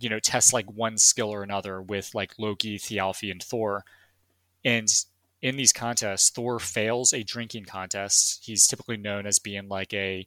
you 0.00 0.08
know, 0.08 0.18
test 0.18 0.52
like 0.52 0.70
one 0.70 0.98
skill 0.98 1.32
or 1.32 1.42
another 1.42 1.80
with 1.80 2.14
like 2.14 2.34
Loki, 2.38 2.78
Thialfi, 2.78 3.30
and 3.30 3.42
Thor. 3.42 3.84
And 4.64 4.88
in 5.40 5.56
these 5.56 5.72
contests, 5.72 6.30
Thor 6.30 6.58
fails 6.58 7.12
a 7.12 7.22
drinking 7.22 7.64
contest. 7.64 8.42
He's 8.44 8.66
typically 8.66 8.96
known 8.96 9.26
as 9.26 9.38
being 9.38 9.68
like 9.68 9.94
a, 9.94 10.26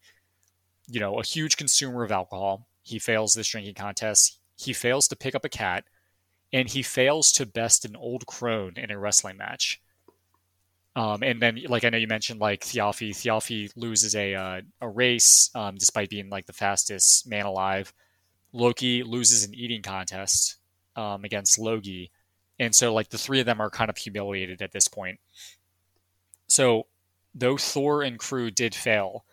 you 0.87 0.99
know, 0.99 1.19
a 1.19 1.23
huge 1.23 1.57
consumer 1.57 2.03
of 2.03 2.11
alcohol. 2.11 2.67
He 2.81 2.97
fails 2.97 3.33
this 3.33 3.47
drinking 3.47 3.75
contest. 3.75 4.39
He 4.57 4.73
fails 4.73 5.07
to 5.09 5.15
pick 5.15 5.35
up 5.35 5.45
a 5.45 5.49
cat, 5.49 5.85
and 6.53 6.69
he 6.69 6.81
fails 6.83 7.31
to 7.33 7.45
best 7.45 7.85
an 7.85 7.95
old 7.95 8.25
crone 8.25 8.73
in 8.77 8.91
a 8.91 8.99
wrestling 8.99 9.37
match. 9.37 9.81
Um, 10.95 11.23
and 11.23 11.41
then, 11.41 11.59
like 11.69 11.85
I 11.85 11.89
know 11.89 11.97
you 11.97 12.07
mentioned, 12.07 12.41
like 12.41 12.61
Thialfi, 12.61 13.11
Thialfi 13.11 13.71
loses 13.75 14.13
a 14.15 14.35
uh, 14.35 14.61
a 14.81 14.89
race 14.89 15.49
um, 15.55 15.75
despite 15.75 16.09
being 16.09 16.29
like 16.29 16.45
the 16.47 16.53
fastest 16.53 17.27
man 17.27 17.45
alive. 17.45 17.93
Loki 18.51 19.03
loses 19.03 19.45
an 19.45 19.55
eating 19.55 19.81
contest 19.81 20.57
um, 20.97 21.23
against 21.23 21.57
Logi 21.57 22.11
and 22.61 22.75
so, 22.75 22.93
like, 22.93 23.09
the 23.09 23.17
three 23.17 23.39
of 23.39 23.47
them 23.47 23.59
are 23.59 23.71
kind 23.71 23.89
of 23.89 23.97
humiliated 23.97 24.61
at 24.61 24.71
this 24.71 24.87
point. 24.87 25.19
So, 26.47 26.85
though 27.33 27.57
Thor 27.57 28.03
and 28.03 28.19
crew 28.19 28.51
did 28.51 28.75
fail, 28.75 29.25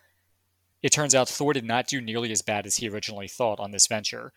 it 0.83 0.93
turns 0.93 1.15
out 1.15 1.29
Thor 1.29 1.53
did 1.53 1.67
not 1.67 1.87
do 1.87 2.01
nearly 2.01 2.33
as 2.33 2.41
bad 2.41 2.65
as 2.65 2.77
he 2.77 2.89
originally 2.89 3.29
thought 3.29 3.61
on 3.61 3.71
this 3.71 3.87
venture. 3.87 4.33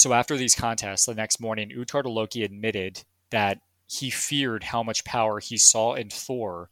So, 0.00 0.14
after 0.14 0.38
these 0.38 0.54
contests, 0.54 1.04
the 1.04 1.14
next 1.14 1.40
morning, 1.40 1.70
Utgard 1.78 2.06
Loki 2.06 2.42
admitted 2.42 3.04
that 3.28 3.60
he 3.86 4.08
feared 4.08 4.64
how 4.64 4.82
much 4.82 5.04
power 5.04 5.40
he 5.40 5.58
saw 5.58 5.92
in 5.92 6.08
Thor 6.08 6.70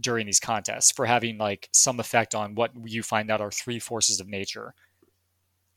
during 0.00 0.24
these 0.24 0.40
contests 0.40 0.90
for 0.90 1.04
having 1.04 1.36
like 1.36 1.68
some 1.72 2.00
effect 2.00 2.34
on 2.34 2.54
what 2.54 2.70
you 2.86 3.02
find 3.02 3.30
out 3.30 3.42
are 3.42 3.50
three 3.50 3.78
forces 3.78 4.20
of 4.20 4.26
nature. 4.26 4.72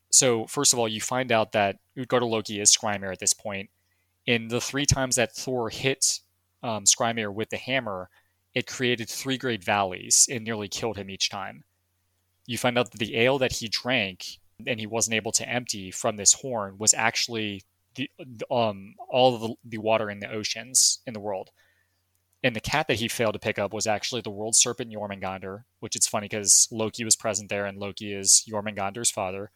So, 0.09 0.45
first 0.45 0.71
of 0.71 0.79
all, 0.79 0.87
you 0.87 1.01
find 1.01 1.33
out 1.33 1.51
that 1.51 1.79
Utgard 1.99 2.23
Loki 2.23 2.61
is 2.61 2.73
Skrymir 2.73 3.11
at 3.11 3.19
this 3.19 3.33
point, 3.33 3.69
in 4.25 4.47
the 4.47 4.61
three 4.61 4.85
times 4.85 5.17
that 5.17 5.35
Thor 5.35 5.69
hit 5.69 6.21
um, 6.63 6.85
Skrymir 6.85 7.33
with 7.33 7.49
the 7.49 7.57
hammer, 7.57 8.09
it 8.53 8.67
created 8.67 9.09
three 9.09 9.37
great 9.37 9.65
valleys 9.65 10.29
and 10.31 10.45
nearly 10.45 10.69
killed 10.69 10.95
him 10.95 11.09
each 11.09 11.29
time. 11.29 11.65
You 12.45 12.57
find 12.57 12.77
out 12.77 12.91
that 12.91 12.99
the 12.99 13.17
ale 13.17 13.37
that 13.39 13.51
he 13.51 13.67
drank 13.67 14.39
and 14.65 14.79
he 14.79 14.87
wasn't 14.87 15.15
able 15.15 15.31
to 15.33 15.47
empty 15.47 15.91
from 15.91 16.17
this 16.17 16.33
horn 16.33 16.77
was 16.77 16.93
actually 16.93 17.63
the 17.95 18.09
um 18.51 18.95
all 19.09 19.35
of 19.35 19.41
the, 19.41 19.55
the 19.63 19.77
water 19.77 20.09
in 20.09 20.19
the 20.19 20.31
oceans 20.31 20.99
in 21.07 21.13
the 21.13 21.19
world. 21.19 21.49
And 22.43 22.55
the 22.55 22.61
cat 22.61 22.87
that 22.89 22.97
he 22.97 23.07
failed 23.07 23.33
to 23.33 23.39
pick 23.39 23.57
up 23.57 23.73
was 23.73 23.87
actually 23.87 24.21
the 24.21 24.29
world 24.29 24.55
serpent 24.55 24.93
Jormungandr, 24.93 25.63
which 25.79 25.95
it's 25.95 26.07
funny 26.07 26.27
because 26.27 26.67
Loki 26.71 27.03
was 27.03 27.15
present 27.15 27.49
there 27.49 27.65
and 27.65 27.79
Loki 27.79 28.13
is 28.13 28.45
Jormungandr's 28.47 29.09
father 29.09 29.51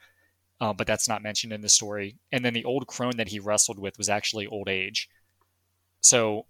uh, 0.62 0.74
but 0.74 0.88
that's 0.88 1.08
not 1.08 1.24
mentioned 1.24 1.54
in 1.54 1.62
the 1.62 1.70
story. 1.70 2.18
And 2.32 2.44
then 2.44 2.54
the 2.54 2.66
old 2.66 2.88
crone 2.88 3.18
that 3.18 3.30
he 3.30 3.40
wrestled 3.40 3.80
with 3.80 3.98
was 3.98 4.10
actually 4.10 4.48
old 4.48 4.68
age. 4.68 5.10
So 6.02 6.46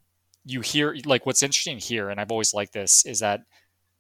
you 0.46 0.62
hear 0.62 0.96
like 1.06 1.26
what's 1.26 1.44
interesting 1.44 1.78
here, 1.78 2.10
and 2.10 2.20
I've 2.20 2.32
always 2.32 2.54
liked 2.54 2.74
this, 2.74 3.06
is 3.06 3.20
that 3.20 3.42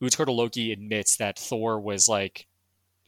Utgard 0.01 0.29
Loki 0.29 0.71
admits 0.71 1.17
that 1.17 1.37
Thor 1.37 1.79
was 1.79 2.07
like 2.07 2.47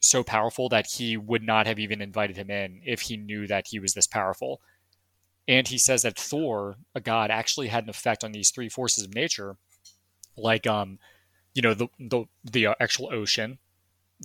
so 0.02 0.22
powerful 0.24 0.68
that 0.68 0.86
he 0.86 1.16
would 1.16 1.42
not 1.42 1.66
have 1.66 1.78
even 1.78 2.02
invited 2.02 2.36
him 2.36 2.50
in 2.50 2.82
if 2.84 3.02
he 3.02 3.16
knew 3.16 3.46
that 3.46 3.68
he 3.68 3.78
was 3.78 3.94
this 3.94 4.06
powerful. 4.06 4.60
And 5.48 5.66
he 5.66 5.78
says 5.78 6.02
that 6.02 6.18
Thor, 6.18 6.76
a 6.94 7.00
god, 7.00 7.30
actually 7.30 7.68
had 7.68 7.84
an 7.84 7.90
effect 7.90 8.22
on 8.24 8.32
these 8.32 8.50
three 8.50 8.68
forces 8.68 9.04
of 9.04 9.14
nature, 9.14 9.56
like 10.36 10.66
um, 10.66 10.98
you 11.54 11.62
know, 11.62 11.74
the 11.74 11.88
the 11.98 12.24
the 12.44 12.66
uh, 12.68 12.74
actual 12.80 13.12
ocean, 13.12 13.58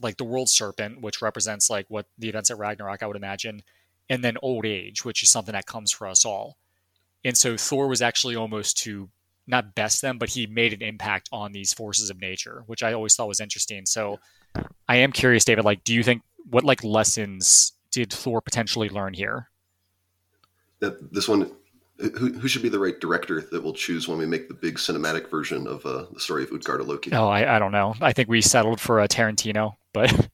like 0.01 0.17
the 0.17 0.23
world 0.23 0.49
serpent, 0.49 1.01
which 1.01 1.21
represents 1.21 1.69
like 1.69 1.85
what 1.89 2.07
the 2.17 2.29
events 2.29 2.51
at 2.51 2.57
Ragnarok, 2.57 3.03
I 3.03 3.07
would 3.07 3.15
imagine, 3.15 3.61
and 4.09 4.23
then 4.23 4.37
old 4.41 4.65
age, 4.65 5.05
which 5.05 5.23
is 5.23 5.29
something 5.29 5.53
that 5.53 5.65
comes 5.65 5.91
for 5.91 6.07
us 6.07 6.25
all. 6.25 6.57
And 7.23 7.37
so 7.37 7.57
Thor 7.57 7.87
was 7.87 8.01
actually 8.01 8.35
almost 8.35 8.77
to 8.79 9.09
not 9.47 9.75
best 9.75 10.01
them, 10.01 10.17
but 10.17 10.29
he 10.29 10.45
made 10.45 10.73
an 10.73 10.81
impact 10.81 11.29
on 11.31 11.51
these 11.51 11.73
forces 11.73 12.09
of 12.09 12.19
nature, 12.19 12.63
which 12.67 12.83
I 12.83 12.93
always 12.93 13.15
thought 13.15 13.27
was 13.27 13.39
interesting. 13.39 13.85
So 13.85 14.19
I 14.87 14.97
am 14.97 15.11
curious, 15.11 15.45
David, 15.45 15.65
like, 15.65 15.83
do 15.83 15.93
you 15.93 16.03
think 16.03 16.21
what 16.49 16.63
like 16.63 16.83
lessons 16.83 17.73
did 17.91 18.11
Thor 18.11 18.41
potentially 18.41 18.89
learn 18.89 19.13
here? 19.13 19.49
That 20.79 21.11
this 21.13 21.27
one 21.27 21.51
who, 21.99 22.33
who 22.33 22.47
should 22.47 22.61
be 22.61 22.69
the 22.69 22.79
right 22.79 22.99
director 22.99 23.41
that 23.41 23.63
we'll 23.63 23.73
choose 23.73 24.07
when 24.07 24.17
we 24.17 24.25
make 24.25 24.47
the 24.47 24.53
big 24.53 24.75
cinematic 24.75 25.29
version 25.29 25.67
of 25.67 25.85
uh, 25.85 26.05
the 26.13 26.19
story 26.19 26.43
of 26.43 26.51
Utgard 26.51 26.81
Loki? 26.85 27.11
Oh, 27.11 27.27
I, 27.27 27.55
I 27.55 27.59
don't 27.59 27.71
know. 27.71 27.95
I 28.01 28.13
think 28.13 28.29
we 28.29 28.41
settled 28.41 28.79
for 28.79 28.99
a 28.99 29.07
Tarantino, 29.07 29.73
but 29.93 30.29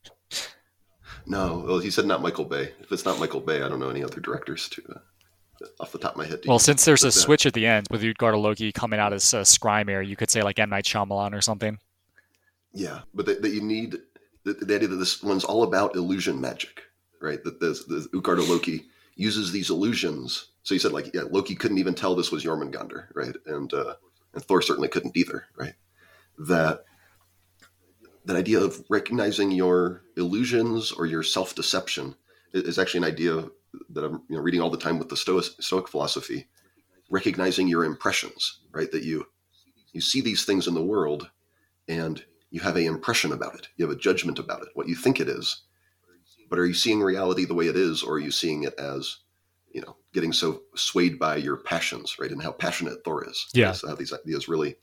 no. 1.26 1.64
Well, 1.66 1.80
he 1.80 1.90
said 1.90 2.06
not 2.06 2.22
Michael 2.22 2.46
Bay. 2.46 2.74
If 2.82 2.92
it's 2.92 3.06
not 3.06 3.20
Michael 3.20 3.40
Bay, 3.40 3.62
I 3.62 3.70
don't 3.70 3.80
know 3.80 3.90
any 3.90 4.04
other 4.04 4.20
directors 4.20 4.68
to 4.70 4.84
uh, 4.94 5.66
off 5.80 5.92
the 5.92 6.00
top 6.00 6.12
of 6.12 6.18
my 6.18 6.26
head. 6.26 6.42
Well, 6.46 6.60
since 6.60 6.84
there's 6.84 7.04
a 7.04 7.08
that. 7.08 7.12
switch 7.14 7.46
at 7.46 7.54
the 7.54 7.66
end 7.66 7.88
with 7.90 8.04
Utgard 8.04 8.36
Loki 8.36 8.72
coming 8.72 9.00
out 9.00 9.14
as 9.14 9.34
uh, 9.34 9.42
Skrymir, 9.42 10.06
you 10.06 10.16
could 10.18 10.30
say 10.30 10.42
like 10.42 10.60
M 10.60 10.70
Night 10.70 10.86
Shyamalan 10.86 11.34
or 11.34 11.42
something. 11.42 11.80
Yeah, 12.74 13.02
but 13.14 13.26
that, 13.28 13.42
that 13.42 13.54
you 13.54 13.62
need 13.62 13.98
the, 14.44 14.54
the, 14.54 14.76
idea 14.76 14.88
that 14.88 14.96
this 14.96 15.22
one's 15.22 15.44
all 15.44 15.64
about 15.64 15.96
illusion 15.96 16.42
magic, 16.42 16.82
right? 17.22 17.44
That 17.44 17.60
the, 17.60 17.68
the 17.88 18.18
Utgard 18.18 18.40
Loki 18.40 18.86
uses 19.16 19.52
these 19.52 19.70
illusions. 19.70 20.50
So 20.64 20.74
you 20.74 20.80
said 20.80 20.92
like, 20.92 21.14
yeah, 21.14 21.22
Loki 21.30 21.56
couldn't 21.56 21.78
even 21.78 21.94
tell 21.94 22.16
this 22.16 22.32
was 22.32 22.44
Jormungandr, 22.44 23.08
right? 23.14 23.36
And 23.46 23.72
uh, 23.74 23.96
and 24.34 24.44
Thor 24.44 24.62
certainly 24.62 24.90
couldn't 24.90 25.16
either, 25.16 25.46
right? 25.56 25.74
That 26.40 26.86
that 28.26 28.36
idea 28.36 28.60
of 28.60 28.84
recognizing 28.90 29.52
your 29.52 30.02
illusions 30.18 30.92
or 30.92 31.06
your 31.06 31.24
self 31.24 31.56
deception 31.56 32.16
is 32.54 32.80
actually 32.80 33.00
an 33.00 33.14
idea 33.14 33.46
that 33.90 34.04
I'm 34.04 34.24
you 34.30 34.38
know, 34.38 34.42
reading 34.42 34.62
all 34.62 34.70
the 34.70 34.78
time 34.78 35.00
with 35.00 35.10
the 35.10 35.18
Stoic, 35.18 35.46
Stoic 35.60 35.88
philosophy. 35.88 36.48
Recognizing 37.10 37.68
your 37.68 37.84
impressions, 37.84 38.62
right? 38.72 38.90
That 38.92 39.04
you 39.04 39.26
you 39.92 40.02
see 40.02 40.22
these 40.22 40.46
things 40.46 40.68
in 40.68 40.74
the 40.74 40.82
world, 40.82 41.30
and 41.88 42.24
you 42.54 42.62
have 42.62 42.78
a 42.78 42.86
impression 42.86 43.34
about 43.34 43.56
it. 43.56 43.68
You 43.78 43.88
have 43.88 43.98
a 43.98 44.00
judgment 44.00 44.38
about 44.38 44.62
it, 44.62 44.70
what 44.76 44.88
you 44.88 44.96
think 44.96 45.20
it 45.20 45.28
is, 45.28 45.64
but 46.52 46.60
are 46.60 46.68
you 46.68 46.76
seeing 46.76 47.02
reality 47.02 47.46
the 47.46 47.56
way 47.56 47.66
it 47.66 47.76
is, 47.76 48.04
or 48.04 48.14
are 48.14 48.20
you 48.20 48.30
seeing 48.30 48.62
it 48.62 48.76
as, 48.78 49.18
you 49.72 49.82
know, 49.82 49.98
getting 50.14 50.32
so 50.32 50.62
swayed 50.76 51.18
by 51.18 51.38
your 51.38 51.58
passions, 51.58 52.18
right? 52.20 52.30
And 52.30 52.44
how 52.44 52.52
passionate 52.52 53.04
Thor 53.04 53.28
is. 53.28 53.48
Yeah. 53.56 53.72
So 53.72 53.88
how 53.88 53.96
these 53.96 54.14
ideas 54.14 54.48
really 54.48 54.76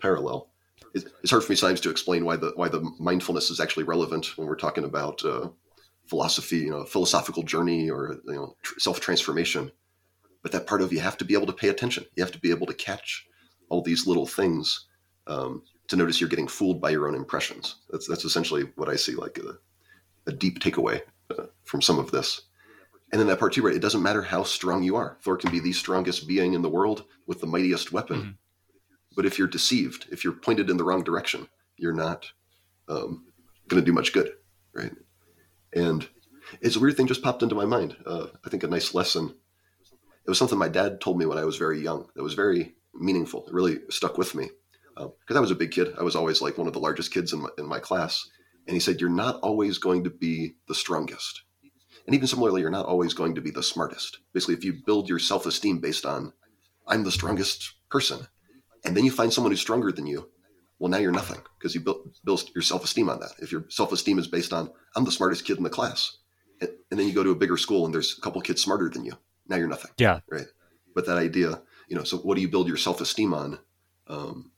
parallel. 0.00 0.48
It's 0.94 1.30
hard 1.30 1.44
for 1.44 1.52
me 1.52 1.56
sometimes 1.56 1.80
to 1.82 1.90
explain 1.90 2.24
why 2.24 2.34
the 2.34 2.52
why 2.56 2.68
the 2.68 2.82
mindfulness 2.98 3.50
is 3.50 3.60
actually 3.60 3.84
relevant 3.84 4.36
when 4.36 4.48
we're 4.48 4.56
talking 4.56 4.84
about 4.84 5.24
uh, 5.24 5.48
philosophy, 6.06 6.58
you 6.58 6.70
know, 6.70 6.84
philosophical 6.84 7.44
journey 7.44 7.88
or 7.88 8.18
you 8.26 8.34
know, 8.34 8.56
tr- 8.62 8.80
self 8.80 8.98
transformation. 8.98 9.70
But 10.42 10.50
that 10.50 10.66
part 10.66 10.82
of 10.82 10.92
you 10.92 10.98
have 10.98 11.18
to 11.18 11.24
be 11.24 11.34
able 11.34 11.46
to 11.46 11.52
pay 11.52 11.68
attention. 11.68 12.04
You 12.16 12.24
have 12.24 12.32
to 12.32 12.40
be 12.40 12.50
able 12.50 12.66
to 12.66 12.74
catch 12.74 13.28
all 13.68 13.80
these 13.80 14.08
little 14.08 14.26
things 14.26 14.86
um, 15.28 15.62
to 15.92 15.96
notice 15.96 16.20
you're 16.20 16.30
getting 16.30 16.48
fooled 16.48 16.80
by 16.80 16.88
your 16.88 17.06
own 17.06 17.14
impressions. 17.14 17.76
That's 17.90 18.08
that's 18.08 18.24
essentially 18.24 18.62
what 18.76 18.88
I 18.88 18.96
see 18.96 19.14
like 19.14 19.38
a, 19.38 19.58
a 20.26 20.32
deep 20.32 20.58
takeaway 20.58 21.02
uh, 21.30 21.44
from 21.64 21.82
some 21.82 21.98
of 21.98 22.10
this. 22.10 22.42
And 23.12 23.20
then 23.20 23.28
that 23.28 23.38
part 23.38 23.52
two, 23.52 23.62
right? 23.62 23.76
It 23.76 23.82
doesn't 23.82 24.02
matter 24.02 24.22
how 24.22 24.42
strong 24.42 24.82
you 24.82 24.96
are. 24.96 25.18
Thor 25.20 25.36
can 25.36 25.50
be 25.50 25.60
the 25.60 25.74
strongest 25.74 26.26
being 26.26 26.54
in 26.54 26.62
the 26.62 26.70
world 26.70 27.04
with 27.26 27.42
the 27.42 27.46
mightiest 27.46 27.92
weapon. 27.92 28.20
Mm-hmm. 28.20 28.30
But 29.14 29.26
if 29.26 29.38
you're 29.38 29.48
deceived, 29.48 30.06
if 30.10 30.24
you're 30.24 30.32
pointed 30.32 30.70
in 30.70 30.78
the 30.78 30.84
wrong 30.84 31.04
direction, 31.04 31.46
you're 31.76 31.92
not 31.92 32.32
um, 32.88 33.26
going 33.68 33.82
to 33.82 33.84
do 33.84 33.92
much 33.92 34.14
good, 34.14 34.32
right? 34.72 34.92
And 35.74 36.08
it's 36.62 36.76
a 36.76 36.80
weird 36.80 36.96
thing 36.96 37.06
just 37.06 37.22
popped 37.22 37.42
into 37.42 37.54
my 37.54 37.66
mind. 37.66 37.98
Uh, 38.06 38.28
I 38.46 38.48
think 38.48 38.62
a 38.62 38.66
nice 38.66 38.94
lesson. 38.94 39.34
It 40.24 40.30
was 40.30 40.38
something 40.38 40.58
my 40.58 40.68
dad 40.68 41.02
told 41.02 41.18
me 41.18 41.26
when 41.26 41.36
I 41.36 41.44
was 41.44 41.58
very 41.58 41.82
young. 41.82 42.08
That 42.14 42.22
was 42.22 42.32
very 42.32 42.76
meaningful. 42.94 43.46
It 43.46 43.52
really 43.52 43.80
stuck 43.90 44.16
with 44.16 44.34
me 44.34 44.48
because 44.94 45.30
um, 45.30 45.36
I 45.36 45.40
was 45.40 45.50
a 45.50 45.56
big 45.56 45.70
kid. 45.70 45.94
I 45.98 46.02
was 46.02 46.16
always 46.16 46.40
like 46.40 46.58
one 46.58 46.66
of 46.66 46.72
the 46.72 46.80
largest 46.80 47.12
kids 47.12 47.32
in 47.32 47.42
my, 47.42 47.48
in 47.58 47.66
my 47.66 47.78
class, 47.78 48.28
and 48.66 48.74
he 48.74 48.80
said, 48.80 49.00
You're 49.00 49.10
not 49.10 49.40
always 49.40 49.78
going 49.78 50.04
to 50.04 50.10
be 50.10 50.54
the 50.68 50.74
strongest. 50.74 51.42
And 52.06 52.14
even 52.14 52.26
similarly, 52.26 52.62
you're 52.62 52.70
not 52.70 52.86
always 52.86 53.14
going 53.14 53.34
to 53.36 53.40
be 53.40 53.50
the 53.50 53.62
smartest. 53.62 54.18
Basically, 54.32 54.54
if 54.54 54.64
you 54.64 54.82
build 54.84 55.08
your 55.08 55.18
self 55.18 55.46
esteem 55.46 55.78
based 55.78 56.04
on, 56.04 56.32
I'm 56.86 57.04
the 57.04 57.12
strongest 57.12 57.74
person, 57.90 58.26
and 58.84 58.96
then 58.96 59.04
you 59.04 59.10
find 59.10 59.32
someone 59.32 59.52
who's 59.52 59.60
stronger 59.60 59.92
than 59.92 60.06
you, 60.06 60.28
well, 60.78 60.90
now 60.90 60.98
you're 60.98 61.12
nothing 61.12 61.40
because 61.58 61.74
you 61.74 61.80
built, 61.80 62.08
built 62.24 62.50
your 62.54 62.62
self 62.62 62.84
esteem 62.84 63.08
on 63.08 63.20
that. 63.20 63.32
If 63.38 63.52
your 63.52 63.66
self 63.68 63.92
esteem 63.92 64.18
is 64.18 64.26
based 64.26 64.52
on, 64.52 64.70
I'm 64.96 65.04
the 65.04 65.12
smartest 65.12 65.44
kid 65.44 65.56
in 65.56 65.62
the 65.62 65.70
class, 65.70 66.18
and, 66.60 66.70
and, 66.90 66.98
then 66.98 67.06
you 67.06 67.14
go 67.14 67.22
to 67.22 67.30
a 67.30 67.36
bigger 67.36 67.56
school 67.56 67.84
and 67.84 67.94
there's 67.94 68.16
a 68.18 68.20
couple 68.20 68.40
kids 68.40 68.62
smarter 68.62 68.88
than 68.88 69.04
you, 69.04 69.12
now 69.48 69.56
you're 69.56 69.68
nothing. 69.68 69.92
Yeah. 69.96 70.20
Right. 70.30 70.46
But 70.94 71.06
that 71.06 71.18
idea, 71.18 71.62
you 71.88 71.96
know, 71.96 72.04
so 72.04 72.18
what 72.18 72.34
do 72.34 72.40
you 72.42 72.48
build 72.48 72.68
your 72.68 72.76
self 72.76 73.00
esteem 73.00 73.32
on? 73.34 73.58
Um, 74.08 74.51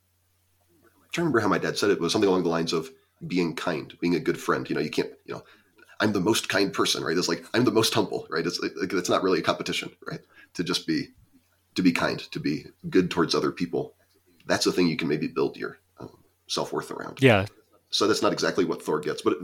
trying 1.15 1.25
to 1.25 1.29
remember 1.29 1.41
how 1.41 1.49
my 1.49 1.59
dad 1.59 1.79
said 1.79 1.91
it, 1.91 1.95
it 1.95 2.01
was 2.01 2.13
something 2.13 2.29
along 2.29 2.43
the 2.43 2.49
lines 2.49 2.73
of 2.73 2.91
being 3.27 3.55
kind, 3.55 3.97
being 4.01 4.17
a 4.17 4.21
good 4.21 4.39
friend. 4.39 4.69
You 4.69 4.75
know, 4.75 4.83
you 4.83 4.91
can't, 4.91 5.11
you 5.25 5.35
know, 5.35 5.45
I'm 6.01 6.13
the 6.13 6.21
most 6.21 6.49
kind 6.49 6.73
person, 6.73 7.05
right? 7.05 7.17
It's 7.17 7.29
like 7.29 7.45
I'm 7.55 7.65
the 7.65 7.71
most 7.71 7.95
humble, 7.95 8.27
right? 8.29 8.45
It's 8.45 8.61
like, 8.61 8.73
it's 8.93 9.09
not 9.09 9.23
really 9.23 9.39
a 9.39 9.43
competition, 9.43 9.91
right? 10.11 10.21
To 10.55 10.65
just 10.65 10.87
be 10.87 11.09
to 11.77 11.83
be 11.83 11.93
kind, 11.93 12.19
to 12.19 12.41
be 12.41 12.67
good 12.91 13.11
towards 13.11 13.35
other 13.35 13.53
people. 13.53 13.95
That's 14.47 14.65
the 14.65 14.73
thing 14.73 14.89
you 14.89 14.97
can 14.97 15.09
maybe 15.09 15.29
build 15.29 15.57
your 15.57 15.79
um, 15.99 16.11
self 16.49 16.73
worth 16.73 16.91
around. 16.91 17.23
Yeah. 17.23 17.47
So 17.91 18.09
that's 18.09 18.23
not 18.23 18.33
exactly 18.33 18.65
what 18.65 18.83
Thor 18.83 18.99
gets, 18.99 19.23
but 19.23 19.35
it, 19.35 19.39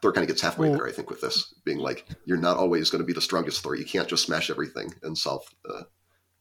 Thor 0.00 0.12
kind 0.12 0.22
of 0.22 0.28
gets 0.28 0.40
halfway 0.40 0.68
well, 0.68 0.78
there, 0.78 0.88
I 0.88 0.92
think, 0.92 1.10
with 1.10 1.20
this 1.20 1.54
being 1.64 1.78
like 1.78 2.06
you're 2.24 2.38
not 2.38 2.56
always 2.56 2.88
going 2.88 3.02
to 3.02 3.06
be 3.06 3.12
the 3.12 3.20
strongest 3.20 3.62
Thor. 3.62 3.74
You 3.74 3.84
can't 3.84 4.08
just 4.08 4.24
smash 4.24 4.48
everything 4.48 4.94
and 5.02 5.18
solve 5.18 5.42
uh, 5.68 5.82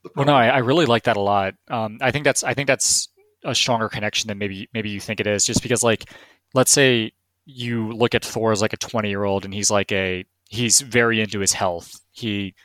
the 0.03 0.09
problem. 0.09 0.27
Well, 0.27 0.35
no, 0.35 0.35
I, 0.35 0.55
I, 0.55 0.57
really 0.59 0.85
like 0.85 1.03
that 1.03 1.17
a 1.17 1.21
lot. 1.21 1.55
Um, 1.69 1.97
I 2.01 2.11
think 2.11 2.23
that's 2.23 2.43
I 2.43 2.53
think 2.53 2.67
that's 2.67 3.09
a 3.45 3.55
stronger 3.55 3.89
connection 3.89 4.27
than 4.27 4.37
maybe 4.37 4.69
maybe 4.73 4.89
you 4.89 4.99
think 4.99 5.19
it 5.19 5.27
is. 5.27 5.45
Just 5.45 5.61
because, 5.61 5.83
like, 5.83 6.09
let's 6.53 6.71
say 6.71 7.13
you 7.45 7.91
look 7.91 8.15
at 8.15 8.25
Thor 8.25 8.51
as 8.51 8.61
like 8.61 8.73
a 8.73 8.77
20 8.77 9.07
year 9.07 9.23
old 9.23 9.45
and 9.45 9.53
he's 9.53 9.69
like 9.69 9.91
a 9.91 10.25
he's 10.49 10.81
very 10.81 11.21
into 11.21 11.39
his 11.39 11.53
health. 11.53 11.99
He 12.11 12.55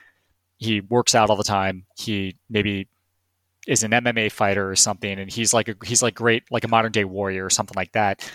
he 0.59 0.81
works 0.81 1.14
out 1.14 1.31
all 1.31 1.37
the 1.37 1.45
time. 1.45 1.85
He 1.97 2.37
maybe 2.49 2.89
is 3.66 3.83
an 3.83 3.93
MMA 3.93 4.33
fighter 4.33 4.70
or 4.70 4.76
something, 4.76 5.18
and 5.18 5.31
he's 5.31 5.55
like 5.55 5.68
a, 5.68 5.76
he's 5.85 6.03
like 6.03 6.14
great 6.14 6.45
like 6.51 6.64
a 6.64 6.68
modern 6.68 6.93
day 6.93 7.05
warrior 7.05 7.45
or 7.45 7.51
something 7.51 7.76
like 7.76 7.93
that. 7.93 8.31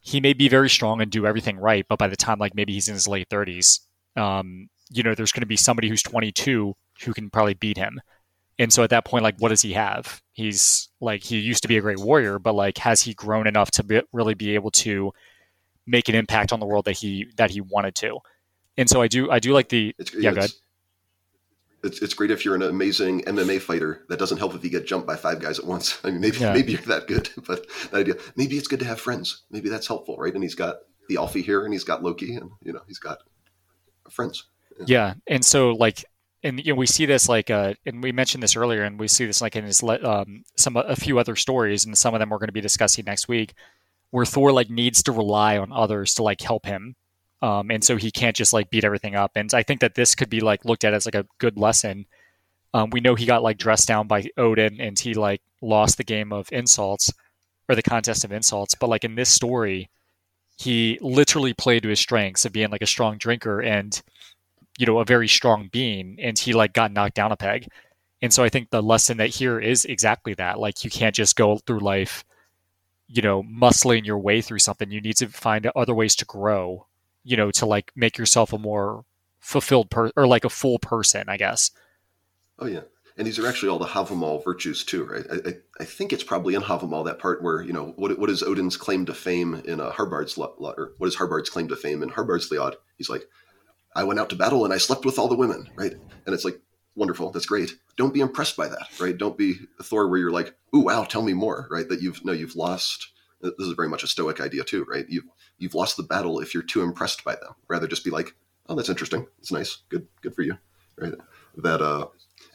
He 0.00 0.20
may 0.20 0.32
be 0.32 0.48
very 0.48 0.70
strong 0.70 1.02
and 1.02 1.10
do 1.10 1.26
everything 1.26 1.58
right, 1.58 1.84
but 1.88 1.98
by 1.98 2.08
the 2.08 2.16
time 2.16 2.38
like 2.38 2.54
maybe 2.54 2.72
he's 2.72 2.88
in 2.88 2.94
his 2.94 3.08
late 3.08 3.28
thirties, 3.28 3.80
um, 4.16 4.68
you 4.90 5.02
know, 5.02 5.14
there's 5.14 5.32
going 5.32 5.42
to 5.42 5.46
be 5.46 5.56
somebody 5.56 5.88
who's 5.88 6.02
22 6.02 6.74
who 7.04 7.14
can 7.14 7.30
probably 7.30 7.54
beat 7.54 7.76
him. 7.76 8.00
And 8.58 8.72
so 8.72 8.82
at 8.82 8.90
that 8.90 9.04
point, 9.04 9.22
like, 9.22 9.36
what 9.38 9.50
does 9.50 9.62
he 9.62 9.72
have? 9.74 10.20
He's 10.32 10.88
like 11.00 11.22
he 11.22 11.38
used 11.38 11.62
to 11.62 11.68
be 11.68 11.76
a 11.76 11.80
great 11.80 11.98
warrior, 11.98 12.38
but 12.38 12.54
like, 12.54 12.78
has 12.78 13.02
he 13.02 13.14
grown 13.14 13.46
enough 13.46 13.70
to 13.72 13.84
be, 13.84 14.02
really 14.12 14.34
be 14.34 14.54
able 14.54 14.70
to 14.72 15.12
make 15.86 16.08
an 16.08 16.14
impact 16.14 16.52
on 16.52 16.60
the 16.60 16.66
world 16.66 16.84
that 16.86 16.96
he 16.96 17.26
that 17.36 17.50
he 17.50 17.60
wanted 17.60 17.94
to? 17.96 18.18
And 18.76 18.88
so 18.88 19.00
I 19.00 19.08
do 19.08 19.30
I 19.30 19.38
do 19.38 19.52
like 19.52 19.68
the 19.68 19.94
it's, 19.98 20.14
yeah, 20.14 20.32
good 20.32 20.50
it's, 21.84 22.02
it's 22.02 22.14
great 22.14 22.30
if 22.30 22.44
you're 22.44 22.54
an 22.54 22.62
amazing 22.62 23.22
MMA 23.22 23.60
fighter. 23.60 24.04
That 24.08 24.18
doesn't 24.18 24.38
help 24.38 24.54
if 24.54 24.64
you 24.64 24.70
get 24.70 24.86
jumped 24.86 25.06
by 25.06 25.16
five 25.16 25.40
guys 25.40 25.58
at 25.58 25.64
once. 25.64 25.98
I 26.04 26.10
mean, 26.10 26.20
maybe 26.20 26.38
yeah. 26.38 26.52
maybe 26.52 26.72
you're 26.72 26.82
that 26.82 27.06
good, 27.06 27.30
but 27.46 27.66
that 27.90 28.00
idea. 28.00 28.14
Maybe 28.36 28.56
it's 28.56 28.68
good 28.68 28.80
to 28.80 28.86
have 28.86 29.00
friends. 29.00 29.42
Maybe 29.50 29.68
that's 29.68 29.86
helpful, 29.86 30.16
right? 30.16 30.34
And 30.34 30.42
he's 30.42 30.54
got 30.54 30.76
Thialfi 31.10 31.44
here, 31.44 31.64
and 31.64 31.72
he's 31.72 31.84
got 31.84 32.02
Loki, 32.02 32.34
and 32.34 32.50
you 32.62 32.72
know 32.72 32.82
he's 32.86 32.98
got 32.98 33.18
friends. 34.10 34.44
Yeah, 34.78 34.84
yeah. 34.86 35.14
and 35.26 35.44
so 35.44 35.70
like, 35.70 36.04
and 36.42 36.64
you 36.64 36.72
know, 36.72 36.78
we 36.78 36.86
see 36.86 37.06
this 37.06 37.28
like, 37.28 37.50
uh, 37.50 37.74
and 37.86 38.02
we 38.02 38.12
mentioned 38.12 38.42
this 38.42 38.56
earlier, 38.56 38.84
and 38.84 38.98
we 38.98 39.08
see 39.08 39.26
this 39.26 39.40
like 39.40 39.56
in 39.56 39.64
his 39.64 39.82
um, 39.82 40.44
some 40.56 40.76
a 40.76 40.96
few 40.96 41.18
other 41.18 41.36
stories, 41.36 41.84
and 41.84 41.96
some 41.96 42.14
of 42.14 42.20
them 42.20 42.30
we're 42.30 42.38
going 42.38 42.48
to 42.48 42.52
be 42.52 42.60
discussing 42.60 43.04
next 43.04 43.28
week, 43.28 43.54
where 44.10 44.24
Thor 44.24 44.52
like 44.52 44.70
needs 44.70 45.02
to 45.04 45.12
rely 45.12 45.58
on 45.58 45.72
others 45.72 46.14
to 46.14 46.22
like 46.22 46.40
help 46.40 46.66
him 46.66 46.96
um, 47.40 47.70
and 47.70 47.84
so 47.84 47.96
he 47.96 48.10
can't 48.10 48.36
just 48.36 48.52
like 48.52 48.70
beat 48.70 48.84
everything 48.84 49.14
up. 49.14 49.32
And 49.36 49.52
I 49.54 49.62
think 49.62 49.80
that 49.80 49.94
this 49.94 50.14
could 50.14 50.30
be 50.30 50.40
like 50.40 50.64
looked 50.64 50.84
at 50.84 50.94
as 50.94 51.06
like 51.06 51.14
a 51.14 51.26
good 51.38 51.56
lesson. 51.56 52.06
Um, 52.74 52.90
we 52.90 53.00
know 53.00 53.14
he 53.14 53.26
got 53.26 53.42
like 53.42 53.58
dressed 53.58 53.88
down 53.88 54.08
by 54.08 54.28
Odin 54.36 54.80
and 54.80 54.98
he 54.98 55.14
like 55.14 55.40
lost 55.62 55.96
the 55.96 56.04
game 56.04 56.32
of 56.32 56.48
insults 56.52 57.12
or 57.68 57.74
the 57.74 57.82
contest 57.82 58.24
of 58.24 58.32
insults. 58.32 58.74
But 58.74 58.88
like 58.88 59.04
in 59.04 59.14
this 59.14 59.30
story, 59.30 59.88
he 60.58 60.98
literally 61.00 61.54
played 61.54 61.84
to 61.84 61.88
his 61.88 62.00
strengths 62.00 62.44
of 62.44 62.52
being 62.52 62.70
like 62.70 62.82
a 62.82 62.86
strong 62.86 63.18
drinker 63.18 63.60
and 63.60 64.00
you 64.78 64.86
know 64.86 65.00
a 65.00 65.04
very 65.04 65.28
strong 65.28 65.68
being, 65.70 66.16
and 66.18 66.38
he 66.38 66.54
like 66.54 66.72
got 66.72 66.92
knocked 66.92 67.16
down 67.16 67.32
a 67.32 67.36
peg. 67.36 67.68
And 68.22 68.32
so 68.32 68.42
I 68.42 68.48
think 68.48 68.70
the 68.70 68.82
lesson 68.82 69.18
that 69.18 69.28
here 69.28 69.60
is 69.60 69.84
exactly 69.84 70.34
that. 70.34 70.58
Like 70.58 70.84
you 70.84 70.90
can't 70.90 71.14
just 71.14 71.36
go 71.36 71.58
through 71.58 71.80
life, 71.80 72.24
you 73.08 73.20
know, 73.20 73.42
muscling 73.42 74.06
your 74.06 74.18
way 74.18 74.40
through 74.40 74.60
something. 74.60 74.90
You 74.90 75.02
need 75.02 75.18
to 75.18 75.28
find 75.28 75.70
other 75.76 75.94
ways 75.94 76.16
to 76.16 76.24
grow 76.24 76.88
you 77.28 77.36
know, 77.36 77.50
to 77.50 77.66
like 77.66 77.92
make 77.94 78.16
yourself 78.16 78.54
a 78.54 78.58
more 78.58 79.04
fulfilled 79.38 79.90
per 79.90 80.10
or 80.16 80.26
like 80.26 80.46
a 80.46 80.50
full 80.50 80.78
person, 80.78 81.28
I 81.28 81.36
guess. 81.36 81.70
Oh 82.58 82.66
yeah. 82.66 82.80
And 83.18 83.26
these 83.26 83.38
are 83.38 83.46
actually 83.46 83.68
all 83.68 83.78
the 83.78 83.84
Havamal 83.84 84.42
virtues 84.42 84.82
too, 84.82 85.04
right? 85.04 85.26
I, 85.30 85.48
I, 85.50 85.52
I 85.80 85.84
think 85.84 86.12
it's 86.12 86.24
probably 86.24 86.54
in 86.54 86.62
Havamal 86.62 87.04
that 87.04 87.18
part 87.18 87.42
where 87.42 87.60
you 87.60 87.74
know 87.74 87.92
what 87.96 88.18
what 88.18 88.30
is 88.30 88.42
Odin's 88.42 88.78
claim 88.78 89.04
to 89.06 89.14
fame 89.14 89.60
in 89.66 89.78
a 89.78 89.90
Harbard's 89.90 90.38
or 90.38 90.94
what 90.96 91.06
is 91.06 91.16
Harbard's 91.16 91.50
claim 91.50 91.68
to 91.68 91.76
fame 91.76 92.02
in 92.02 92.08
Harbardsljod? 92.08 92.76
He's 92.96 93.10
like, 93.10 93.28
I 93.94 94.04
went 94.04 94.20
out 94.20 94.30
to 94.30 94.36
battle 94.36 94.64
and 94.64 94.72
I 94.72 94.78
slept 94.78 95.04
with 95.04 95.18
all 95.18 95.28
the 95.28 95.36
women, 95.36 95.68
right? 95.76 95.94
And 96.26 96.34
it's 96.34 96.44
like 96.44 96.60
wonderful, 96.94 97.30
that's 97.30 97.46
great. 97.46 97.74
Don't 97.96 98.14
be 98.14 98.20
impressed 98.20 98.56
by 98.56 98.68
that, 98.68 98.88
right? 99.00 99.16
Don't 99.16 99.38
be 99.38 99.56
Thor 99.82 100.08
where 100.08 100.18
you're 100.18 100.30
like, 100.30 100.54
ooh 100.74 100.80
wow, 100.80 101.04
tell 101.04 101.22
me 101.22 101.32
more, 101.32 101.68
right? 101.70 101.88
That 101.88 102.02
you've 102.02 102.24
no, 102.24 102.32
you've 102.32 102.56
lost. 102.56 103.08
This 103.40 103.52
is 103.58 103.74
very 103.74 103.88
much 103.88 104.02
a 104.02 104.08
Stoic 104.08 104.40
idea 104.40 104.64
too, 104.64 104.84
right? 104.84 105.06
You've 105.08 105.24
you've 105.58 105.74
lost 105.74 105.96
the 105.96 106.02
battle 106.02 106.40
if 106.40 106.54
you're 106.54 106.62
too 106.62 106.82
impressed 106.82 107.24
by 107.24 107.34
them. 107.34 107.54
Rather 107.68 107.86
just 107.86 108.04
be 108.04 108.10
like, 108.10 108.34
oh, 108.68 108.74
that's 108.74 108.88
interesting. 108.88 109.26
It's 109.38 109.52
nice. 109.52 109.78
Good, 109.88 110.06
good 110.22 110.34
for 110.34 110.42
you. 110.42 110.58
Right. 110.96 111.14
That 111.56 111.80
uh, 111.80 112.06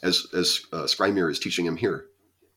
as 0.02 0.26
as 0.34 0.60
uh, 0.72 0.82
Skrymir 0.82 1.30
is 1.30 1.38
teaching 1.38 1.66
him 1.66 1.76
here, 1.76 2.06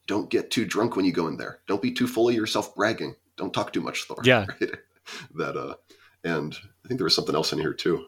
don't 0.06 0.30
get 0.30 0.52
too 0.52 0.66
drunk 0.66 0.96
when 0.96 1.06
you 1.06 1.14
go 1.14 1.28
in 1.28 1.38
there. 1.38 1.60
Don't 1.68 1.82
be 1.82 1.92
too 1.92 2.08
full 2.08 2.30
of 2.30 2.36
yourself 2.36 2.76
bragging. 2.76 3.16
Don't 3.38 3.54
talk 3.54 3.72
too 3.72 3.82
much, 3.82 4.04
Thor. 4.04 4.18
Yeah. 4.24 4.46
Right? 4.60 4.72
that 5.36 5.56
uh, 5.56 5.76
and 6.26 6.54
I 6.84 6.88
think 6.90 6.98
there 6.98 7.06
was 7.06 7.16
something 7.16 7.36
else 7.36 7.54
in 7.54 7.60
here 7.60 7.74
too. 7.74 8.08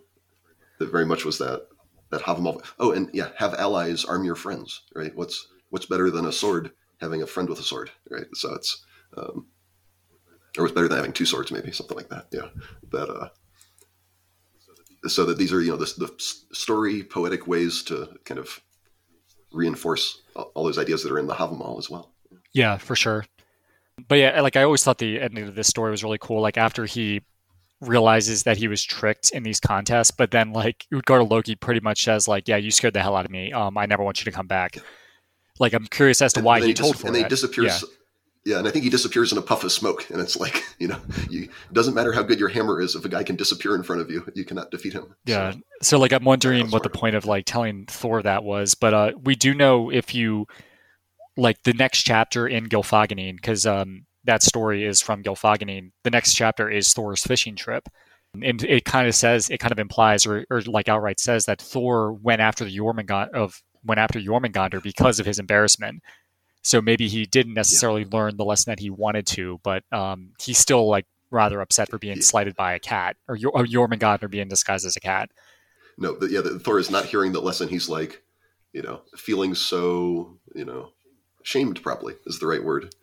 That 0.80 0.92
very 0.92 1.06
much 1.06 1.26
was 1.26 1.38
that 1.38 1.68
that 2.10 2.22
Havamal. 2.22 2.64
Oh, 2.80 2.92
and 2.92 3.10
yeah, 3.14 3.30
have 3.38 3.54
allies, 3.54 4.06
arm 4.06 4.24
your 4.24 4.36
friends. 4.36 4.82
Right. 4.96 5.16
What's 5.16 5.48
what's 5.70 5.86
better 5.86 6.10
than 6.10 6.26
a 6.26 6.32
sword? 6.32 6.72
Having 7.02 7.22
a 7.22 7.28
friend 7.28 7.48
with 7.48 7.60
a 7.60 7.64
sword. 7.64 7.92
Right. 8.10 8.26
So 8.34 8.54
it's 8.54 8.86
um, 9.18 9.48
or 10.58 10.64
was 10.64 10.72
better 10.72 10.88
than 10.88 10.98
having 10.98 11.14
two 11.14 11.26
swords, 11.26 11.52
maybe 11.52 11.72
something 11.72 11.98
like 11.98 12.10
that. 12.10 12.28
Yeah, 12.32 12.50
that 12.92 13.10
uh, 13.10 13.30
so 15.08 15.26
that 15.26 15.38
these 15.38 15.54
are 15.54 15.62
you 15.62 15.72
know 15.72 15.78
the, 15.78 15.94
the 15.98 16.14
story 16.54 17.04
poetic 17.04 17.48
ways 17.48 17.84
to 17.84 18.10
kind 18.26 18.40
of 18.40 18.60
reinforce 19.52 20.22
all 20.36 20.64
those 20.64 20.78
ideas 20.78 21.04
that 21.04 21.12
are 21.12 21.20
in 21.20 21.28
the 21.28 21.34
Havamal 21.34 21.78
as 21.78 21.90
well. 21.90 22.14
Yeah, 22.54 22.78
for 22.78 22.96
sure. 22.96 23.26
But 24.08 24.16
yeah, 24.16 24.42
like 24.42 24.56
I 24.56 24.64
always 24.64 24.84
thought 24.84 24.98
the 24.98 25.20
ending 25.20 25.48
of 25.48 25.56
this 25.56 25.68
story 25.68 25.92
was 25.92 26.04
really 26.04 26.18
cool. 26.20 26.42
Like 26.42 26.58
after 26.58 26.86
he 26.86 27.22
realizes 27.82 28.44
that 28.44 28.58
he 28.58 28.68
was 28.68 28.84
tricked 28.84 29.32
in 29.32 29.44
these 29.44 29.60
contests, 29.60 30.12
but 30.12 30.32
then 30.32 30.52
like 30.52 30.86
Utgarda 30.94 31.30
Loki 31.30 31.56
pretty 31.56 31.80
much 31.80 32.04
says 32.04 32.28
like, 32.28 32.48
"Yeah, 32.48 32.58
you 32.58 32.72
scared 32.72 32.94
the 32.94 33.02
hell 33.02 33.16
out 33.16 33.26
of 33.26 33.32
me. 33.32 33.54
Um, 33.54 33.78
I 33.78 33.86
never 33.86 34.04
want 34.04 34.20
you 34.20 34.26
to 34.26 34.36
come 34.36 34.48
back." 34.48 34.78
Like 35.60 35.74
I'm 35.74 35.86
curious 35.88 36.22
as 36.22 36.34
to 36.34 36.42
why 36.42 36.62
he 36.62 36.74
told 36.74 36.94
dis- 36.94 37.04
And 37.04 37.16
they 37.16 37.24
disappear. 37.24 37.66
Yeah. 37.66 37.80
Yeah, 38.46 38.58
and 38.58 38.68
I 38.68 38.72
think 38.72 38.86
he 38.86 38.90
disappears 38.90 39.34
in 39.34 39.38
a 39.38 39.42
puff 39.42 39.66
of 39.66 39.72
smoke, 39.72 40.10
and 40.10 40.22
it's 40.22 40.38
like 40.38 40.64
you 40.80 40.88
know, 40.88 41.00
you, 41.30 41.44
it 41.44 41.74
doesn't 41.74 41.94
matter 41.94 42.14
how 42.14 42.24
good 42.24 42.40
your 42.40 42.50
hammer 42.50 42.82
is 42.82 42.96
if 42.96 43.04
a 43.04 43.10
guy 43.10 43.22
can 43.22 43.36
disappear 43.36 43.76
in 43.76 43.84
front 43.84 44.02
of 44.02 44.10
you, 44.10 44.26
you 44.34 44.46
cannot 44.46 44.72
defeat 44.72 44.94
him. 44.94 45.14
Yeah. 45.26 45.52
So, 45.52 45.60
so 45.82 46.00
like 46.00 46.14
I'm 46.14 46.24
wondering 46.24 46.70
what 46.72 46.84
the 46.84 46.90
point 46.90 47.16
of 47.16 47.26
like 47.26 47.46
telling 47.46 47.86
Thor 47.86 48.22
that 48.24 48.44
was, 48.44 48.76
but 48.76 48.94
uh, 48.94 49.12
we 49.24 49.36
do 49.36 49.54
know 49.54 49.92
if 49.92 50.16
you 50.16 50.48
like 51.36 51.62
the 51.64 51.74
next 51.74 52.04
chapter 52.04 52.48
in 52.48 52.68
Gylfaginning, 52.68 53.36
because 53.36 53.66
um, 53.66 54.06
that 54.30 54.44
story 54.44 54.86
is 54.86 55.02
from 55.02 55.24
Gylfaginning. 55.24 55.92
The 56.04 56.12
next 56.12 56.34
chapter 56.34 56.70
is 56.70 56.94
Thor's 56.94 57.24
fishing 57.24 57.56
trip, 57.56 57.90
and 58.34 58.64
it 58.64 58.86
kind 58.86 59.08
of 59.08 59.16
says, 59.16 59.50
it 59.50 59.60
kind 59.60 59.72
of 59.72 59.80
implies, 59.80 60.26
or, 60.26 60.46
or 60.50 60.62
like 60.62 60.88
outright 60.88 61.20
says 61.20 61.46
that 61.46 61.62
Thor 61.62 62.14
went 62.14 62.42
after 62.42 62.64
the 62.64 62.78
Jormungand 62.78 63.32
of 63.32 63.62
went 63.84 64.00
after 64.00 64.20
Jormungandr 64.20 64.84
because 64.84 65.20
of 65.20 65.26
his 65.26 65.40
embarrassment 65.40 66.02
so 66.62 66.82
maybe 66.82 67.08
he 67.08 67.26
didn't 67.26 67.54
necessarily 67.54 68.02
yeah. 68.02 68.10
learn 68.12 68.38
the 68.38 68.46
lesson 68.46 68.72
that 68.72 68.80
he 68.80 68.90
wanted 68.90 69.26
to, 69.28 69.60
but 69.64 69.84
um, 69.92 70.32
he's 70.42 70.58
still 70.58 70.88
like 70.88 71.06
rather 71.32 71.62
upset 71.62 71.90
for 71.90 71.98
being 71.98 72.18
yeah. 72.18 72.24
slighted 72.24 72.56
by 72.56 72.74
a 72.74 72.80
cat 72.80 73.16
or, 73.28 73.38
or 73.54 73.66
Jormungandr 73.66 74.30
being 74.30 74.48
disguised 74.48 74.86
as 74.86 74.96
a 74.96 75.00
cat. 75.00 75.30
No, 75.98 76.16
but 76.20 76.32
yeah, 76.32 76.42
the, 76.42 76.60
Thor 76.60 76.80
is 76.80 76.90
not 76.90 77.06
hearing 77.06 77.32
the 77.32 77.42
lesson. 77.42 77.70
He's 77.70 77.90
like, 77.90 78.22
you 78.74 78.82
know, 78.82 79.02
feeling 79.16 79.56
so, 79.56 80.38
you 80.56 80.66
know, 80.66 80.90
shamed 81.44 81.82
probably 81.82 82.16
is 82.26 82.40
the 82.40 82.48
right 82.48 82.64
word. 82.64 82.94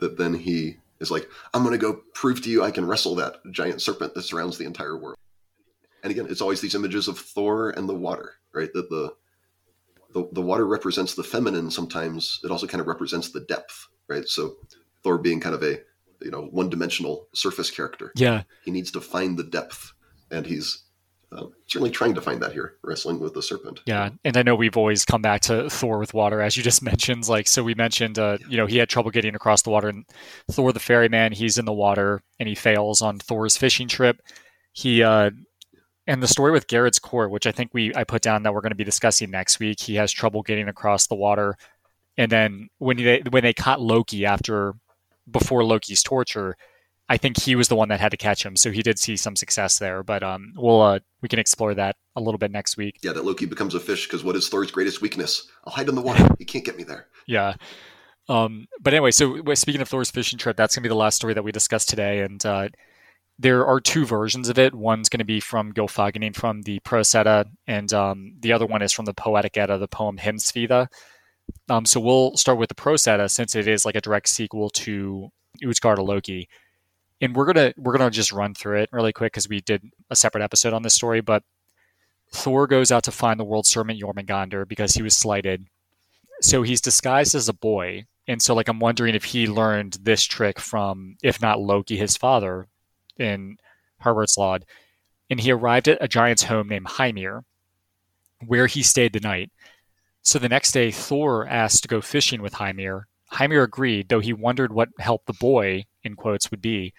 That 0.00 0.18
then 0.18 0.34
he 0.34 0.76
is 0.98 1.10
like, 1.10 1.28
I'm 1.54 1.62
going 1.62 1.78
to 1.78 1.78
go 1.78 2.02
prove 2.14 2.42
to 2.42 2.50
you 2.50 2.62
I 2.62 2.70
can 2.70 2.86
wrestle 2.86 3.14
that 3.16 3.36
giant 3.50 3.80
serpent 3.80 4.14
that 4.14 4.22
surrounds 4.22 4.58
the 4.58 4.66
entire 4.66 4.96
world. 4.96 5.16
And 6.02 6.10
again, 6.10 6.26
it's 6.28 6.40
always 6.40 6.60
these 6.60 6.74
images 6.74 7.08
of 7.08 7.18
Thor 7.18 7.70
and 7.70 7.88
the 7.88 7.94
water, 7.94 8.34
right? 8.52 8.72
That 8.72 8.90
the 8.90 9.14
the, 10.12 10.28
the 10.32 10.42
water 10.42 10.66
represents 10.66 11.14
the 11.14 11.22
feminine 11.22 11.70
sometimes 11.70 12.40
it 12.42 12.50
also 12.50 12.66
kind 12.66 12.80
of 12.80 12.86
represents 12.86 13.30
the 13.30 13.40
depth 13.40 13.88
right 14.08 14.26
so 14.26 14.56
thor 15.02 15.18
being 15.18 15.40
kind 15.40 15.54
of 15.54 15.62
a 15.62 15.78
you 16.20 16.30
know 16.30 16.46
one 16.46 16.68
dimensional 16.68 17.28
surface 17.32 17.70
character 17.70 18.12
yeah 18.16 18.42
he 18.64 18.70
needs 18.70 18.90
to 18.90 19.00
find 19.00 19.38
the 19.38 19.44
depth 19.44 19.92
and 20.30 20.46
he's 20.46 20.84
uh, 21.32 21.46
certainly 21.66 21.90
trying 21.90 22.14
to 22.14 22.20
find 22.20 22.42
that 22.42 22.52
here 22.52 22.74
wrestling 22.82 23.20
with 23.20 23.34
the 23.34 23.42
serpent. 23.42 23.80
Yeah 23.86 24.10
and 24.24 24.36
i 24.36 24.42
know 24.42 24.54
we've 24.54 24.76
always 24.76 25.04
come 25.04 25.22
back 25.22 25.42
to 25.42 25.70
thor 25.70 25.98
with 25.98 26.14
water 26.14 26.40
as 26.40 26.56
you 26.56 26.62
just 26.62 26.82
mentioned 26.90 27.28
like 27.28 27.48
so 27.48 27.62
we 27.62 27.74
mentioned 27.74 28.18
uh, 28.18 28.38
you 28.48 28.56
know 28.56 28.66
he 28.66 28.78
had 28.78 28.88
trouble 28.88 29.10
getting 29.10 29.34
across 29.34 29.62
the 29.62 29.70
water 29.70 29.88
and 29.88 30.04
thor 30.50 30.72
the 30.72 30.80
ferryman 30.80 31.32
he's 31.32 31.58
in 31.58 31.64
the 31.64 31.72
water 31.72 32.20
and 32.38 32.48
he 32.48 32.54
fails 32.54 33.02
on 33.02 33.18
thor's 33.18 33.56
fishing 33.56 33.88
trip. 33.88 34.20
He 34.72 35.02
uh 35.02 35.30
and 36.06 36.22
the 36.22 36.28
story 36.28 36.50
with 36.50 36.66
Geirrod's 36.66 36.98
court, 36.98 37.30
which 37.30 37.46
I 37.46 37.52
think 37.52 37.72
we 37.72 37.94
I 37.94 38.02
put 38.02 38.22
down 38.22 38.42
that 38.42 38.52
we're 38.52 38.62
going 38.62 38.72
to 38.72 38.76
be 38.76 38.82
discussing 38.84 39.30
next 39.30 39.60
week, 39.60 39.78
he 39.80 39.94
has 39.94 40.10
trouble 40.10 40.42
getting 40.42 40.68
across 40.68 41.06
the 41.06 41.14
water, 41.14 41.56
And 42.16 42.32
then 42.32 42.68
when 42.78 42.96
they 42.96 43.22
when 43.30 43.44
they 43.44 43.52
caught 43.52 43.80
Loki 43.80 44.26
after 44.26 44.74
before 45.30 45.64
Loki's 45.64 46.02
torture, 46.02 46.56
I 47.10 47.16
think 47.16 47.40
he 47.40 47.56
was 47.56 47.66
the 47.66 47.74
one 47.74 47.88
that 47.88 47.98
had 47.98 48.12
to 48.12 48.16
catch 48.16 48.46
him. 48.46 48.54
So 48.54 48.70
he 48.70 48.82
did 48.82 48.96
see 48.96 49.16
some 49.16 49.34
success 49.34 49.80
there. 49.80 50.04
But 50.04 50.22
um, 50.22 50.52
we'll 50.56 50.80
uh, 50.80 51.00
we 51.20 51.28
can 51.28 51.40
explore 51.40 51.74
that 51.74 51.96
a 52.14 52.20
little 52.20 52.38
bit 52.38 52.52
next 52.52 52.76
week. 52.76 53.00
Yeah, 53.02 53.12
that 53.12 53.24
Loki 53.24 53.46
becomes 53.46 53.74
a 53.74 53.80
fish 53.80 54.06
because 54.06 54.22
what 54.22 54.36
is 54.36 54.48
Thor's 54.48 54.70
greatest 54.70 55.02
weakness? 55.02 55.48
I'll 55.64 55.72
hide 55.72 55.88
in 55.88 55.96
the 55.96 56.02
water. 56.02 56.28
He 56.38 56.44
can't 56.44 56.64
get 56.64 56.76
me 56.76 56.84
there. 56.84 57.08
Yeah. 57.26 57.54
Um, 58.28 58.66
but 58.80 58.94
anyway, 58.94 59.10
so 59.10 59.42
speaking 59.54 59.82
of 59.82 59.88
Thor's 59.88 60.10
fishing 60.10 60.38
trip, 60.38 60.56
that's 60.56 60.74
going 60.74 60.82
to 60.82 60.88
be 60.88 60.92
the 60.92 60.94
last 60.94 61.16
story 61.16 61.34
that 61.34 61.42
we 61.42 61.50
discuss 61.52 61.84
today. 61.84 62.20
And 62.20 62.44
uh, 62.46 62.68
there 63.40 63.66
are 63.66 63.80
two 63.80 64.06
versions 64.06 64.48
of 64.48 64.58
it. 64.58 64.72
One's 64.72 65.08
going 65.08 65.18
to 65.18 65.24
be 65.24 65.40
from 65.40 65.72
Gylfaginning 65.72 66.36
from 66.36 66.62
the 66.62 66.78
Prose 66.80 67.14
Edda, 67.14 67.46
and 67.66 67.92
um, 67.92 68.34
the 68.38 68.52
other 68.52 68.66
one 68.66 68.82
is 68.82 68.92
from 68.92 69.06
the 69.06 69.14
Poetic 69.14 69.56
Edda, 69.56 69.78
the 69.78 69.88
poem 69.88 70.16
Hymiskviða. 70.16 70.86
Um, 71.68 71.84
so 71.84 71.98
we'll 71.98 72.36
start 72.36 72.58
with 72.58 72.68
the 72.68 72.74
Prose 72.74 73.06
Edda 73.06 73.28
since 73.28 73.56
it 73.56 73.66
is 73.66 73.84
like 73.84 73.96
a 73.96 74.00
direct 74.00 74.28
sequel 74.28 74.70
to 74.70 75.28
Utgarda 75.62 76.06
Loki. 76.06 76.48
And 77.20 77.36
we're 77.36 77.46
gonna 77.46 77.74
we're 77.76 77.96
gonna 77.96 78.10
just 78.10 78.32
run 78.32 78.54
through 78.54 78.80
it 78.80 78.88
really 78.92 79.12
quick 79.12 79.32
because 79.32 79.48
we 79.48 79.60
did 79.60 79.82
a 80.10 80.16
separate 80.16 80.42
episode 80.42 80.72
on 80.72 80.82
this 80.82 80.94
story. 80.94 81.20
But 81.20 81.42
Thor 82.32 82.66
goes 82.66 82.90
out 82.90 83.04
to 83.04 83.12
find 83.12 83.38
the 83.38 83.44
world 83.44 83.66
serpent 83.66 84.00
Jormungandr 84.00 84.66
because 84.66 84.94
he 84.94 85.02
was 85.02 85.16
slighted. 85.16 85.66
So 86.40 86.62
he's 86.62 86.80
disguised 86.80 87.34
as 87.34 87.48
a 87.48 87.54
boy, 87.54 88.06
and 88.26 88.40
so 88.40 88.54
like 88.54 88.68
I'm 88.68 88.78
wondering 88.78 89.14
if 89.14 89.24
he 89.24 89.46
learned 89.46 89.98
this 90.02 90.24
trick 90.24 90.58
from, 90.58 91.16
if 91.22 91.42
not 91.42 91.60
Loki, 91.60 91.96
his 91.96 92.16
father, 92.16 92.68
in 93.18 93.58
Harbardsljod. 94.02 94.62
And 95.28 95.40
he 95.40 95.52
arrived 95.52 95.88
at 95.88 95.98
a 96.00 96.08
giant's 96.08 96.44
home 96.44 96.68
named 96.68 96.86
Hymir, 96.86 97.42
where 98.46 98.66
he 98.66 98.82
stayed 98.82 99.12
the 99.12 99.20
night. 99.20 99.50
So 100.22 100.38
the 100.38 100.48
next 100.48 100.72
day, 100.72 100.90
Thor 100.90 101.46
asked 101.46 101.82
to 101.82 101.88
go 101.88 102.00
fishing 102.00 102.42
with 102.42 102.54
Hymir. 102.54 103.04
Hymir 103.32 103.62
agreed, 103.62 104.08
though 104.08 104.20
he 104.20 104.32
wondered 104.32 104.72
what 104.72 104.88
help 104.98 105.26
the 105.26 105.32
boy, 105.32 105.84
in 106.02 106.16
quotes, 106.16 106.50
would 106.50 106.62
be. 106.62 106.92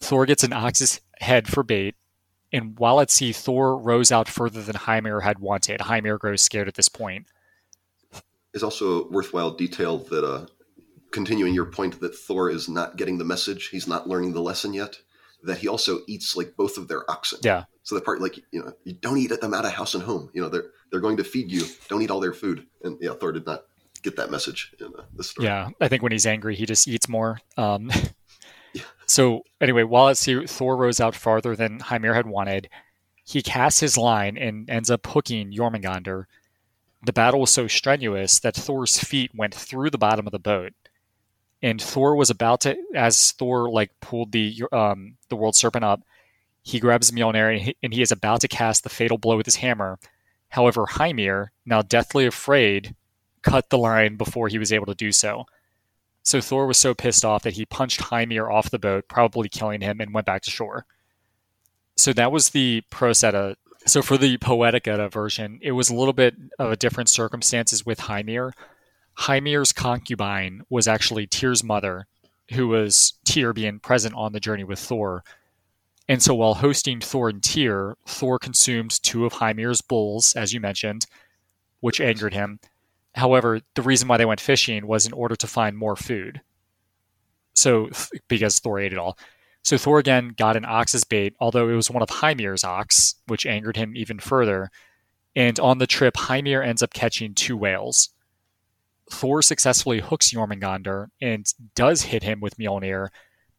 Thor 0.00 0.26
gets 0.26 0.44
an 0.44 0.52
ox's 0.52 1.00
head 1.20 1.48
for 1.48 1.62
bait, 1.62 1.94
and 2.52 2.78
while 2.78 3.00
at 3.00 3.10
sea, 3.10 3.32
Thor 3.32 3.76
rows 3.76 4.12
out 4.12 4.28
further 4.28 4.62
than 4.62 4.76
Hymir 4.76 5.22
had 5.22 5.38
wanted. 5.38 5.80
Hymir 5.80 6.18
grows 6.18 6.42
scared 6.42 6.68
at 6.68 6.74
this 6.74 6.88
point. 6.88 7.26
It's 8.54 8.62
also 8.62 9.08
worthwhile 9.10 9.50
detail 9.50 9.98
that, 9.98 10.24
uh, 10.24 10.46
continuing 11.10 11.54
your 11.54 11.66
point 11.66 12.00
that 12.00 12.14
Thor 12.14 12.50
is 12.50 12.68
not 12.68 12.96
getting 12.96 13.18
the 13.18 13.24
message, 13.24 13.68
he's 13.68 13.86
not 13.86 14.08
learning 14.08 14.32
the 14.32 14.40
lesson 14.40 14.72
yet, 14.72 14.96
that 15.42 15.58
he 15.58 15.68
also 15.68 16.00
eats 16.06 16.36
like 16.36 16.56
both 16.56 16.78
of 16.78 16.88
their 16.88 17.08
oxen. 17.10 17.40
Yeah. 17.42 17.64
So 17.82 17.94
the 17.94 18.00
part 18.00 18.20
like 18.20 18.36
you 18.50 18.60
know 18.62 18.72
you 18.84 18.94
don't 18.94 19.16
eat 19.16 19.40
them 19.40 19.54
out 19.54 19.64
of 19.64 19.72
house 19.72 19.94
and 19.94 20.02
home. 20.02 20.30
You 20.34 20.42
know 20.42 20.48
they're 20.48 20.70
they're 20.90 21.00
going 21.00 21.18
to 21.18 21.24
feed 21.24 21.50
you. 21.50 21.62
Don't 21.88 22.02
eat 22.02 22.10
all 22.10 22.20
their 22.20 22.32
food. 22.32 22.66
And 22.82 22.98
yeah, 23.00 23.12
Thor 23.12 23.32
did 23.32 23.46
not 23.46 23.64
get 24.02 24.16
that 24.16 24.30
message 24.30 24.72
in 24.80 24.88
uh, 24.98 25.04
this 25.14 25.30
story. 25.30 25.46
Yeah, 25.46 25.68
I 25.80 25.88
think 25.88 26.02
when 26.02 26.12
he's 26.12 26.26
angry, 26.26 26.56
he 26.56 26.66
just 26.66 26.88
eats 26.88 27.08
more. 27.08 27.40
Um. 27.56 27.90
So 29.06 29.42
anyway, 29.60 29.84
while 29.84 30.08
at 30.08 30.16
sea, 30.16 30.46
Thor 30.46 30.76
rows 30.76 31.00
out 31.00 31.14
farther 31.14 31.56
than 31.56 31.80
Hymir 31.80 32.14
had 32.14 32.26
wanted. 32.26 32.68
He 33.24 33.42
casts 33.42 33.80
his 33.80 33.96
line 33.96 34.36
and 34.36 34.68
ends 34.68 34.90
up 34.90 35.06
hooking 35.06 35.52
Jormungandr. 35.52 36.24
The 37.04 37.12
battle 37.12 37.40
was 37.40 37.50
so 37.50 37.66
strenuous 37.66 38.40
that 38.40 38.56
Thor's 38.56 38.98
feet 38.98 39.30
went 39.34 39.54
through 39.54 39.90
the 39.90 39.98
bottom 39.98 40.26
of 40.26 40.32
the 40.32 40.38
boat 40.38 40.72
and 41.62 41.80
Thor 41.80 42.14
was 42.14 42.30
about 42.30 42.60
to, 42.62 42.76
as 42.94 43.32
Thor 43.32 43.70
like 43.70 43.90
pulled 44.00 44.32
the 44.32 44.62
um, 44.72 45.16
the 45.28 45.36
world 45.36 45.56
serpent 45.56 45.84
up, 45.84 46.02
he 46.62 46.80
grabs 46.80 47.10
Mjolnir 47.10 47.52
and 47.52 47.62
he, 47.62 47.76
and 47.82 47.94
he 47.94 48.02
is 48.02 48.12
about 48.12 48.40
to 48.42 48.48
cast 48.48 48.82
the 48.82 48.88
fatal 48.88 49.18
blow 49.18 49.36
with 49.36 49.46
his 49.46 49.56
hammer. 49.56 49.98
However, 50.50 50.86
Hymir, 50.86 51.48
now 51.64 51.82
deathly 51.82 52.26
afraid, 52.26 52.94
cut 53.42 53.70
the 53.70 53.78
line 53.78 54.16
before 54.16 54.48
he 54.48 54.58
was 54.58 54.72
able 54.72 54.86
to 54.86 54.94
do 54.94 55.12
so. 55.12 55.44
So 56.26 56.40
Thor 56.40 56.66
was 56.66 56.76
so 56.76 56.92
pissed 56.92 57.24
off 57.24 57.44
that 57.44 57.52
he 57.52 57.64
punched 57.66 58.00
Hymir 58.00 58.52
off 58.52 58.68
the 58.68 58.80
boat, 58.80 59.04
probably 59.06 59.48
killing 59.48 59.80
him, 59.80 60.00
and 60.00 60.12
went 60.12 60.26
back 60.26 60.42
to 60.42 60.50
shore. 60.50 60.84
So 61.96 62.12
that 62.14 62.32
was 62.32 62.48
the 62.48 62.82
Prose. 62.90 63.24
So 63.86 64.02
for 64.02 64.18
the 64.18 64.36
Poetic 64.38 64.88
Edda 64.88 65.08
version, 65.08 65.60
it 65.62 65.70
was 65.70 65.88
a 65.88 65.94
little 65.94 66.12
bit 66.12 66.34
of 66.58 66.72
a 66.72 66.76
different 66.76 67.08
circumstances 67.08 67.86
with 67.86 68.00
Hymir. 68.00 68.50
Hymir's 69.20 69.72
concubine 69.72 70.62
was 70.68 70.88
actually 70.88 71.28
Tyr's 71.28 71.62
mother, 71.62 72.08
who 72.54 72.66
was 72.66 73.12
Tyr 73.24 73.52
being 73.52 73.78
present 73.78 74.16
on 74.16 74.32
the 74.32 74.40
journey 74.40 74.64
with 74.64 74.80
Thor. 74.80 75.22
And 76.08 76.20
so 76.20 76.34
while 76.34 76.54
hosting 76.54 77.00
Thor 77.00 77.28
and 77.28 77.40
Tyr, 77.40 77.96
Thor 78.04 78.40
consumed 78.40 79.00
two 79.00 79.26
of 79.26 79.34
Hymir's 79.34 79.80
bulls, 79.80 80.34
as 80.34 80.52
you 80.52 80.58
mentioned, 80.58 81.06
which 81.78 82.00
angered 82.00 82.34
him. 82.34 82.58
However, 83.16 83.60
the 83.74 83.82
reason 83.82 84.08
why 84.08 84.18
they 84.18 84.26
went 84.26 84.40
fishing 84.40 84.86
was 84.86 85.06
in 85.06 85.12
order 85.12 85.34
to 85.36 85.46
find 85.46 85.76
more 85.76 85.96
food. 85.96 86.42
So, 87.54 87.88
because 88.28 88.58
Thor 88.58 88.78
ate 88.78 88.92
it 88.92 88.98
all. 88.98 89.18
So 89.64 89.76
Thor 89.76 89.98
again 89.98 90.34
got 90.36 90.56
an 90.56 90.64
ox's 90.64 91.02
bait, 91.02 91.34
although 91.40 91.68
it 91.68 91.74
was 91.74 91.90
one 91.90 92.02
of 92.02 92.08
Hymir's 92.08 92.62
ox, 92.62 93.16
which 93.26 93.46
angered 93.46 93.76
him 93.76 93.96
even 93.96 94.20
further. 94.20 94.70
And 95.34 95.58
on 95.58 95.78
the 95.78 95.86
trip, 95.86 96.14
Hymir 96.16 96.64
ends 96.64 96.82
up 96.82 96.94
catching 96.94 97.34
two 97.34 97.56
whales. 97.56 98.10
Thor 99.10 99.42
successfully 99.42 100.00
hooks 100.00 100.32
Jormungandr 100.32 101.08
and 101.20 101.46
does 101.74 102.02
hit 102.02 102.22
him 102.22 102.40
with 102.40 102.58
Mjolnir, 102.58 103.08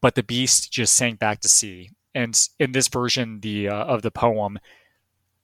but 0.01 0.16
the 0.16 0.24
beast 0.24 0.72
just 0.72 0.95
sank 0.95 1.20
back 1.20 1.41
to 1.41 1.49
sea. 1.49 1.91
And 2.14 2.39
in 2.60 2.72
this 2.72 2.88
version 2.88 3.39
the 3.41 3.70
uh, 3.70 3.86
of 3.86 4.01
the 4.01 4.12
poem, 4.12 4.60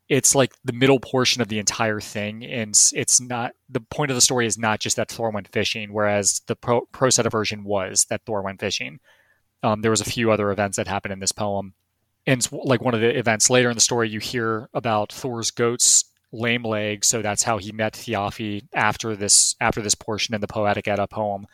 it's 0.09 0.35
like 0.35 0.53
the 0.63 0.73
middle 0.73 0.99
portion 0.99 1.41
of 1.41 1.47
the 1.47 1.59
entire 1.59 1.99
thing, 1.99 2.43
and 2.43 2.77
it's 2.93 3.21
not 3.21 3.53
the 3.69 3.79
point 3.79 4.11
of 4.11 4.15
the 4.15 4.21
story 4.21 4.45
is 4.45 4.57
not 4.57 4.79
just 4.79 4.97
that 4.97 5.11
Thor 5.11 5.31
went 5.31 5.47
fishing, 5.47 5.93
whereas 5.93 6.41
the 6.47 6.55
pro, 6.55 6.81
Prose 6.91 7.17
Edda 7.17 7.29
version 7.29 7.63
was 7.63 8.05
that 8.09 8.21
Thor 8.25 8.41
went 8.41 8.59
fishing. 8.59 8.99
Um, 9.63 9.81
there 9.81 9.91
was 9.91 10.01
a 10.01 10.05
few 10.05 10.31
other 10.31 10.51
events 10.51 10.77
that 10.77 10.87
happened 10.87 11.13
in 11.13 11.19
this 11.19 11.31
poem, 11.31 11.73
and 12.25 12.47
like 12.51 12.81
one 12.81 12.93
of 12.93 13.01
the 13.01 13.17
events 13.17 13.49
later 13.49 13.69
in 13.69 13.75
the 13.75 13.81
story, 13.81 14.09
you 14.09 14.19
hear 14.19 14.69
about 14.73 15.11
Thor's 15.11 15.51
goats 15.51 16.05
lame 16.33 16.63
leg, 16.63 17.05
so 17.05 17.21
that's 17.21 17.43
how 17.43 17.57
he 17.57 17.71
met 17.71 17.93
Thialfi 17.93 18.63
after 18.73 19.15
this 19.15 19.55
after 19.61 19.81
this 19.81 19.95
portion 19.95 20.35
in 20.35 20.41
the 20.41 20.47
Poetic 20.47 20.87
Edda 20.87 21.07
poem. 21.07 21.45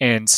And 0.00 0.28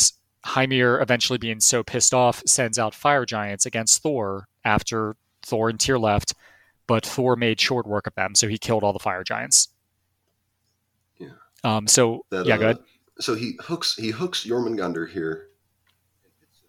Hymir, 0.45 1.01
eventually 1.01 1.37
being 1.37 1.59
so 1.59 1.83
pissed 1.83 2.13
off, 2.13 2.41
sends 2.45 2.79
out 2.79 2.95
fire 2.95 3.25
giants 3.25 3.65
against 3.65 4.01
Thor 4.01 4.47
after 4.65 5.15
Thor 5.45 5.69
and 5.69 5.79
Tyr 5.79 5.99
left, 5.99 6.33
but 6.89 7.05
Thor 7.05 7.35
made 7.35 7.61
short 7.61 7.85
work 7.85 8.07
of 8.07 8.15
them, 8.15 8.33
so 8.33 8.47
he 8.47 8.57
killed 8.57 8.83
all 8.83 8.93
the 8.93 8.99
fire 8.99 9.23
giants. 9.23 9.67
Yeah. 11.19 11.27
Um. 11.63 11.87
So 11.87 12.25
that, 12.31 12.47
yeah, 12.47 12.55
uh, 12.55 12.57
good. 12.57 12.79
So 13.19 13.35
he 13.35 13.57
hooks 13.61 13.95
he 13.95 14.09
hooks 14.09 14.43
Jormungandr 14.43 15.07
here, 15.07 15.49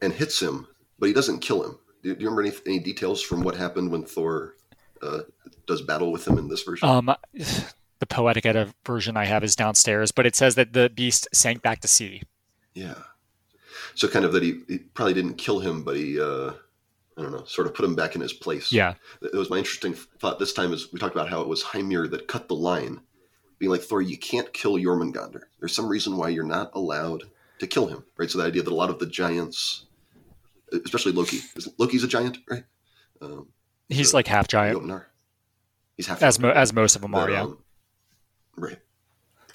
and 0.02 0.12
hits 0.12 0.38
him, 0.38 0.66
but 0.98 1.06
he 1.06 1.14
doesn't 1.14 1.38
kill 1.38 1.64
him. 1.64 1.78
Do, 2.02 2.14
do 2.14 2.22
you 2.22 2.30
remember 2.30 2.42
any, 2.42 2.52
any 2.66 2.78
details 2.84 3.22
from 3.22 3.42
what 3.42 3.56
happened 3.56 3.90
when 3.90 4.04
Thor 4.04 4.56
uh, 5.02 5.20
does 5.66 5.80
battle 5.80 6.12
with 6.12 6.28
him 6.28 6.36
in 6.36 6.48
this 6.48 6.62
version? 6.64 6.86
Um, 6.86 7.14
the 7.34 8.06
poetic 8.06 8.44
Edda 8.44 8.74
version 8.84 9.16
I 9.16 9.24
have 9.24 9.42
is 9.42 9.56
downstairs, 9.56 10.12
but 10.12 10.26
it 10.26 10.36
says 10.36 10.54
that 10.56 10.74
the 10.74 10.90
beast 10.90 11.28
sank 11.32 11.62
back 11.62 11.80
to 11.80 11.88
sea. 11.88 12.22
Yeah. 12.74 12.94
So 13.94 14.06
kind 14.06 14.26
of 14.26 14.32
that 14.32 14.42
he, 14.42 14.60
he 14.68 14.78
probably 14.78 15.14
didn't 15.14 15.34
kill 15.34 15.60
him, 15.60 15.82
but 15.82 15.96
he, 15.96 16.20
uh, 16.20 16.52
I 17.20 17.22
don't 17.24 17.32
know, 17.32 17.44
sort 17.44 17.66
of 17.66 17.74
put 17.74 17.84
him 17.84 17.94
back 17.94 18.14
in 18.14 18.22
his 18.22 18.32
place. 18.32 18.72
Yeah. 18.72 18.94
It 19.20 19.34
was 19.34 19.50
my 19.50 19.58
interesting 19.58 19.92
thought 19.92 20.38
this 20.38 20.54
time 20.54 20.72
is 20.72 20.90
we 20.90 20.98
talked 20.98 21.14
about 21.14 21.28
how 21.28 21.42
it 21.42 21.48
was 21.48 21.62
Hymir 21.62 22.10
that 22.10 22.28
cut 22.28 22.48
the 22.48 22.54
line, 22.54 23.00
being 23.58 23.70
like, 23.70 23.82
Thor, 23.82 24.00
you 24.00 24.16
can't 24.16 24.50
kill 24.54 24.76
Jormungandr. 24.76 25.42
There's 25.58 25.74
some 25.74 25.86
reason 25.86 26.16
why 26.16 26.30
you're 26.30 26.44
not 26.44 26.70
allowed 26.74 27.24
to 27.58 27.66
kill 27.66 27.86
him, 27.86 28.02
right? 28.16 28.30
So 28.30 28.38
the 28.38 28.46
idea 28.46 28.62
that 28.62 28.72
a 28.72 28.74
lot 28.74 28.88
of 28.88 28.98
the 28.98 29.06
giants, 29.06 29.84
especially 30.72 31.12
Loki, 31.12 31.40
Loki's 31.76 32.04
a 32.04 32.08
giant, 32.08 32.38
right? 32.48 32.64
Um, 33.20 33.48
He's 33.90 34.12
so, 34.12 34.16
like 34.16 34.26
half 34.26 34.48
giant. 34.48 34.90
He's 35.96 36.06
half 36.06 36.22
as 36.22 36.38
mo- 36.38 36.52
as 36.52 36.72
most 36.72 36.96
of 36.96 37.02
them 37.02 37.14
are, 37.14 37.30
yeah. 37.30 37.42
Um, 37.42 37.58
right, 38.56 38.78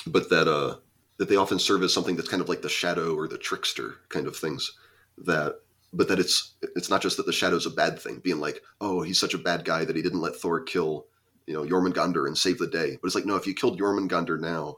but 0.05 0.29
that 0.29 0.47
uh 0.47 0.75
that 1.17 1.29
they 1.29 1.37
often 1.37 1.57
serve 1.57 1.81
as 1.81 1.93
something 1.93 2.15
that's 2.15 2.29
kind 2.29 2.41
of 2.41 2.49
like 2.49 2.61
the 2.61 2.69
shadow 2.69 3.15
or 3.15 3.27
the 3.27 3.37
trickster 3.37 3.95
kind 4.09 4.27
of 4.27 4.35
things. 4.35 4.73
That 5.17 5.61
but 5.95 6.07
that 6.09 6.19
it's 6.19 6.55
it's 6.75 6.89
not 6.89 7.01
just 7.01 7.17
that 7.17 7.25
the 7.25 7.33
shadow's 7.33 7.65
a 7.65 7.71
bad 7.71 7.99
thing, 7.99 8.19
being 8.19 8.39
like, 8.39 8.61
oh, 8.81 9.01
he's 9.01 9.19
such 9.19 9.33
a 9.33 9.39
bad 9.39 9.65
guy 9.65 9.85
that 9.85 9.95
he 9.95 10.01
didn't 10.01 10.21
let 10.21 10.35
Thor 10.35 10.61
kill, 10.61 11.05
you 11.47 11.53
know, 11.53 11.63
Jormungandr 11.63 12.27
and 12.27 12.37
save 12.37 12.59
the 12.59 12.67
day. 12.67 12.97
But 13.01 13.07
it's 13.07 13.15
like, 13.15 13.25
no, 13.25 13.35
if 13.35 13.47
you 13.47 13.53
killed 13.53 13.79
Jormungandr 13.79 14.39
now, 14.39 14.77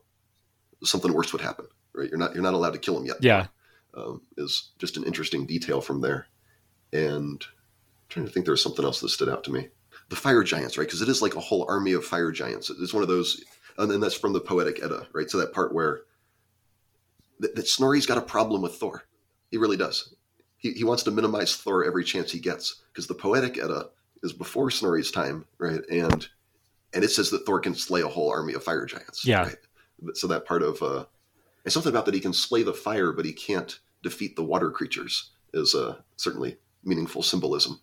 something 0.83 1.13
worse 1.13 1.33
would 1.33 1.41
happen, 1.41 1.65
right? 1.93 2.09
You're 2.09 2.19
not 2.19 2.33
you're 2.33 2.43
not 2.43 2.53
allowed 2.53 2.73
to 2.73 2.79
kill 2.79 2.97
him 2.97 3.05
yet. 3.05 3.17
Yeah, 3.21 3.47
um, 3.95 4.21
is 4.37 4.71
just 4.79 4.97
an 4.97 5.03
interesting 5.03 5.45
detail 5.45 5.81
from 5.81 6.01
there, 6.01 6.27
and 6.93 7.43
I'm 7.43 8.09
trying 8.09 8.25
to 8.25 8.31
think 8.31 8.45
there 8.45 8.53
was 8.53 8.63
something 8.63 8.85
else 8.85 9.01
that 9.01 9.09
stood 9.09 9.29
out 9.29 9.43
to 9.45 9.51
me 9.51 9.69
the 10.09 10.15
fire 10.15 10.43
giants, 10.43 10.77
right? 10.77 10.87
Because 10.87 11.01
it 11.01 11.09
is 11.09 11.21
like 11.21 11.35
a 11.35 11.41
whole 11.41 11.65
army 11.67 11.93
of 11.93 12.05
fire 12.05 12.31
giants. 12.31 12.69
It's 12.69 12.93
one 12.93 13.03
of 13.03 13.09
those, 13.09 13.43
and 13.77 13.91
then 13.91 13.99
that's 13.99 14.15
from 14.15 14.33
the 14.33 14.39
Poetic 14.39 14.81
Edda, 14.81 15.07
right? 15.13 15.29
So 15.29 15.37
that 15.39 15.53
part 15.53 15.73
where 15.73 16.01
that, 17.39 17.55
that 17.55 17.67
Snorri's 17.67 18.05
got 18.05 18.17
a 18.17 18.21
problem 18.21 18.61
with 18.61 18.75
Thor. 18.75 19.03
He 19.51 19.57
really 19.57 19.77
does. 19.77 20.13
He, 20.67 20.79
he 20.79 20.83
wants 20.83 21.03
to 21.03 21.11
minimize 21.11 21.55
Thor 21.55 21.85
every 21.85 22.03
chance 22.03 22.31
he 22.31 22.39
gets 22.39 22.81
because 22.91 23.07
the 23.07 23.13
Poetic 23.13 23.57
Edda 23.57 23.89
is 24.23 24.33
before 24.33 24.69
Snorri's 24.69 25.11
time, 25.11 25.45
right? 25.57 25.81
And 25.89 26.27
and 26.93 27.03
it 27.03 27.09
says 27.09 27.29
that 27.31 27.45
Thor 27.45 27.59
can 27.59 27.75
slay 27.75 28.01
a 28.01 28.07
whole 28.07 28.29
army 28.29 28.53
of 28.53 28.63
fire 28.63 28.85
giants. 28.85 29.25
Yeah. 29.25 29.43
Right? 29.43 29.57
So 30.15 30.27
that 30.27 30.45
part 30.45 30.63
of 30.63 30.81
uh, 30.81 31.05
and 31.63 31.71
something 31.71 31.91
about 31.91 32.05
that 32.05 32.13
he 32.13 32.19
can 32.19 32.33
slay 32.33 32.63
the 32.63 32.73
fire, 32.73 33.11
but 33.11 33.25
he 33.25 33.33
can't 33.33 33.79
defeat 34.03 34.35
the 34.35 34.43
water 34.43 34.71
creatures 34.71 35.31
is 35.53 35.75
uh, 35.75 35.97
certainly 36.15 36.57
meaningful 36.83 37.23
symbolism. 37.23 37.81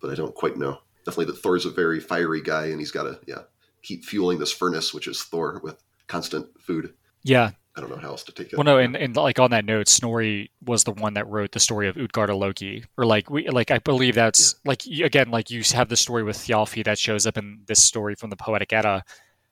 But 0.00 0.10
I 0.10 0.14
don't 0.14 0.34
quite 0.34 0.56
know. 0.56 0.78
Definitely 1.04 1.26
that 1.26 1.38
Thor's 1.38 1.66
a 1.66 1.70
very 1.70 2.00
fiery 2.00 2.42
guy, 2.42 2.66
and 2.66 2.78
he's 2.78 2.92
got 2.92 3.04
to 3.04 3.20
yeah 3.26 3.42
keep 3.82 4.04
fueling 4.04 4.38
this 4.38 4.52
furnace, 4.52 4.92
which 4.92 5.08
is 5.08 5.22
Thor, 5.22 5.60
with 5.62 5.82
constant 6.06 6.48
food. 6.60 6.94
Yeah, 7.22 7.52
I 7.76 7.80
don't 7.82 7.90
know 7.90 7.96
how 7.96 8.08
else 8.08 8.24
to 8.24 8.32
take 8.32 8.52
it. 8.52 8.56
Well, 8.56 8.64
no, 8.64 8.78
and, 8.78 8.96
and 8.96 9.14
like 9.14 9.38
on 9.38 9.50
that 9.50 9.66
note, 9.66 9.86
Snorri 9.86 10.50
was 10.64 10.84
the 10.84 10.92
one 10.92 11.12
that 11.14 11.26
wrote 11.28 11.52
the 11.52 11.60
story 11.60 11.88
of 11.88 11.96
Utgarda 11.96 12.36
Loki, 12.36 12.84
or 12.96 13.04
like 13.04 13.28
we 13.28 13.48
like 13.48 13.70
I 13.70 13.78
believe 13.78 14.14
that's 14.14 14.54
yeah. 14.64 14.68
like 14.70 14.86
again 14.86 15.30
like 15.30 15.50
you 15.50 15.62
have 15.74 15.90
the 15.90 15.96
story 15.96 16.22
with 16.22 16.38
Thialfi 16.38 16.82
that 16.84 16.98
shows 16.98 17.26
up 17.26 17.36
in 17.36 17.60
this 17.66 17.84
story 17.84 18.14
from 18.14 18.30
the 18.30 18.36
Poetic 18.36 18.72
Edda, 18.72 19.04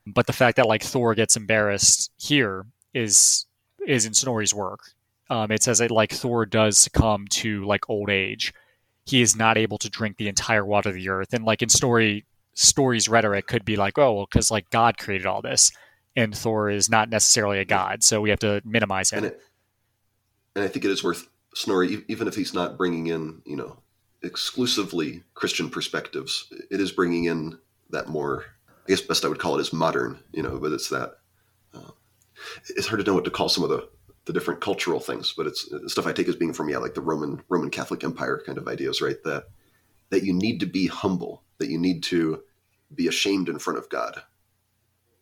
but 0.07 0.25
the 0.25 0.33
fact 0.33 0.57
that 0.57 0.65
like 0.65 0.81
Thor 0.81 1.13
gets 1.13 1.37
embarrassed 1.37 2.11
here 2.17 2.65
is 2.95 3.45
is 3.85 4.07
in 4.07 4.15
Snorri's 4.15 4.55
work. 4.55 4.79
Um, 5.29 5.51
it 5.51 5.61
says 5.61 5.77
that 5.77 5.91
like 5.91 6.11
Thor 6.11 6.47
does 6.47 6.79
succumb 6.79 7.27
to 7.29 7.63
like 7.65 7.89
old 7.89 8.09
age. 8.09 8.53
He 9.05 9.21
is 9.21 9.35
not 9.35 9.55
able 9.55 9.77
to 9.77 9.89
drink 9.89 10.17
the 10.17 10.29
entire 10.29 10.65
water 10.65 10.89
of 10.89 10.95
the 10.95 11.09
earth, 11.09 11.31
and 11.31 11.45
like 11.45 11.61
in 11.61 11.69
story 11.69 12.25
Snorri's 12.55 13.07
rhetoric 13.07 13.45
could 13.45 13.65
be 13.65 13.75
like, 13.75 13.99
oh, 13.99 14.13
well, 14.13 14.27
because 14.31 14.49
like 14.49 14.69
God 14.71 14.97
created 14.97 15.27
all 15.27 15.43
this 15.43 15.71
and 16.15 16.35
Thor 16.35 16.69
is 16.69 16.89
not 16.89 17.09
necessarily 17.09 17.59
a 17.59 17.65
god, 17.65 18.03
so 18.03 18.21
we 18.21 18.29
have 18.29 18.39
to 18.39 18.61
minimize 18.65 19.11
him. 19.11 19.19
And, 19.19 19.27
it, 19.27 19.41
and 20.55 20.63
I 20.63 20.67
think 20.67 20.85
it 20.85 20.91
is 20.91 21.03
worth 21.03 21.27
Snorri, 21.53 22.03
even 22.07 22.27
if 22.27 22.35
he's 22.35 22.53
not 22.53 22.77
bringing 22.77 23.07
in, 23.07 23.41
you 23.45 23.55
know, 23.55 23.77
exclusively 24.23 25.23
Christian 25.33 25.69
perspectives, 25.69 26.51
it 26.71 26.79
is 26.79 26.91
bringing 26.91 27.25
in 27.25 27.57
that 27.91 28.07
more. 28.07 28.45
I 28.85 28.89
guess 28.89 29.01
best 29.01 29.25
I 29.25 29.29
would 29.29 29.39
call 29.39 29.57
it 29.57 29.61
is 29.61 29.73
modern, 29.73 30.19
you 30.31 30.43
know, 30.43 30.59
but 30.59 30.71
it's 30.71 30.89
that. 30.89 31.17
Uh, 31.73 31.91
it's 32.69 32.87
hard 32.87 32.99
to 32.99 33.09
know 33.09 33.15
what 33.15 33.25
to 33.25 33.31
call 33.31 33.49
some 33.49 33.63
of 33.63 33.69
the 33.69 33.87
the 34.25 34.33
different 34.33 34.59
cultural 34.59 34.99
things, 34.99 35.33
but 35.37 35.45
it's 35.45 35.69
stuff 35.87 36.07
I 36.07 36.11
take 36.11 36.27
as 36.27 36.35
being 36.35 36.53
from 36.53 36.69
yeah, 36.69 36.79
like 36.79 36.95
the 36.95 37.01
Roman 37.01 37.41
Roman 37.47 37.69
Catholic 37.69 38.03
Empire 38.03 38.41
kind 38.45 38.57
of 38.57 38.67
ideas, 38.67 39.01
right? 39.01 39.21
That 39.23 39.45
that 40.09 40.23
you 40.23 40.33
need 40.33 40.59
to 40.59 40.65
be 40.65 40.87
humble, 40.87 41.43
that 41.59 41.69
you 41.69 41.77
need 41.77 42.03
to 42.03 42.41
be 42.93 43.07
ashamed 43.07 43.49
in 43.49 43.59
front 43.59 43.79
of 43.79 43.89
God, 43.89 44.21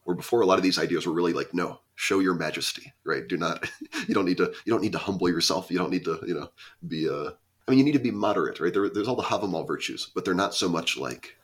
where 0.03 0.15
before 0.15 0.41
a 0.41 0.45
lot 0.45 0.57
of 0.57 0.63
these 0.63 0.79
ideas 0.79 1.05
were 1.05 1.13
really 1.13 1.33
like 1.33 1.53
no 1.53 1.79
show 1.95 2.19
your 2.19 2.33
majesty 2.33 2.93
right? 3.05 3.27
Do 3.27 3.37
not 3.37 3.69
you 4.07 4.13
don't 4.13 4.25
need 4.25 4.37
to 4.37 4.53
you 4.65 4.71
don't 4.71 4.81
need 4.81 4.93
to 4.93 4.97
humble 4.97 5.29
yourself. 5.29 5.69
You 5.69 5.77
don't 5.77 5.91
need 5.91 6.05
to 6.05 6.19
you 6.25 6.33
know 6.33 6.49
be 6.87 7.07
a, 7.07 7.33
I 7.67 7.71
mean 7.71 7.79
you 7.79 7.85
need 7.85 7.93
to 7.93 7.99
be 7.99 8.11
moderate 8.11 8.59
right? 8.59 8.73
There, 8.73 8.89
there's 8.89 9.07
all 9.07 9.15
the 9.15 9.23
havamal 9.23 9.67
virtues 9.67 10.09
but 10.13 10.25
they're 10.25 10.33
not 10.33 10.53
so 10.53 10.69
much 10.69 10.97
like 10.97 11.35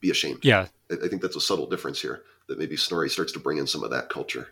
be 0.00 0.10
ashamed. 0.10 0.44
Yeah. 0.44 0.66
I, 0.90 0.94
I, 1.04 1.08
think 1.08 1.22
that's 1.22 1.36
a 1.36 1.40
subtle 1.40 1.66
difference 1.66 2.00
here 2.00 2.22
that 2.48 2.58
maybe 2.58 2.76
snorri 2.76 3.08
starts 3.08 3.32
to 3.32 3.38
bring 3.38 3.58
in 3.58 3.66
some 3.66 3.82
of 3.82 3.90
that 3.90 4.08
culture 4.08 4.48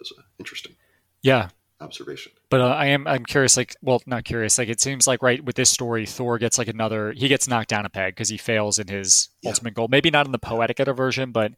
as 0.00 0.12
interesting 0.38 0.74
yeah. 1.22 1.48
observation. 1.80 2.32
But 2.50 2.60
uh, 2.60 2.68
i 2.68 2.86
am 2.86 3.06
i'm 3.08 3.24
curious 3.24 3.56
like 3.56 3.74
well 3.82 4.00
not 4.06 4.24
curious 4.24 4.58
like 4.58 4.68
it 4.68 4.80
seems 4.80 5.06
like 5.06 5.22
right 5.22 5.44
with 5.44 5.56
this 5.56 5.70
story 5.70 6.06
thor 6.06 6.38
gets 6.38 6.58
like 6.58 6.68
another 6.68 7.12
he 7.12 7.26
gets 7.26 7.48
knocked 7.48 7.70
down 7.70 7.86
a 7.86 7.88
peg 7.88 8.14
because 8.14 8.28
he 8.28 8.36
fails 8.36 8.78
in 8.78 8.86
his 8.86 9.30
yeah. 9.42 9.50
ultimate 9.50 9.74
goal. 9.74 9.88
Maybe 9.88 10.10
not 10.10 10.26
in 10.26 10.32
the 10.32 10.38
poetic 10.38 10.78
version 10.78 11.32
but 11.32 11.52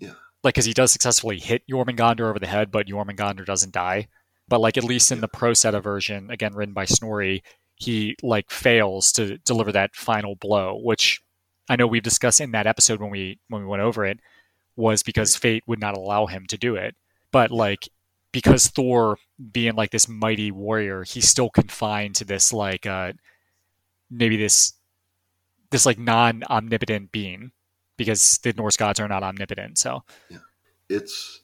yeah 0.00 0.12
like 0.42 0.54
because 0.54 0.66
he 0.66 0.74
does 0.74 0.92
successfully 0.92 1.38
hit 1.38 1.62
Jormungandr 1.70 2.28
over 2.28 2.38
the 2.38 2.46
head, 2.46 2.70
but 2.70 2.86
Jormungandr 2.86 3.44
doesn't 3.44 3.72
die. 3.72 4.08
But 4.48 4.60
like 4.60 4.78
at 4.78 4.84
least 4.84 5.12
in 5.12 5.20
the 5.20 5.28
Prose 5.28 5.64
Edda 5.64 5.80
version, 5.80 6.30
again 6.30 6.54
written 6.54 6.74
by 6.74 6.84
Snorri, 6.84 7.42
he 7.74 8.16
like 8.22 8.50
fails 8.50 9.12
to 9.12 9.38
deliver 9.38 9.72
that 9.72 9.94
final 9.94 10.36
blow, 10.36 10.80
which 10.82 11.20
I 11.68 11.76
know 11.76 11.86
we've 11.86 12.02
discussed 12.02 12.40
in 12.40 12.52
that 12.52 12.66
episode 12.66 13.00
when 13.00 13.10
we 13.10 13.38
when 13.48 13.62
we 13.62 13.68
went 13.68 13.82
over 13.82 14.06
it, 14.06 14.20
was 14.76 15.02
because 15.02 15.36
fate 15.36 15.64
would 15.66 15.80
not 15.80 15.96
allow 15.96 16.26
him 16.26 16.46
to 16.46 16.56
do 16.56 16.76
it. 16.76 16.94
But 17.30 17.50
like 17.50 17.88
because 18.32 18.68
Thor 18.68 19.18
being 19.52 19.74
like 19.74 19.90
this 19.90 20.08
mighty 20.08 20.50
warrior, 20.50 21.02
he's 21.04 21.28
still 21.28 21.50
confined 21.50 22.14
to 22.16 22.24
this 22.24 22.52
like 22.52 22.86
uh 22.86 23.12
maybe 24.10 24.36
this 24.36 24.72
this 25.70 25.84
like 25.84 25.98
non 25.98 26.42
omnipotent 26.44 27.12
being 27.12 27.52
because 27.98 28.38
the 28.38 28.54
Norse 28.54 28.78
gods 28.78 28.98
are 29.00 29.08
not 29.08 29.22
omnipotent. 29.22 29.76
So 29.76 30.02
yeah. 30.30 30.38
it's 30.88 31.40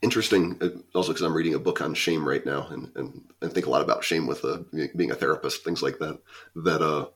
interesting 0.00 0.56
uh, 0.62 0.68
also 0.94 1.12
because 1.12 1.26
I'm 1.26 1.34
reading 1.34 1.54
a 1.54 1.58
book 1.58 1.82
on 1.82 1.92
shame 1.92 2.26
right 2.26 2.46
now 2.46 2.68
and, 2.68 2.90
and, 2.94 3.20
and 3.42 3.52
think 3.52 3.66
a 3.66 3.70
lot 3.70 3.82
about 3.82 4.04
shame 4.04 4.26
with 4.26 4.42
uh, 4.44 4.60
being 4.96 5.10
a 5.10 5.16
therapist, 5.16 5.64
things 5.64 5.82
like 5.82 5.98
that, 5.98 6.20
that, 6.56 6.80
uh, 6.80 7.08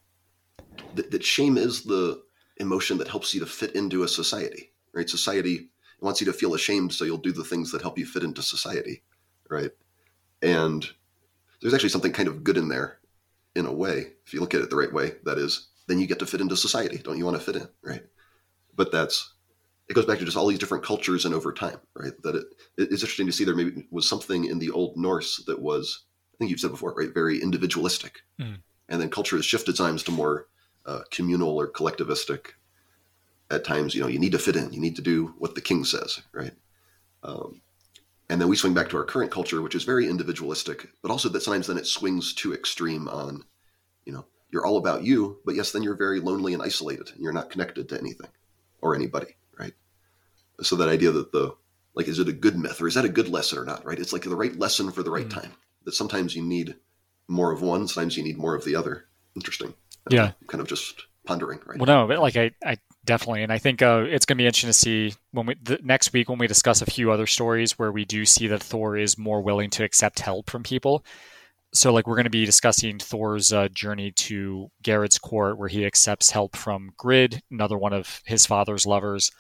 that, 0.97 1.11
that 1.11 1.25
shame 1.25 1.57
is 1.57 1.85
the 1.85 2.23
emotion 2.59 2.99
that 2.99 3.09
helps 3.09 3.33
you 3.33 3.41
to 3.41 3.47
fit 3.47 3.75
into 3.75 4.03
a 4.03 4.09
society, 4.09 4.73
right? 4.93 5.09
Society 5.09 5.71
wants 6.01 6.21
you 6.21 6.27
to 6.27 6.33
feel 6.33 6.55
ashamed. 6.55 6.93
So 6.93 7.05
you'll 7.05 7.17
do 7.17 7.33
the 7.33 7.45
things 7.45 7.71
that 7.71 7.83
help 7.83 7.97
you 7.97 8.05
fit 8.05 8.25
into 8.25 8.43
society. 8.43 9.03
Right. 9.49 9.71
And 10.43 10.87
there's 11.63 11.75
actually 11.75 11.89
something 11.89 12.13
kind 12.13 12.29
of 12.29 12.45
good 12.45 12.57
in 12.57 12.69
there 12.69 12.99
in 13.55 13.67
a 13.67 13.73
way, 13.73 14.13
if 14.27 14.35
you 14.35 14.41
look 14.41 14.55
at 14.55 14.61
it 14.61 14.71
the 14.71 14.77
right 14.77 14.93
way, 14.93 15.13
that 15.25 15.39
is, 15.39 15.69
then 15.87 15.99
you 15.99 16.07
get 16.07 16.19
to 16.19 16.27
fit 16.27 16.41
into 16.41 16.57
society. 16.57 16.99
Don't 16.99 17.19
you 17.19 17.25
want 17.25 17.37
to 17.37 17.43
fit 17.43 17.57
in? 17.57 17.69
Right 17.83 18.03
but 18.79 18.91
that's 18.91 19.35
it 19.89 19.95
goes 19.95 20.07
back 20.07 20.19
to 20.19 20.25
just 20.25 20.37
all 20.37 20.47
these 20.47 20.59
different 20.59 20.85
cultures 20.85 21.25
and 21.25 21.35
over 21.35 21.53
time, 21.53 21.79
right? 21.95 22.13
That 22.23 22.37
it, 22.37 22.45
it's 22.77 23.03
interesting 23.03 23.27
to 23.27 23.33
see 23.33 23.45
there 23.45 23.57
maybe 23.57 23.87
was 23.91 24.09
something 24.09 24.45
in 24.45 24.59
the 24.59 24.71
old 24.71 24.97
Norse 24.97 25.43
that 25.47 25.61
was, 25.61 26.05
I 26.35 26.37
think 26.39 26.51
you've 26.51 26.61
said 26.61 26.71
before, 26.71 26.95
right? 26.95 27.13
Very 27.13 27.41
individualistic. 27.41 28.21
Mm. 28.39 28.59
And 28.91 29.01
then 29.01 29.09
culture 29.09 29.37
has 29.37 29.47
shifted 29.47 29.77
times 29.77 30.03
to 30.05 30.11
more 30.11 30.47
uh, 30.85 31.01
communal 31.11 31.57
or 31.57 31.71
collectivistic. 31.71 32.53
At 33.51 33.65
times, 33.65 33.95
you 33.95 34.03
know, 34.03 34.09
you 34.09 34.19
need 34.19 34.33
to 34.33 34.39
fit 34.39 34.57
in, 34.57 34.75
you 34.75 34.81
need 34.81 34.97
to 34.97 35.03
do 35.03 35.35
what 35.39 35.55
the 35.55 35.63
king 35.63 35.83
says, 35.83 36.21
right? 36.33 36.53
Um, 37.23 37.63
and 38.29 38.39
then 38.39 38.49
we 38.49 38.57
swing 38.57 38.75
back 38.75 38.91
to 38.91 38.99
our 38.99 39.07
current 39.07 39.31
culture, 39.31 39.63
which 39.63 39.75
is 39.75 39.85
very 39.85 40.07
individualistic, 40.07 40.91
but 41.01 41.11
also 41.11 41.31
that 41.31 41.41
sometimes 41.41 41.67
then 41.67 41.79
it 41.79 41.87
swings 41.87 42.35
too 42.35 42.53
extreme 42.53 43.09
on, 43.09 43.43
you 44.05 44.13
know, 44.13 44.27
you're 44.53 44.67
all 44.67 44.77
about 44.77 45.03
you, 45.03 45.39
but 45.47 45.55
yes, 45.55 45.73
then 45.73 45.83
you're 45.83 45.97
very 45.97 46.21
lonely 46.21 46.53
and 46.53 46.63
isolated. 46.63 47.09
And 47.09 47.23
you're 47.23 47.33
not 47.33 47.49
connected 47.49 47.89
to 47.89 47.99
anything 47.99 48.29
or 48.81 48.95
anybody, 48.95 49.37
right? 49.59 49.75
So 50.63 50.77
that 50.77 50.89
idea 50.89 51.11
that 51.11 51.33
the 51.33 51.55
like 51.95 52.09
is 52.09 52.19
it 52.19 52.29
a 52.29 52.33
good 52.33 52.57
myth 52.57 52.81
or 52.81 52.87
is 52.87 52.95
that 52.95 53.05
a 53.05 53.09
good 53.09 53.29
lesson 53.29 53.59
or 53.59 53.65
not, 53.65 53.85
right? 53.85 53.99
It's 53.99 54.13
like 54.13 54.23
the 54.23 54.37
right 54.37 54.57
lesson 54.57 54.91
for 54.91 55.03
the 55.03 55.11
right 55.11 55.29
mm-hmm. 55.29 55.41
time. 55.41 55.53
That 55.85 55.95
sometimes 55.95 56.37
you 56.37 56.43
need 56.43 56.77
more 57.27 57.53
of 57.53 57.63
one, 57.63 57.89
sometimes 57.89 58.17
you 58.17 58.23
need 58.23 58.39
more 58.39 58.55
of 58.55 58.65
the 58.65 58.77
other. 58.77 59.07
Interesting. 59.35 59.75
Yeah. 60.11 60.33
kind 60.47 60.61
of 60.61 60.69
just 60.69 61.07
pondering, 61.27 61.61
right? 61.67 61.79
Well, 61.79 61.87
no, 61.87 62.07
but 62.07 62.21
like 62.21 62.37
I, 62.37 62.53
I 62.65 62.79
definitely, 63.05 63.43
and 63.43 63.53
I 63.53 63.59
think 63.59 63.83
uh, 63.83 64.05
it's 64.09 64.25
going 64.25 64.37
to 64.37 64.43
be 64.43 64.47
interesting 64.47 64.69
to 64.69 64.73
see 64.73 65.15
when 65.33 65.47
we 65.47 65.57
the, 65.63 65.79
next 65.83 66.13
week 66.13 66.29
when 66.29 66.39
we 66.39 66.47
discuss 66.47 66.83
a 66.83 66.87
few 66.87 67.13
other 67.13 67.27
stories 67.27 67.79
where 67.79 67.93
we 67.93 68.05
do 68.05 68.25
see 68.25 68.47
that 68.49 68.63
Thor 68.63 68.97
is 68.97 69.19
more 69.19 69.43
willing 69.43 69.71
to 69.71 69.85
accept 69.85 70.21
help 70.21 70.51
from 70.51 70.63
people 70.63 71.05
so 71.73 71.93
like 71.93 72.07
we're 72.07 72.17
going 72.17 72.25
to 72.25 72.31
be 72.31 72.47
discussing 72.47 72.99
Thor's 72.99 73.53
uh, 73.53 73.69
journey 73.69 74.13
to 74.13 74.71
Geirrod's 74.83 75.19
court, 75.19 75.59
where 75.59 75.69
he 75.69 75.85
accepts 75.85 76.31
help 76.31 76.57
from 76.57 76.93
Grid, 76.97 77.43
another 77.51 77.77
one 77.77 77.93
of 77.93 78.23
his 78.25 78.47
father's 78.47 78.87
lovers. 78.87 79.31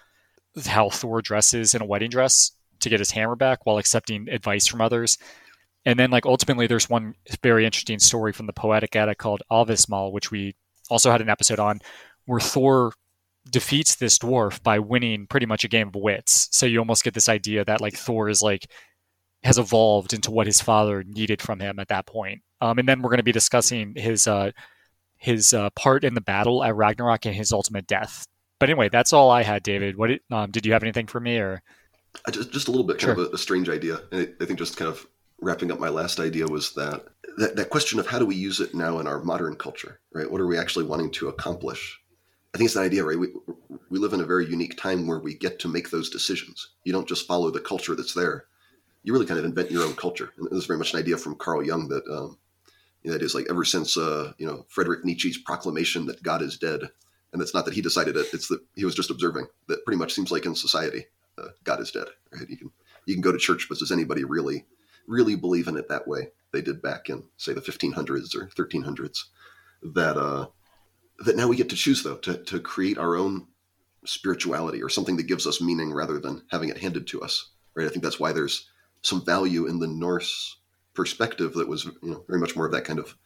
How 0.66 0.90
Thor 0.90 1.22
dresses 1.22 1.74
in 1.74 1.82
a 1.82 1.86
wedding 1.86 2.10
dress 2.10 2.52
to 2.80 2.88
get 2.88 3.00
his 3.00 3.10
hammer 3.10 3.36
back 3.36 3.64
while 3.64 3.78
accepting 3.78 4.28
advice 4.28 4.66
from 4.66 4.80
others. 4.80 5.18
And 5.84 5.98
then 5.98 6.10
like 6.10 6.26
ultimately, 6.26 6.66
there's 6.66 6.90
one 6.90 7.14
very 7.42 7.64
interesting 7.64 7.98
story 7.98 8.32
from 8.32 8.46
the 8.46 8.52
Poetic 8.52 8.94
Edda 8.94 9.14
called 9.14 9.42
Alvissmal, 9.50 10.12
which 10.12 10.30
we 10.30 10.54
also 10.90 11.10
had 11.10 11.20
an 11.20 11.30
episode 11.30 11.58
on, 11.58 11.80
where 12.26 12.40
Thor 12.40 12.92
defeats 13.50 13.94
this 13.94 14.18
dwarf 14.18 14.62
by 14.62 14.78
winning 14.78 15.26
pretty 15.26 15.46
much 15.46 15.64
a 15.64 15.68
game 15.68 15.88
of 15.88 15.94
wits. 15.94 16.48
So 16.52 16.66
you 16.66 16.78
almost 16.78 17.04
get 17.04 17.14
this 17.14 17.28
idea 17.28 17.64
that 17.64 17.80
like 17.80 17.94
Thor 17.94 18.28
is 18.28 18.42
like 18.42 18.70
has 19.44 19.58
evolved 19.58 20.12
into 20.12 20.30
what 20.30 20.46
his 20.46 20.60
father 20.60 21.04
needed 21.04 21.40
from 21.40 21.60
him 21.60 21.78
at 21.78 21.88
that 21.88 22.06
point. 22.06 22.42
Um, 22.60 22.78
and 22.78 22.88
then 22.88 23.02
we're 23.02 23.10
going 23.10 23.18
to 23.18 23.24
be 23.24 23.32
discussing 23.32 23.94
his 23.94 24.26
uh, 24.26 24.50
his 25.16 25.52
uh, 25.52 25.70
part 25.70 26.04
in 26.04 26.14
the 26.14 26.20
battle 26.20 26.64
at 26.64 26.74
Ragnarok 26.74 27.26
and 27.26 27.34
his 27.34 27.52
ultimate 27.52 27.86
death. 27.86 28.24
But 28.58 28.70
anyway, 28.70 28.88
that's 28.88 29.12
all 29.12 29.30
I 29.30 29.42
had, 29.42 29.62
David. 29.62 29.96
What 29.96 30.08
did, 30.08 30.20
um, 30.30 30.50
did 30.50 30.66
you 30.66 30.72
have 30.72 30.82
anything 30.82 31.06
for 31.06 31.20
me 31.20 31.38
or? 31.38 31.62
Just, 32.30 32.50
just 32.50 32.68
a 32.68 32.70
little 32.70 32.86
bit, 32.86 32.98
kind 32.98 33.16
sure. 33.16 33.24
of 33.26 33.32
a, 33.32 33.34
a, 33.34 33.38
strange 33.38 33.68
idea. 33.68 34.00
And 34.10 34.22
I, 34.22 34.42
I 34.42 34.46
think 34.46 34.58
just 34.58 34.76
kind 34.76 34.90
of 34.90 35.06
wrapping 35.40 35.70
up 35.70 35.78
my 35.78 35.88
last 35.88 36.18
idea 36.18 36.46
was 36.46 36.72
that, 36.74 37.04
that 37.36 37.54
that 37.54 37.70
question 37.70 38.00
of 38.00 38.06
how 38.06 38.18
do 38.18 38.26
we 38.26 38.34
use 38.34 38.60
it 38.60 38.74
now 38.74 38.98
in 38.98 39.06
our 39.06 39.22
modern 39.22 39.54
culture, 39.54 40.00
right? 40.12 40.28
What 40.28 40.40
are 40.40 40.46
we 40.46 40.58
actually 40.58 40.86
wanting 40.86 41.10
to 41.12 41.28
accomplish? 41.28 42.00
I 42.54 42.58
think 42.58 42.66
it's 42.66 42.74
the 42.74 42.80
idea, 42.80 43.04
right? 43.04 43.18
We, 43.18 43.28
we 43.90 43.98
live 43.98 44.14
in 44.14 44.20
a 44.20 44.26
very 44.26 44.46
unique 44.48 44.76
time 44.76 45.06
where 45.06 45.20
we 45.20 45.34
get 45.34 45.60
to 45.60 45.68
make 45.68 45.90
those 45.90 46.10
decisions. 46.10 46.70
You 46.84 46.92
don't 46.92 47.08
just 47.08 47.26
follow 47.26 47.50
the 47.50 47.60
culture 47.60 47.94
that's 47.94 48.14
there 48.14 48.46
you 49.02 49.12
really 49.12 49.26
kind 49.26 49.38
of 49.38 49.44
invent 49.44 49.70
your 49.70 49.84
own 49.84 49.94
culture. 49.94 50.32
And 50.36 50.46
this 50.46 50.58
is 50.58 50.66
very 50.66 50.78
much 50.78 50.92
an 50.92 51.00
idea 51.00 51.16
from 51.16 51.36
Carl 51.36 51.64
Jung 51.64 51.88
that 51.88 52.04
um, 52.10 52.38
you 53.02 53.10
know, 53.10 53.16
that 53.16 53.24
is 53.24 53.34
like 53.34 53.46
ever 53.48 53.64
since 53.64 53.96
uh, 53.96 54.32
you 54.38 54.46
know 54.46 54.66
Frederick 54.68 55.04
Nietzsche's 55.04 55.38
proclamation 55.38 56.06
that 56.06 56.22
God 56.22 56.42
is 56.42 56.58
dead, 56.58 56.80
and 57.32 57.40
it's 57.40 57.54
not 57.54 57.64
that 57.64 57.74
he 57.74 57.80
decided 57.80 58.16
it; 58.16 58.26
it's 58.32 58.48
that 58.48 58.60
he 58.74 58.84
was 58.84 58.94
just 58.94 59.10
observing. 59.10 59.46
That 59.68 59.84
pretty 59.84 59.98
much 59.98 60.14
seems 60.14 60.30
like 60.30 60.46
in 60.46 60.54
society, 60.54 61.06
uh, 61.38 61.48
God 61.64 61.80
is 61.80 61.90
dead. 61.90 62.06
Right? 62.32 62.48
You 62.48 62.56
can 62.56 62.70
you 63.06 63.14
can 63.14 63.22
go 63.22 63.32
to 63.32 63.38
church, 63.38 63.66
but 63.68 63.78
does 63.78 63.92
anybody 63.92 64.24
really 64.24 64.66
really 65.06 65.36
believe 65.36 65.68
in 65.68 65.76
it 65.76 65.88
that 65.88 66.06
way? 66.06 66.28
They 66.52 66.60
did 66.60 66.82
back 66.82 67.08
in 67.08 67.24
say 67.36 67.52
the 67.52 67.60
1500s 67.60 68.34
or 68.34 68.48
1300s. 68.48 69.24
That 69.82 70.16
uh, 70.16 70.48
that 71.24 71.36
now 71.36 71.48
we 71.48 71.56
get 71.56 71.68
to 71.70 71.76
choose 71.76 72.02
though 72.02 72.16
to 72.16 72.42
to 72.44 72.60
create 72.60 72.98
our 72.98 73.16
own 73.16 73.46
spirituality 74.04 74.82
or 74.82 74.88
something 74.88 75.16
that 75.16 75.26
gives 75.26 75.46
us 75.46 75.60
meaning 75.60 75.92
rather 75.92 76.18
than 76.18 76.42
having 76.50 76.68
it 76.68 76.78
handed 76.78 77.06
to 77.08 77.20
us. 77.22 77.50
Right? 77.74 77.86
I 77.86 77.90
think 77.90 78.02
that's 78.02 78.18
why 78.18 78.32
there's 78.32 78.68
some 79.08 79.24
value 79.24 79.66
in 79.66 79.78
the 79.78 79.86
Norse 79.86 80.56
perspective 80.94 81.54
that 81.54 81.68
was 81.68 81.84
you 81.84 82.10
know 82.10 82.24
very 82.28 82.38
much 82.38 82.54
more 82.54 82.66
of 82.66 82.72
that 82.72 82.84
kind 82.84 82.98
of 82.98 83.16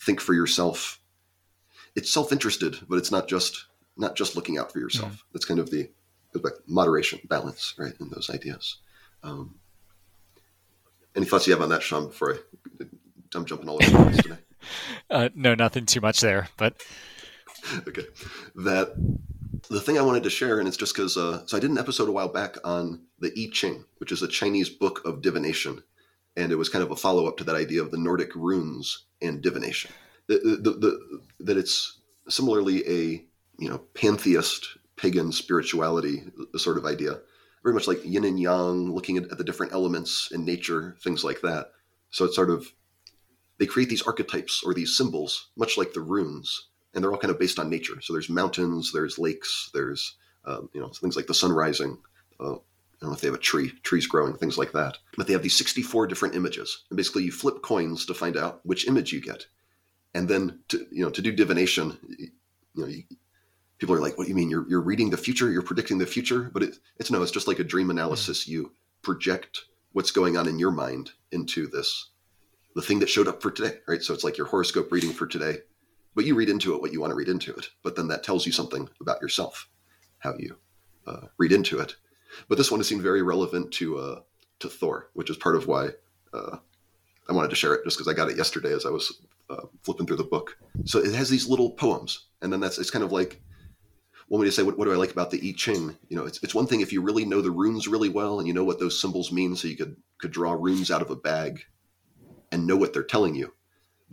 think 0.00 0.20
for 0.20 0.34
yourself. 0.34 1.00
It's 1.96 2.12
self-interested, 2.12 2.80
but 2.88 2.96
it's 2.96 3.10
not 3.10 3.28
just 3.28 3.66
not 3.96 4.16
just 4.16 4.36
looking 4.36 4.58
out 4.58 4.72
for 4.72 4.78
yourself. 4.78 5.12
Mm. 5.12 5.22
That's 5.32 5.44
kind 5.44 5.60
of 5.60 5.70
the 5.70 5.90
moderation, 6.66 7.20
balance, 7.28 7.74
right, 7.78 7.92
in 8.00 8.08
those 8.10 8.28
ideas. 8.28 8.78
Um, 9.22 9.54
any 11.14 11.26
thoughts 11.26 11.46
you 11.46 11.52
have 11.52 11.62
on 11.62 11.68
that, 11.68 11.82
Shawn? 11.82 12.08
Before 12.08 12.34
I, 12.34 12.84
I'm 13.34 13.44
jumping 13.44 13.68
all 13.68 13.76
over 13.76 13.90
the 13.90 14.04
place 14.10 14.16
today. 14.16 14.38
Uh, 15.10 15.28
no, 15.34 15.54
nothing 15.54 15.86
too 15.86 16.00
much 16.00 16.20
there, 16.20 16.48
but 16.56 16.82
okay. 17.88 18.06
That 18.56 18.94
the 19.70 19.80
thing 19.80 19.98
I 19.98 20.02
wanted 20.02 20.22
to 20.24 20.30
share, 20.30 20.58
and 20.58 20.68
it's 20.68 20.76
just 20.76 20.94
because 20.94 21.16
uh, 21.16 21.46
so 21.46 21.56
I 21.56 21.60
did 21.60 21.70
an 21.70 21.78
episode 21.78 22.08
a 22.08 22.12
while 22.12 22.28
back 22.28 22.56
on 22.64 23.02
the 23.18 23.32
I 23.36 23.50
Ching, 23.52 23.84
which 23.98 24.12
is 24.12 24.22
a 24.22 24.28
Chinese 24.28 24.68
book 24.68 25.02
of 25.04 25.22
divination, 25.22 25.82
and 26.36 26.52
it 26.52 26.56
was 26.56 26.68
kind 26.68 26.84
of 26.84 26.90
a 26.90 26.96
follow 26.96 27.26
up 27.26 27.36
to 27.38 27.44
that 27.44 27.56
idea 27.56 27.82
of 27.82 27.90
the 27.90 27.98
Nordic 27.98 28.34
runes 28.34 29.06
and 29.22 29.42
divination. 29.42 29.90
The, 30.26 30.38
the, 30.38 30.70
the, 30.70 31.20
that 31.40 31.56
it's 31.56 32.00
similarly 32.28 32.82
a 32.88 33.24
you 33.58 33.68
know 33.68 33.78
pantheist 33.94 34.78
pagan 34.96 35.32
spirituality 35.32 36.24
sort 36.56 36.78
of 36.78 36.86
idea, 36.86 37.20
very 37.62 37.74
much 37.74 37.88
like 37.88 38.04
yin 38.04 38.24
and 38.24 38.40
yang, 38.40 38.92
looking 38.92 39.16
at, 39.16 39.30
at 39.30 39.38
the 39.38 39.44
different 39.44 39.72
elements 39.72 40.30
in 40.32 40.44
nature, 40.44 40.96
things 41.02 41.24
like 41.24 41.40
that. 41.42 41.72
So 42.10 42.24
it's 42.24 42.36
sort 42.36 42.50
of 42.50 42.72
they 43.58 43.66
create 43.66 43.88
these 43.88 44.02
archetypes 44.02 44.62
or 44.64 44.74
these 44.74 44.96
symbols, 44.96 45.48
much 45.56 45.78
like 45.78 45.92
the 45.92 46.00
runes, 46.00 46.68
and 46.94 47.02
they're 47.02 47.12
all 47.12 47.18
kind 47.18 47.30
of 47.32 47.38
based 47.38 47.58
on 47.58 47.68
nature. 47.68 48.00
So 48.00 48.12
there's 48.12 48.28
mountains, 48.28 48.92
there's 48.92 49.18
lakes, 49.18 49.70
there's 49.74 50.16
um, 50.44 50.68
you 50.72 50.80
know 50.80 50.88
things 50.88 51.16
like 51.16 51.26
the 51.26 51.34
sun 51.34 51.52
rising. 51.52 51.98
Uh, 52.38 52.54
I 52.54 53.06
don't 53.06 53.10
know 53.10 53.12
if 53.12 53.20
they 53.20 53.28
have 53.28 53.34
a 53.34 53.38
tree, 53.38 53.72
trees 53.82 54.06
growing, 54.06 54.34
things 54.34 54.56
like 54.56 54.72
that. 54.72 54.98
But 55.16 55.26
they 55.26 55.32
have 55.32 55.42
these 55.42 55.58
64 55.58 56.06
different 56.06 56.34
images, 56.34 56.84
and 56.90 56.96
basically 56.96 57.24
you 57.24 57.32
flip 57.32 57.62
coins 57.62 58.06
to 58.06 58.14
find 58.14 58.36
out 58.36 58.60
which 58.64 58.86
image 58.86 59.12
you 59.12 59.20
get, 59.20 59.46
and 60.14 60.28
then 60.28 60.60
to 60.68 60.86
you 60.90 61.04
know 61.04 61.10
to 61.10 61.22
do 61.22 61.32
divination, 61.32 61.98
you 62.18 62.30
know 62.76 62.86
you, 62.86 63.02
people 63.78 63.94
are 63.94 64.00
like, 64.00 64.16
"What 64.16 64.24
do 64.24 64.30
you 64.30 64.36
mean? 64.36 64.50
You're 64.50 64.68
you're 64.68 64.80
reading 64.80 65.10
the 65.10 65.16
future? 65.16 65.50
You're 65.50 65.62
predicting 65.62 65.98
the 65.98 66.06
future?" 66.06 66.50
But 66.52 66.62
it, 66.62 66.76
it's 66.98 67.10
no, 67.10 67.22
it's 67.22 67.32
just 67.32 67.48
like 67.48 67.58
a 67.58 67.64
dream 67.64 67.90
analysis. 67.90 68.46
You 68.46 68.72
project 69.02 69.62
what's 69.92 70.10
going 70.10 70.36
on 70.36 70.48
in 70.48 70.58
your 70.58 70.72
mind 70.72 71.12
into 71.30 71.68
this, 71.68 72.10
the 72.74 72.82
thing 72.82 72.98
that 72.98 73.08
showed 73.08 73.28
up 73.28 73.40
for 73.42 73.50
today, 73.50 73.78
right? 73.86 74.02
So 74.02 74.12
it's 74.12 74.24
like 74.24 74.36
your 74.36 74.48
horoscope 74.48 74.90
reading 74.90 75.12
for 75.12 75.26
today 75.26 75.58
but 76.14 76.24
you 76.24 76.34
read 76.34 76.48
into 76.48 76.74
it 76.74 76.80
what 76.80 76.92
you 76.92 77.00
want 77.00 77.10
to 77.10 77.16
read 77.16 77.28
into 77.28 77.52
it. 77.54 77.68
But 77.82 77.96
then 77.96 78.08
that 78.08 78.22
tells 78.22 78.46
you 78.46 78.52
something 78.52 78.88
about 79.00 79.20
yourself, 79.20 79.68
how 80.18 80.34
you 80.38 80.56
uh, 81.06 81.26
read 81.38 81.52
into 81.52 81.80
it. 81.80 81.96
But 82.48 82.58
this 82.58 82.70
one 82.70 82.80
has 82.80 82.88
seemed 82.88 83.02
very 83.02 83.22
relevant 83.22 83.72
to 83.74 83.98
uh, 83.98 84.20
to 84.60 84.68
Thor, 84.68 85.10
which 85.14 85.30
is 85.30 85.36
part 85.36 85.56
of 85.56 85.66
why 85.66 85.90
uh, 86.32 86.56
I 87.28 87.32
wanted 87.32 87.50
to 87.50 87.56
share 87.56 87.74
it, 87.74 87.84
just 87.84 87.96
because 87.96 88.08
I 88.08 88.16
got 88.16 88.30
it 88.30 88.36
yesterday 88.36 88.72
as 88.72 88.86
I 88.86 88.90
was 88.90 89.20
uh, 89.50 89.66
flipping 89.82 90.06
through 90.06 90.16
the 90.16 90.24
book. 90.24 90.56
So 90.84 90.98
it 90.98 91.14
has 91.14 91.28
these 91.28 91.48
little 91.48 91.70
poems, 91.70 92.26
and 92.42 92.52
then 92.52 92.60
that's 92.60 92.78
it's 92.78 92.90
kind 92.90 93.04
of 93.04 93.12
like 93.12 93.40
one 94.28 94.40
way 94.40 94.46
to 94.46 94.52
say 94.52 94.62
what, 94.62 94.78
what 94.78 94.86
do 94.86 94.92
I 94.92 94.96
like 94.96 95.12
about 95.12 95.30
the 95.30 95.40
I 95.48 95.52
Ching? 95.56 95.96
You 96.08 96.16
know, 96.16 96.24
it's 96.26 96.42
it's 96.42 96.54
one 96.54 96.66
thing 96.66 96.80
if 96.80 96.92
you 96.92 97.02
really 97.02 97.24
know 97.24 97.40
the 97.40 97.50
runes 97.50 97.88
really 97.88 98.08
well 98.08 98.38
and 98.38 98.48
you 98.48 98.54
know 98.54 98.64
what 98.64 98.78
those 98.78 99.00
symbols 99.00 99.32
mean, 99.32 99.56
so 99.56 99.68
you 99.68 99.76
could 99.76 99.96
could 100.18 100.32
draw 100.32 100.52
runes 100.52 100.90
out 100.90 101.02
of 101.02 101.10
a 101.10 101.16
bag 101.16 101.64
and 102.50 102.66
know 102.66 102.76
what 102.76 102.92
they're 102.92 103.02
telling 103.02 103.34
you. 103.34 103.52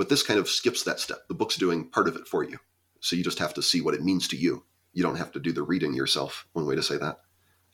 But 0.01 0.09
this 0.09 0.23
kind 0.23 0.39
of 0.39 0.49
skips 0.49 0.81
that 0.85 0.99
step. 0.99 1.27
The 1.27 1.35
book's 1.35 1.57
doing 1.57 1.87
part 1.87 2.07
of 2.07 2.15
it 2.15 2.27
for 2.27 2.43
you. 2.43 2.57
So 3.01 3.15
you 3.15 3.23
just 3.23 3.37
have 3.37 3.53
to 3.53 3.61
see 3.61 3.81
what 3.81 3.93
it 3.93 4.03
means 4.03 4.27
to 4.29 4.35
you. 4.35 4.65
You 4.93 5.03
don't 5.03 5.17
have 5.17 5.31
to 5.33 5.39
do 5.39 5.51
the 5.51 5.61
reading 5.61 5.93
yourself. 5.93 6.47
One 6.53 6.65
way 6.65 6.75
to 6.75 6.81
say 6.81 6.97
that. 6.97 7.19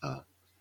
Uh, 0.03 0.17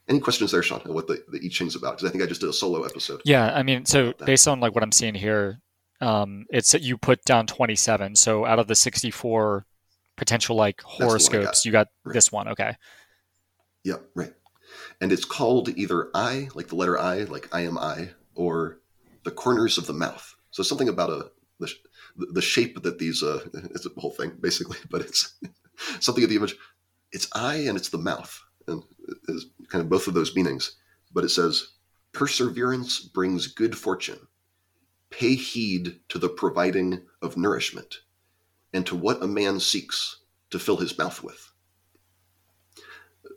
any 0.07 0.21
questions 0.21 0.53
there, 0.53 0.62
Shawn, 0.62 0.81
on 0.87 0.95
what 0.95 1.09
the, 1.09 1.25
the 1.27 1.45
I 1.45 1.49
Ching's 1.49 1.75
about? 1.75 1.97
Because 1.97 2.09
I 2.09 2.12
think 2.12 2.23
I 2.23 2.29
just 2.29 2.41
did 2.41 2.51
a 2.51 2.53
solo 2.53 2.85
episode. 2.85 3.21
Yeah, 3.25 3.53
I 3.53 3.64
mean, 3.64 3.85
so 3.85 4.12
based 4.25 4.47
on 4.47 4.61
like 4.61 4.77
what 4.77 4.85
I'm 4.85 4.93
seeing 4.93 5.17
here, 5.17 5.59
um, 6.01 6.47
it's 6.51 6.73
you 6.73 6.97
put 6.99 7.25
down 7.25 7.49
27. 7.49 8.14
So 8.14 8.47
out 8.47 8.61
of 8.61 8.69
the 8.69 8.77
64 8.77 9.67
potential 10.17 10.55
like 10.55 10.83
horoscopes, 10.83 11.47
got. 11.47 11.64
you 11.64 11.73
got 11.73 11.89
right. 12.05 12.14
this 12.14 12.31
one. 12.31 12.47
Okay. 12.47 12.77
Yeah, 13.83 13.97
right. 14.14 14.33
And 15.01 15.11
it's 15.11 15.25
called 15.25 15.71
either 15.71 16.11
I, 16.14 16.49
like 16.55 16.69
the 16.69 16.77
letter 16.77 16.97
I, 16.97 17.25
like 17.25 17.53
I 17.53 17.62
am 17.62 17.77
I, 17.77 18.11
or 18.37 18.79
the 19.25 19.33
corners 19.33 19.79
of 19.79 19.89
the 19.89 19.95
mouth. 19.95 20.33
So 20.53 20.62
something 20.62 20.89
about 20.89 21.11
a 21.11 21.33
the, 21.59 22.27
the 22.33 22.43
shape 22.43 22.83
that 22.83 22.99
these 22.99 23.23
uh, 23.23 23.41
it's 23.71 23.87
a 23.87 24.01
whole 24.01 24.13
thing 24.13 24.33
basically, 24.41 24.79
but 24.91 25.01
it's 25.01 25.35
something 26.01 26.25
of 26.25 26.31
the 26.31 26.37
image. 26.37 26.57
It's 27.13 27.29
eye 27.35 27.65
and 27.69 27.77
it's 27.77 27.89
the 27.89 27.99
mouth, 27.99 28.43
and 28.67 28.83
is 29.29 29.47
kind 29.69 29.83
of 29.83 29.89
both 29.89 30.07
of 30.07 30.15
those 30.15 30.35
meanings. 30.35 30.77
But 31.13 31.25
it 31.25 31.31
says, 31.31 31.69
"Perseverance 32.13 33.01
brings 33.01 33.47
good 33.47 33.77
fortune. 33.77 34.27
Pay 35.11 35.35
heed 35.35 36.01
to 36.09 36.19
the 36.19 36.29
providing 36.29 37.03
of 37.23 37.37
nourishment, 37.37 38.01
and 38.73 38.85
to 38.87 38.97
what 38.97 39.23
a 39.23 39.29
man 39.29 39.61
seeks 39.61 40.21
to 40.51 40.59
fill 40.59 40.77
his 40.77 40.99
mouth 40.99 41.23
with." 41.23 41.53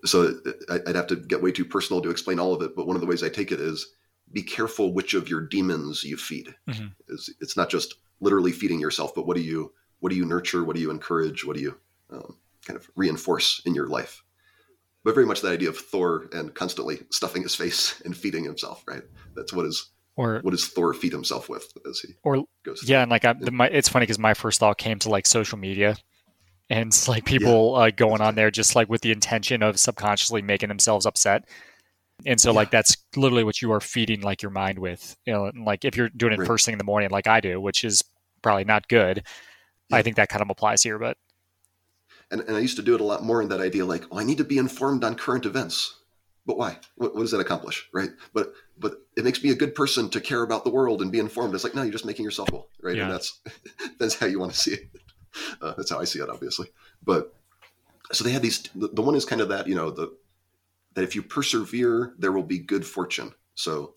So 0.05 0.39
I'd 0.69 0.95
have 0.95 1.07
to 1.07 1.17
get 1.17 1.41
way 1.41 1.51
too 1.51 1.65
personal 1.65 2.01
to 2.01 2.09
explain 2.09 2.39
all 2.39 2.53
of 2.53 2.61
it, 2.61 2.75
but 2.75 2.87
one 2.87 2.95
of 2.95 3.01
the 3.01 3.07
ways 3.07 3.21
I 3.21 3.29
take 3.29 3.51
it 3.51 3.59
is 3.59 3.93
be 4.31 4.43
careful 4.43 4.93
which 4.93 5.13
of 5.13 5.29
your 5.29 5.41
demons 5.41 6.03
you 6.03 6.17
feed. 6.17 6.55
Mm-hmm. 6.67 6.87
It's, 7.07 7.29
it's, 7.41 7.57
not 7.57 7.69
just 7.69 7.95
literally 8.19 8.51
feeding 8.51 8.79
yourself, 8.79 9.13
but 9.15 9.25
what 9.25 9.37
do 9.37 9.43
you 9.43 9.73
what 9.99 10.11
do 10.11 10.15
you 10.15 10.25
nurture? 10.25 10.63
What 10.63 10.75
do 10.75 10.81
you 10.81 10.91
encourage? 10.91 11.45
What 11.45 11.55
do 11.55 11.61
you 11.61 11.77
um, 12.09 12.37
kind 12.65 12.77
of 12.77 12.89
reinforce 12.95 13.61
in 13.65 13.75
your 13.75 13.87
life? 13.87 14.23
But 15.03 15.13
very 15.13 15.25
much 15.25 15.41
that 15.41 15.51
idea 15.51 15.69
of 15.69 15.77
Thor 15.77 16.27
and 16.33 16.53
constantly 16.53 16.99
stuffing 17.11 17.43
his 17.43 17.55
face 17.55 18.01
and 18.05 18.15
feeding 18.15 18.43
himself, 18.43 18.83
right? 18.87 19.03
That's 19.35 19.53
what 19.53 19.65
is 19.65 19.91
or 20.15 20.39
what 20.41 20.51
does 20.51 20.67
Thor 20.67 20.93
feed 20.93 21.13
himself 21.13 21.47
with 21.49 21.71
as 21.89 21.99
he 21.99 22.13
or 22.23 22.43
goes? 22.63 22.83
Yeah, 22.87 23.01
and 23.01 23.11
like 23.11 23.25
I, 23.25 23.33
the, 23.33 23.51
my, 23.51 23.67
it's 23.67 23.89
funny 23.89 24.03
because 24.03 24.19
my 24.19 24.33
first 24.33 24.59
thought 24.59 24.77
came 24.77 24.99
to 24.99 25.09
like 25.09 25.25
social 25.25 25.57
media, 25.57 25.95
and 26.69 26.87
it's 26.87 27.07
like 27.07 27.23
people 27.25 27.75
yeah. 27.75 27.85
uh, 27.85 27.91
going 27.95 28.21
on 28.21 28.35
there 28.35 28.51
just 28.51 28.75
like 28.75 28.89
with 28.89 29.01
the 29.01 29.11
intention 29.11 29.63
of 29.63 29.79
subconsciously 29.79 30.41
making 30.41 30.69
themselves 30.69 31.05
upset 31.05 31.47
and 32.25 32.39
so 32.39 32.51
yeah. 32.51 32.55
like 32.55 32.71
that's 32.71 32.97
literally 33.15 33.43
what 33.43 33.61
you 33.61 33.71
are 33.71 33.79
feeding 33.79 34.21
like 34.21 34.41
your 34.41 34.51
mind 34.51 34.79
with 34.79 35.15
you 35.25 35.33
know 35.33 35.51
like 35.63 35.85
if 35.85 35.95
you're 35.95 36.09
doing 36.09 36.33
it 36.33 36.39
right. 36.39 36.47
first 36.47 36.65
thing 36.65 36.73
in 36.73 36.77
the 36.77 36.83
morning 36.83 37.09
like 37.09 37.27
i 37.27 37.39
do 37.39 37.59
which 37.59 37.83
is 37.83 38.03
probably 38.41 38.63
not 38.63 38.87
good 38.87 39.23
yeah. 39.89 39.97
i 39.97 40.01
think 40.01 40.15
that 40.15 40.29
kind 40.29 40.41
of 40.41 40.49
applies 40.49 40.83
here 40.83 40.99
but 40.99 41.17
and, 42.31 42.41
and 42.41 42.55
i 42.55 42.59
used 42.59 42.75
to 42.75 42.83
do 42.83 42.95
it 42.95 43.01
a 43.01 43.03
lot 43.03 43.23
more 43.23 43.41
in 43.41 43.49
that 43.49 43.61
idea 43.61 43.85
like 43.85 44.03
oh 44.11 44.19
i 44.19 44.23
need 44.23 44.37
to 44.37 44.43
be 44.43 44.57
informed 44.57 45.03
on 45.03 45.15
current 45.15 45.45
events 45.45 45.99
but 46.45 46.57
why 46.57 46.77
what, 46.95 47.13
what 47.13 47.21
does 47.21 47.31
that 47.31 47.39
accomplish 47.39 47.87
right 47.93 48.09
but 48.33 48.53
but 48.77 49.01
it 49.17 49.23
makes 49.23 49.43
me 49.43 49.51
a 49.51 49.55
good 49.55 49.75
person 49.75 50.09
to 50.09 50.21
care 50.21 50.43
about 50.43 50.63
the 50.63 50.69
world 50.69 51.01
and 51.01 51.11
be 51.11 51.19
informed 51.19 51.53
it's 51.53 51.63
like 51.63 51.75
no 51.75 51.83
you're 51.83 51.91
just 51.91 52.05
making 52.05 52.25
yourself 52.25 52.49
cool 52.49 52.67
right 52.81 52.95
yeah. 52.95 53.03
and 53.03 53.11
that's 53.11 53.39
that's 53.99 54.15
how 54.15 54.25
you 54.25 54.39
want 54.39 54.51
to 54.51 54.57
see 54.57 54.71
it 54.71 54.89
uh, 55.61 55.73
that's 55.77 55.89
how 55.89 55.99
i 55.99 56.03
see 56.03 56.19
it 56.19 56.29
obviously 56.29 56.67
but 57.03 57.33
so 58.11 58.23
they 58.23 58.31
had 58.31 58.41
these 58.41 58.63
the, 58.75 58.87
the 58.89 59.01
one 59.01 59.15
is 59.15 59.25
kind 59.25 59.41
of 59.41 59.49
that 59.49 59.67
you 59.67 59.75
know 59.75 59.91
the 59.91 60.11
that 60.99 61.05
if 61.05 61.15
you 61.15 61.23
persevere, 61.23 62.13
there 62.19 62.33
will 62.33 62.43
be 62.43 62.59
good 62.59 62.85
fortune. 62.85 63.31
So 63.55 63.93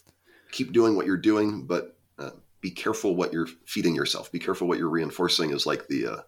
keep 0.53 0.73
doing 0.73 0.95
what 0.95 1.05
you're 1.05 1.17
doing, 1.17 1.67
but 1.67 1.97
uh, 2.17 2.31
be 2.61 2.71
careful 2.71 3.17
what 3.17 3.33
you're 3.33 3.49
feeding 3.67 3.97
yourself. 3.97 4.31
Be 4.31 4.39
careful 4.39 4.69
what 4.69 4.79
you're 4.79 4.89
reinforcing 4.89 5.51
is 5.51 5.67
like 5.67 5.89
the, 5.89 6.07
uh, 6.07 6.21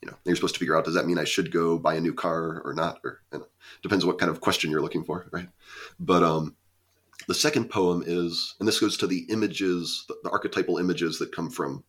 you 0.00 0.08
know, 0.08 0.16
you're 0.24 0.36
supposed 0.36 0.54
to 0.54 0.60
figure 0.60 0.76
out, 0.76 0.84
does 0.84 0.94
that 0.94 1.06
mean 1.06 1.18
I 1.18 1.24
should 1.24 1.50
go 1.50 1.80
buy 1.80 1.94
a 1.94 2.00
new 2.00 2.14
car 2.14 2.62
or 2.64 2.74
not? 2.74 3.00
Or 3.02 3.22
you 3.32 3.40
know, 3.40 3.46
depends 3.82 4.06
what 4.06 4.20
kind 4.20 4.30
of 4.30 4.40
question 4.40 4.70
you're 4.70 4.82
looking 4.82 5.02
for, 5.02 5.26
right? 5.32 5.48
But 5.98 6.22
um, 6.22 6.54
the 7.26 7.34
second 7.34 7.68
poem 7.68 8.04
is, 8.06 8.54
and 8.60 8.68
this 8.68 8.78
goes 8.78 8.96
to 8.98 9.08
the 9.08 9.26
images, 9.30 10.04
the, 10.06 10.14
the 10.22 10.30
archetypal 10.30 10.78
images 10.78 11.18
that 11.18 11.34
come 11.34 11.50
from 11.50 11.82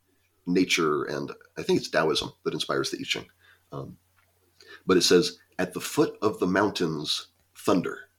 nature, 0.47 1.03
and 1.03 1.32
I 1.60 1.62
think 1.62 1.78
it's 1.78 1.91
Taoism 1.91 2.32
that 2.43 2.55
inspires 2.55 2.89
the 2.89 2.97
I 2.97 3.03
Ching. 3.03 3.28
Um, 3.72 3.97
but 4.88 4.97
it 4.97 5.03
says, 5.03 5.38
at 5.60 5.76
the 5.76 5.80
foot 5.80 6.18
of 6.24 6.39
the 6.39 6.47
mountains 6.47 7.28
thunder, 7.70 8.09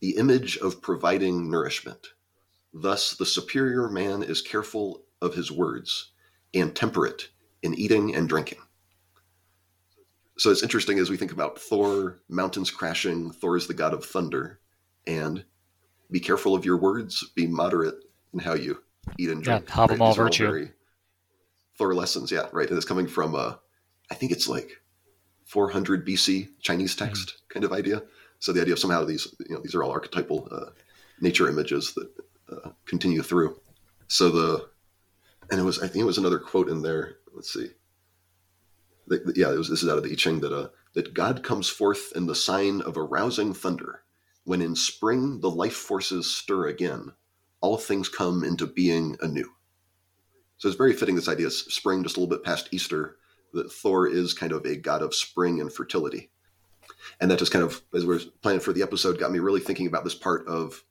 the 0.00 0.16
image 0.16 0.56
of 0.56 0.82
providing 0.82 1.48
nourishment. 1.48 2.08
Thus, 2.74 3.14
the 3.14 3.24
superior 3.24 3.88
man 3.88 4.24
is 4.24 4.42
careful 4.42 5.04
of 5.22 5.32
his 5.32 5.52
words 5.52 6.10
and 6.52 6.74
temperate 6.74 7.28
in 7.62 7.72
eating 7.74 8.16
and 8.16 8.28
drinking. 8.28 8.58
So 10.38 10.50
it's 10.50 10.64
interesting 10.64 10.98
as 10.98 11.08
we 11.08 11.16
think 11.16 11.30
about 11.30 11.60
Thor, 11.60 12.18
mountains 12.28 12.72
crashing, 12.72 13.30
Thor 13.30 13.56
is 13.56 13.68
the 13.68 13.74
god 13.74 13.94
of 13.94 14.04
thunder, 14.04 14.58
and 15.06 15.44
be 16.10 16.18
careful 16.18 16.56
of 16.56 16.64
your 16.64 16.76
words, 16.76 17.22
be 17.36 17.46
moderate 17.46 18.02
in 18.32 18.40
how 18.40 18.54
you 18.54 18.82
eat 19.18 19.30
and 19.30 19.40
drink. 19.40 19.68
Yeah, 19.68 19.74
have 19.76 19.90
right? 19.90 20.00
all 20.00 20.14
virtue. 20.14 20.68
Thor 21.78 21.94
lessons, 21.94 22.32
yeah, 22.32 22.48
right. 22.50 22.68
And 22.68 22.76
it's 22.76 22.86
coming 22.86 23.06
from, 23.06 23.36
uh, 23.36 23.54
I 24.10 24.16
think 24.16 24.32
it's 24.32 24.48
like 24.48 24.82
400 25.44 26.04
BC 26.04 26.48
Chinese 26.60 26.96
text 26.96 27.28
mm-hmm. 27.28 27.52
kind 27.52 27.64
of 27.64 27.72
idea. 27.72 28.02
So 28.40 28.52
the 28.52 28.60
idea 28.60 28.72
of 28.72 28.78
somehow 28.78 29.04
these, 29.04 29.34
you 29.48 29.54
know, 29.54 29.60
these 29.62 29.74
are 29.74 29.82
all 29.82 29.92
archetypal 29.92 30.48
uh, 30.50 30.70
nature 31.20 31.48
images 31.48 31.94
that 31.94 32.10
uh, 32.50 32.70
continue 32.86 33.22
through. 33.22 33.60
So 34.08 34.30
the, 34.30 34.68
and 35.50 35.60
it 35.60 35.64
was, 35.64 35.78
I 35.78 35.86
think 35.86 36.02
it 36.02 36.06
was 36.06 36.18
another 36.18 36.38
quote 36.38 36.68
in 36.68 36.82
there. 36.82 37.18
Let's 37.32 37.52
see. 37.52 37.68
The, 39.06 39.32
yeah, 39.36 39.52
it 39.52 39.58
was, 39.58 39.68
this 39.68 39.82
is 39.82 39.88
out 39.88 39.98
of 39.98 40.04
the 40.04 40.12
I 40.12 40.14
Ching 40.14 40.40
that, 40.40 40.52
uh, 40.52 40.68
that 40.94 41.14
God 41.14 41.42
comes 41.42 41.68
forth 41.68 42.12
in 42.16 42.26
the 42.26 42.34
sign 42.34 42.80
of 42.80 42.96
a 42.96 43.02
rousing 43.02 43.54
thunder. 43.54 44.02
When 44.44 44.62
in 44.62 44.74
spring 44.74 45.40
the 45.40 45.50
life 45.50 45.74
forces 45.74 46.34
stir 46.34 46.66
again, 46.68 47.12
all 47.60 47.76
things 47.76 48.08
come 48.08 48.42
into 48.42 48.66
being 48.66 49.16
anew. 49.20 49.50
So 50.56 50.68
it's 50.68 50.78
very 50.78 50.94
fitting 50.94 51.14
this 51.14 51.28
idea 51.28 51.46
of 51.46 51.52
spring, 51.52 52.02
just 52.02 52.16
a 52.16 52.20
little 52.20 52.34
bit 52.34 52.44
past 52.44 52.68
Easter, 52.72 53.16
that 53.52 53.70
Thor 53.70 54.06
is 54.06 54.32
kind 54.32 54.52
of 54.52 54.64
a 54.64 54.76
god 54.76 55.02
of 55.02 55.14
spring 55.14 55.60
and 55.60 55.72
fertility. 55.72 56.30
And 57.18 57.30
that 57.30 57.38
just 57.38 57.52
kind 57.52 57.64
of, 57.64 57.82
as 57.94 58.04
we 58.04 58.16
are 58.16 58.20
planning 58.42 58.60
for 58.60 58.72
the 58.72 58.82
episode, 58.82 59.18
got 59.18 59.32
me 59.32 59.38
really 59.38 59.60
thinking 59.60 59.86
about 59.86 60.04
this 60.04 60.14
part 60.14 60.46
of 60.46 60.84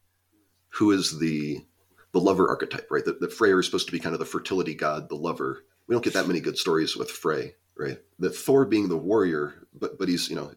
who 0.69 0.91
is 0.91 1.19
the 1.19 1.65
the 2.11 2.19
lover 2.19 2.49
archetype, 2.49 2.87
right? 2.89 3.05
That, 3.05 3.19
that 3.19 3.33
Freyr 3.33 3.59
is 3.59 3.67
supposed 3.67 3.85
to 3.85 3.91
be 3.91 3.99
kind 3.99 4.13
of 4.15 4.19
the 4.19 4.25
fertility 4.25 4.73
god, 4.73 5.09
the 5.09 5.15
lover. 5.15 5.63
We 5.87 5.93
don't 5.93 6.03
get 6.03 6.13
that 6.13 6.27
many 6.27 6.39
good 6.39 6.57
stories 6.57 6.95
with 6.95 7.11
Frey, 7.11 7.55
right? 7.77 7.99
That 8.17 8.35
Thor 8.35 8.65
being 8.65 8.89
the 8.89 8.97
warrior, 8.97 9.67
but 9.73 9.97
but 9.99 10.07
he's 10.07 10.29
you 10.29 10.35
know, 10.35 10.51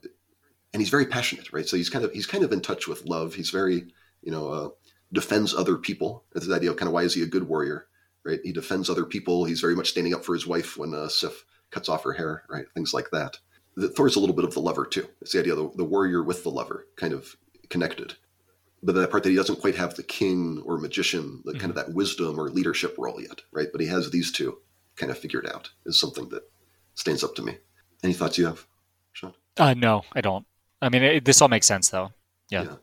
and 0.73 0.81
he's 0.81 0.91
very 0.91 1.07
passionate, 1.07 1.53
right? 1.53 1.67
So 1.67 1.77
he's 1.77 1.91
kind 1.91 2.05
of 2.05 2.13
he's 2.13 2.27
kind 2.27 2.45
of 2.45 2.53
in 2.53 2.61
touch 2.61 2.89
with 2.89 3.07
love. 3.07 3.35
He's 3.35 3.51
very 3.51 3.93
you 4.23 4.33
know 4.33 4.49
uh, 4.49 4.69
defends 5.13 5.55
other 5.55 5.77
people. 5.77 6.25
It's 6.35 6.47
the 6.47 6.55
idea 6.55 6.71
of 6.71 6.77
kind 6.77 6.89
of 6.89 6.95
why 6.95 7.03
is 7.03 7.15
he 7.15 7.23
a 7.23 7.27
good 7.27 7.49
warrior, 7.49 7.87
right? 8.25 8.41
He 8.43 8.53
defends 8.53 8.89
other 8.89 9.05
people. 9.05 9.45
He's 9.45 9.61
very 9.61 9.77
much 9.77 9.91
standing 9.91 10.15
up 10.15 10.25
for 10.25 10.35
his 10.35 10.47
wife 10.47 10.77
when 10.77 10.95
uh, 10.95 11.09
Sif 11.09 11.45
cuts 11.71 11.89
off 11.89 12.05
her 12.05 12.13
hair, 12.13 12.45
right? 12.49 12.67
Things 12.75 12.95
like 12.95 13.11
that. 13.13 13.39
The, 13.77 13.89
Thor's 13.89 14.17
a 14.17 14.21
little 14.21 14.37
bit 14.37 14.45
of 14.45 14.55
the 14.55 14.61
lover 14.61 14.85
too. 14.85 15.09
It's 15.21 15.33
the 15.33 15.41
idea 15.41 15.55
of 15.55 15.59
the, 15.59 15.79
the 15.79 15.85
warrior 15.85 16.23
with 16.23 16.43
the 16.43 16.51
lover, 16.51 16.87
kind 16.97 17.13
of 17.13 17.37
connected. 17.69 18.15
But 18.83 18.95
that 18.97 19.11
part 19.11 19.23
that 19.23 19.31
he 19.31 19.37
doesn't 19.37 19.61
quite 19.61 19.77
have 19.77 19.95
the 19.95 20.03
king 20.03 20.63
or 20.67 20.79
magician, 20.79 21.41
the, 21.45 21.53
mm-hmm. 21.53 21.61
kind 21.61 21.71
of 21.71 21.77
that 21.77 21.95
wisdom 21.95 22.39
or 22.39 22.51
leadership 22.51 22.97
role 22.99 23.21
yet, 23.21 23.41
right? 23.53 23.69
But 23.71 23.81
he 23.81 23.87
has 23.87 24.11
these 24.11 24.33
two 24.33 24.59
kind 24.97 25.11
of 25.11 25.19
figured 25.19 25.47
out 25.47 25.71
is 25.87 25.99
something 25.99 26.29
that 26.31 26.43
stands 26.95 27.25
up 27.25 27.35
to 27.37 27.43
me. 27.43 27.59
Any 28.03 28.13
thoughts 28.13 28.39
you 28.39 28.47
have, 28.47 28.67
Shawn? 29.13 29.35
Uh, 29.57 29.75
no, 29.75 30.03
I 30.13 30.21
don't. 30.21 30.45
I 30.81 30.89
mean, 30.89 31.03
it, 31.03 31.25
this 31.25 31.41
all 31.41 31.49
makes 31.49 31.67
sense 31.67 31.89
though. 31.91 32.13
yeah. 32.51 32.65
yeah 32.65 32.77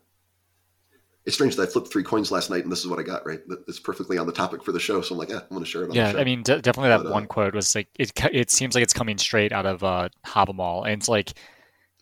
it's 1.26 1.36
strange 1.36 1.56
that 1.58 1.68
I 1.68 1.72
flipped 1.72 1.92
three 1.92 2.04
coins 2.04 2.32
last 2.32 2.50
night 2.50 2.64
and 2.64 2.72
this 2.72 2.80
is 2.80 2.88
what 2.88 3.00
I 3.00 3.04
got, 3.04 3.26
right? 3.26 3.42
It's 3.68 3.80
perfectly 3.80 4.18
on 4.18 4.26
the 4.26 4.34
topic 4.34 4.64
for 4.64 4.72
the 4.72 4.80
show. 4.80 5.02
So 5.02 5.14
I'm 5.14 5.20
like, 5.20 5.30
yeah, 5.30 5.42
I'm 5.42 5.50
going 5.50 5.64
to 5.64 5.70
share 5.70 5.84
it. 5.84 5.94
yeah. 5.94 6.14
I 6.18 6.24
mean, 6.24 6.44
d- 6.44 6.62
definitely 6.62 6.90
that 6.90 7.04
but, 7.04 7.12
one 7.12 7.24
uh, 7.24 7.28
quote 7.28 7.54
was 7.54 7.76
like, 7.76 7.88
it, 8.00 8.12
it 8.32 8.50
seems 8.50 8.74
like 8.74 8.84
it's 8.84 8.94
coming 8.94 9.18
straight 9.18 9.52
out 9.52 9.66
of 9.66 9.84
uh, 9.84 10.10
Havamal. 10.26 10.86
And 10.86 11.02
it's 11.02 11.10
like 11.10 11.34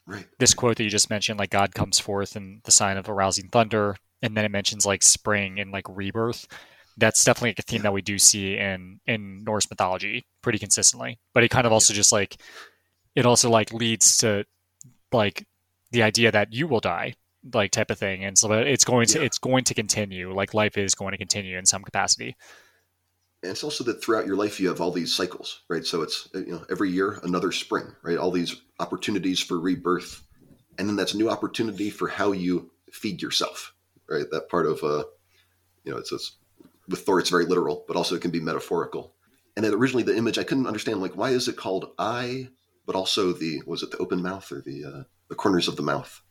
right. 0.05 0.26
this 0.39 0.53
quote 0.53 0.78
that 0.78 0.84
you 0.84 0.89
just 0.89 1.09
mentioned, 1.09 1.39
like 1.39 1.49
God 1.49 1.74
comes 1.74 1.99
forth 1.99 2.36
in 2.36 2.61
the 2.63 2.72
sign 2.72 2.97
of 2.97 3.09
arousing 3.09 3.49
thunder. 3.49 3.95
And 4.22 4.38
then 4.38 4.45
it 4.45 4.51
mentions 4.51 4.86
like 4.86 5.03
spring 5.03 5.59
and 5.59 5.72
like 5.72 5.86
rebirth. 5.89 6.47
That's 6.95 7.24
definitely 7.24 7.55
a 7.57 7.61
theme 7.63 7.80
yeah. 7.80 7.84
that 7.84 7.93
we 7.93 8.01
do 8.01 8.18
see 8.18 8.57
in, 8.57 8.99
in 9.05 9.43
Norse 9.43 9.70
mythology 9.70 10.26
pretty 10.41 10.59
consistently. 10.59 11.20
But 11.34 11.43
it 11.43 11.49
kind 11.49 11.65
of 11.65 11.74
also 11.74 11.93
yeah. 11.93 11.97
just 11.97 12.11
like, 12.11 12.38
it 13.15 13.26
also 13.26 13.49
like 13.49 13.74
leads 13.74 14.18
to 14.18 14.45
like 15.11 15.45
the 15.91 16.03
idea 16.03 16.32
that 16.32 16.53
you 16.53 16.68
will 16.68 16.80
die 16.80 17.15
like 17.53 17.71
type 17.71 17.91
of 17.91 17.97
thing 17.97 18.23
and 18.23 18.37
so 18.37 18.51
it's 18.53 18.83
going 18.83 19.07
to 19.07 19.19
yeah. 19.19 19.25
it's 19.25 19.37
going 19.37 19.63
to 19.63 19.73
continue 19.73 20.33
like 20.33 20.53
life 20.53 20.77
is 20.77 20.95
going 20.95 21.11
to 21.11 21.17
continue 21.17 21.57
in 21.57 21.65
some 21.65 21.83
capacity. 21.83 22.35
And 23.43 23.51
it's 23.51 23.63
also 23.63 23.83
that 23.83 24.03
throughout 24.03 24.25
your 24.25 24.35
life 24.35 24.59
you 24.59 24.67
have 24.69 24.81
all 24.81 24.91
these 24.91 25.13
cycles 25.13 25.61
right? 25.69 25.85
So 25.85 26.01
it's 26.01 26.29
you 26.33 26.51
know 26.51 26.65
every 26.69 26.89
year 26.89 27.19
another 27.23 27.51
spring 27.51 27.87
right? 28.03 28.17
All 28.17 28.31
these 28.31 28.61
opportunities 28.79 29.39
for 29.39 29.59
rebirth 29.59 30.23
and 30.77 30.87
then 30.87 30.95
that's 30.95 31.13
a 31.13 31.17
new 31.17 31.29
opportunity 31.29 31.89
for 31.89 32.07
how 32.07 32.31
you 32.31 32.71
feed 32.91 33.21
yourself 33.21 33.73
right? 34.09 34.25
That 34.31 34.49
part 34.49 34.65
of 34.65 34.83
uh 34.83 35.03
you 35.83 35.91
know 35.91 35.97
it's, 35.97 36.11
it's 36.11 36.37
with 36.87 37.01
thor 37.01 37.19
it's 37.19 37.29
very 37.29 37.45
literal 37.45 37.85
but 37.87 37.97
also 37.97 38.15
it 38.15 38.21
can 38.21 38.31
be 38.31 38.39
metaphorical. 38.39 39.13
And 39.55 39.65
then 39.65 39.73
originally 39.73 40.03
the 40.03 40.15
image 40.15 40.37
i 40.37 40.43
couldn't 40.43 40.67
understand 40.67 41.01
like 41.01 41.15
why 41.15 41.29
is 41.29 41.47
it 41.47 41.57
called 41.57 41.91
eye 41.97 42.49
but 42.87 42.95
also 42.95 43.33
the 43.33 43.61
was 43.67 43.83
it 43.83 43.91
the 43.91 43.97
open 43.97 44.23
mouth 44.23 44.51
or 44.51 44.61
the 44.61 44.83
uh, 44.83 45.03
the 45.29 45.35
corners 45.35 45.67
of 45.67 45.75
the 45.75 45.83
mouth 45.83 46.21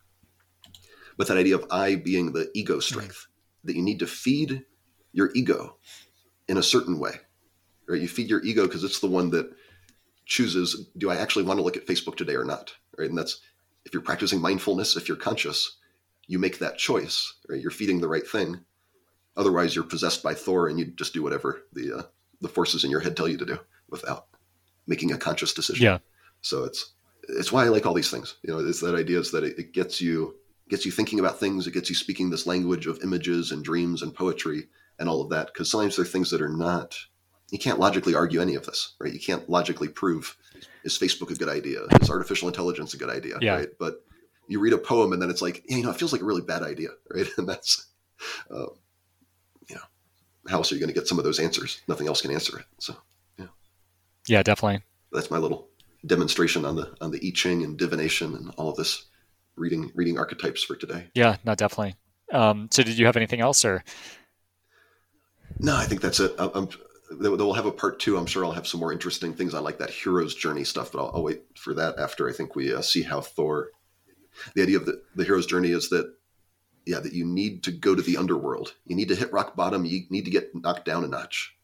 with 1.17 1.27
that 1.27 1.37
idea 1.37 1.55
of 1.55 1.65
I 1.71 1.95
being 1.95 2.31
the 2.31 2.49
ego 2.53 2.79
strength, 2.79 3.27
that 3.63 3.75
you 3.75 3.81
need 3.81 3.99
to 3.99 4.07
feed 4.07 4.63
your 5.13 5.31
ego 5.35 5.77
in 6.47 6.57
a 6.57 6.63
certain 6.63 6.99
way. 6.99 7.13
Right? 7.87 8.01
You 8.01 8.07
feed 8.07 8.29
your 8.29 8.43
ego 8.43 8.67
because 8.67 8.83
it's 8.83 8.99
the 8.99 9.07
one 9.07 9.29
that 9.31 9.51
chooses, 10.25 10.89
do 10.97 11.09
I 11.09 11.15
actually 11.15 11.45
want 11.45 11.57
to 11.59 11.63
look 11.63 11.77
at 11.77 11.87
Facebook 11.87 12.15
today 12.15 12.35
or 12.35 12.45
not? 12.45 12.73
Right. 12.97 13.09
And 13.09 13.17
that's 13.17 13.41
if 13.85 13.93
you're 13.93 14.03
practicing 14.03 14.41
mindfulness, 14.41 14.97
if 14.97 15.07
you're 15.07 15.17
conscious, 15.17 15.77
you 16.27 16.39
make 16.39 16.59
that 16.59 16.77
choice, 16.77 17.33
right? 17.47 17.61
You're 17.61 17.71
feeding 17.71 18.01
the 18.01 18.07
right 18.09 18.27
thing. 18.27 18.59
Otherwise, 19.37 19.75
you're 19.75 19.83
possessed 19.85 20.21
by 20.21 20.33
Thor, 20.33 20.67
and 20.67 20.77
you 20.77 20.85
just 20.85 21.13
do 21.13 21.23
whatever 21.23 21.63
the 21.71 21.99
uh, 21.99 22.01
the 22.41 22.49
forces 22.49 22.83
in 22.83 22.91
your 22.91 22.99
head 22.99 23.15
tell 23.15 23.27
you 23.27 23.37
to 23.37 23.45
do 23.45 23.57
without 23.89 24.27
making 24.87 25.11
a 25.13 25.17
conscious 25.17 25.53
decision. 25.53 25.85
Yeah. 25.85 25.99
So 26.41 26.65
it's 26.65 26.93
it's 27.29 27.51
why 27.51 27.65
I 27.65 27.69
like 27.69 27.85
all 27.85 27.93
these 27.93 28.11
things. 28.11 28.35
You 28.43 28.53
know, 28.53 28.59
it's 28.59 28.81
that 28.81 28.95
idea 28.95 29.19
is 29.19 29.31
that 29.31 29.43
it, 29.43 29.57
it 29.57 29.73
gets 29.73 30.01
you 30.01 30.35
gets 30.69 30.85
you 30.85 30.91
thinking 30.91 31.19
about 31.19 31.39
things. 31.39 31.67
It 31.67 31.73
gets 31.73 31.89
you 31.89 31.95
speaking 31.95 32.29
this 32.29 32.47
language 32.47 32.87
of 32.87 33.01
images 33.03 33.51
and 33.51 33.63
dreams 33.63 34.01
and 34.01 34.13
poetry 34.13 34.67
and 34.99 35.07
all 35.07 35.21
of 35.21 35.29
that. 35.29 35.47
Because 35.47 35.69
sometimes 35.69 35.95
there 35.95 36.03
are 36.03 36.07
things 36.07 36.29
that 36.31 36.41
are 36.41 36.49
not, 36.49 36.97
you 37.51 37.59
can't 37.59 37.79
logically 37.79 38.15
argue 38.15 38.41
any 38.41 38.55
of 38.55 38.65
this, 38.65 38.95
right? 38.99 39.13
You 39.13 39.19
can't 39.19 39.49
logically 39.49 39.87
prove 39.87 40.35
is 40.83 40.97
Facebook 40.97 41.31
a 41.31 41.35
good 41.35 41.49
idea? 41.49 41.81
Is 42.01 42.09
artificial 42.09 42.47
intelligence 42.47 42.93
a 42.93 42.97
good 42.97 43.09
idea? 43.09 43.37
Yeah. 43.41 43.55
Right. 43.55 43.69
But 43.79 44.03
you 44.47 44.59
read 44.59 44.73
a 44.73 44.77
poem 44.77 45.13
and 45.13 45.21
then 45.21 45.29
it's 45.29 45.41
like, 45.41 45.63
yeah, 45.67 45.77
you 45.77 45.83
know, 45.83 45.91
it 45.91 45.97
feels 45.97 46.13
like 46.13 46.21
a 46.21 46.25
really 46.25 46.41
bad 46.41 46.63
idea, 46.63 46.89
right? 47.09 47.27
And 47.37 47.47
that's, 47.47 47.87
um, 48.51 48.69
you 49.67 49.75
know, 49.75 49.81
how 50.49 50.57
else 50.57 50.71
are 50.71 50.75
you 50.75 50.81
going 50.81 50.93
to 50.93 50.99
get 50.99 51.07
some 51.07 51.19
of 51.19 51.25
those 51.25 51.39
answers? 51.39 51.81
Nothing 51.87 52.07
else 52.07 52.21
can 52.21 52.31
answer 52.31 52.59
it. 52.59 52.65
So, 52.79 52.95
yeah. 53.37 53.47
Yeah, 54.27 54.43
definitely. 54.43 54.83
That's 55.11 55.31
my 55.31 55.37
little 55.37 55.69
demonstration 56.05 56.63
on 56.63 56.75
the 56.75 56.95
on 57.01 57.11
the 57.11 57.25
I 57.25 57.31
Ching 57.31 57.63
and 57.63 57.77
divination 57.77 58.35
and 58.35 58.51
all 58.57 58.69
of 58.69 58.77
this 58.77 59.05
reading 59.57 59.91
reading 59.95 60.17
archetypes 60.17 60.63
for 60.63 60.75
today. 60.75 61.07
Yeah, 61.13 61.37
no, 61.43 61.55
definitely. 61.55 61.95
Um, 62.31 62.69
so, 62.71 62.83
did 62.83 62.97
you 62.97 63.05
have 63.05 63.17
anything 63.17 63.41
else, 63.41 63.65
or? 63.65 63.83
No, 65.59 65.75
I 65.75 65.85
think 65.85 66.01
that's 66.01 66.19
it. 66.19 66.33
I'm, 66.37 66.69
we'll 67.19 67.53
have 67.53 67.65
a 67.65 67.71
part 67.71 67.99
two. 67.99 68.17
I'm 68.17 68.25
sure 68.25 68.45
I'll 68.45 68.51
have 68.51 68.67
some 68.67 68.79
more 68.79 68.91
interesting 68.91 69.33
things 69.33 69.53
I 69.53 69.59
like 69.59 69.79
that 69.79 69.89
hero's 69.89 70.35
journey 70.35 70.63
stuff, 70.63 70.91
but 70.91 70.99
I'll, 70.99 71.11
I'll 71.15 71.23
wait 71.23 71.41
for 71.55 71.73
that 71.73 71.97
after 71.99 72.29
I 72.29 72.33
think 72.33 72.55
we 72.55 72.73
uh, 72.73 72.81
see 72.81 73.01
how 73.01 73.21
Thor. 73.21 73.69
The 74.53 74.61
idea 74.61 74.77
of 74.77 74.85
the, 74.85 75.01
the 75.15 75.23
hero's 75.23 75.47
journey 75.47 75.71
is 75.71 75.89
that, 75.89 76.13
yeah, 76.85 76.99
that 76.99 77.13
you 77.13 77.25
need 77.25 77.63
to 77.63 77.71
go 77.71 77.95
to 77.95 78.01
the 78.01 78.17
underworld. 78.17 78.75
You 78.85 78.95
need 78.95 79.07
to 79.07 79.15
hit 79.15 79.33
rock 79.33 79.55
bottom. 79.55 79.83
You 79.83 80.03
need 80.11 80.25
to 80.25 80.31
get 80.31 80.53
knocked 80.53 80.85
down 80.85 81.03
a 81.03 81.07
notch 81.07 81.55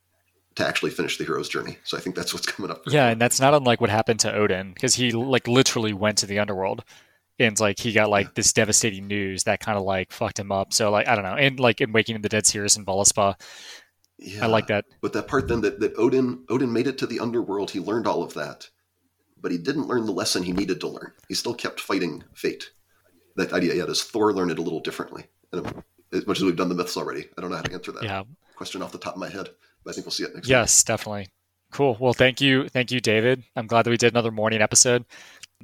to 0.56 0.68
actually 0.68 0.92
finish 0.92 1.18
the 1.18 1.24
hero's 1.24 1.50
journey. 1.50 1.78
So 1.84 1.98
I 1.98 2.02
think 2.02 2.16
that's 2.16 2.34
what's 2.34 2.48
coming 2.48 2.72
up. 2.72 2.84
Yeah, 2.88 3.10
and 3.10 3.22
that's 3.22 3.40
not 3.40 3.54
unlike 3.54 3.80
what 3.80 3.90
happened 3.90 4.22
to 4.22 4.34
Odin 4.34 4.74
because 4.74 4.96
he 4.96 5.12
like 5.12 5.48
literally 5.48 5.94
went 5.94 6.18
to 6.20 6.26
the 6.26 6.40
underworld 6.40 6.84
and 7.40 7.60
like 7.60 7.80
he 7.80 7.92
got 7.92 8.10
like 8.10 8.36
this 8.36 8.54
devastating 8.54 9.08
news 9.08 9.44
that 9.44 9.60
kind 9.60 9.78
of 9.78 9.84
like 9.84 10.12
fucked 10.12 10.40
him 10.40 10.52
up. 10.52 10.74
So 10.74 10.92
like 10.92 11.08
I 11.08 11.16
don't 11.16 11.24
know, 11.24 11.36
and 11.36 11.60
like 11.60 11.82
in 11.82 11.92
Waking 11.92 12.16
of 12.16 12.22
the 12.22 12.30
Dead 12.30 12.46
series 12.46 12.78
in 12.78 12.86
Voluspa, 12.86 13.40
yeah, 14.20 14.44
I 14.44 14.48
like 14.48 14.68
that. 14.68 14.86
But 15.02 15.14
that 15.14 15.28
part 15.28 15.48
then 15.48 15.62
that, 15.62 15.80
that 15.80 15.98
Odin 15.98 16.44
Odin 16.50 16.72
made 16.72 16.88
it 16.88 16.98
to 17.00 17.08
the 17.08 17.20
underworld, 17.20 17.72
he 17.72 17.80
learned 17.80 18.08
all 18.08 18.24
of 18.24 18.34
that, 18.36 18.70
but 19.42 19.52
he 19.52 19.58
didn't 19.58 19.88
learn 19.88 20.06
the 20.06 20.12
lesson 20.12 20.44
he 20.44 20.52
needed 20.52 20.80
to 20.82 20.88
learn. 20.88 21.12
He 21.28 21.34
still 21.34 21.54
kept 21.54 21.80
fighting 21.80 22.24
fate. 22.34 22.72
That 23.36 23.54
idea, 23.54 23.74
yeah, 23.74 23.86
does 23.86 24.04
Thor 24.04 24.32
learn 24.32 24.52
it 24.52 24.60
a 24.60 24.62
little 24.62 24.80
differently? 24.80 25.26
And 25.52 25.66
um, 25.66 25.84
as 26.12 26.28
much 26.28 26.38
as 26.38 26.44
we've 26.44 26.56
done 26.56 26.70
the 26.70 26.76
myths 26.76 26.98
already, 26.98 27.26
I 27.38 27.42
don't 27.42 27.50
know 27.50 27.56
how 27.56 27.64
to 27.64 27.74
answer 27.74 27.92
that 27.94 28.04
yeah. 28.04 28.24
question 28.56 28.84
off 28.84 28.92
the 28.92 29.00
top 29.00 29.14
of 29.14 29.20
my 29.20 29.30
head, 29.30 29.50
but 29.84 29.92
I 29.92 29.94
think 29.94 30.06
we'll 30.06 30.12
see 30.12 30.24
it 30.24 30.36
next. 30.36 30.48
Yes, 30.48 30.82
week. 30.82 30.88
definitely. 30.88 31.28
Cool. 31.72 31.98
Well, 32.00 32.14
thank 32.14 32.40
you, 32.40 32.70
thank 32.70 32.92
you, 32.92 33.00
David. 33.00 33.44
I'm 33.56 33.66
glad 33.66 33.84
that 33.84 33.90
we 33.90 33.98
did 33.98 34.14
another 34.14 34.30
morning 34.30 34.62
episode. 34.62 35.06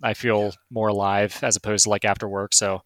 I 0.03 0.13
feel 0.13 0.43
yeah. 0.43 0.51
more 0.69 0.87
alive 0.89 1.39
as 1.43 1.55
opposed 1.55 1.83
to 1.83 1.89
like 1.89 2.05
after 2.05 2.27
work. 2.27 2.53
So 2.53 2.81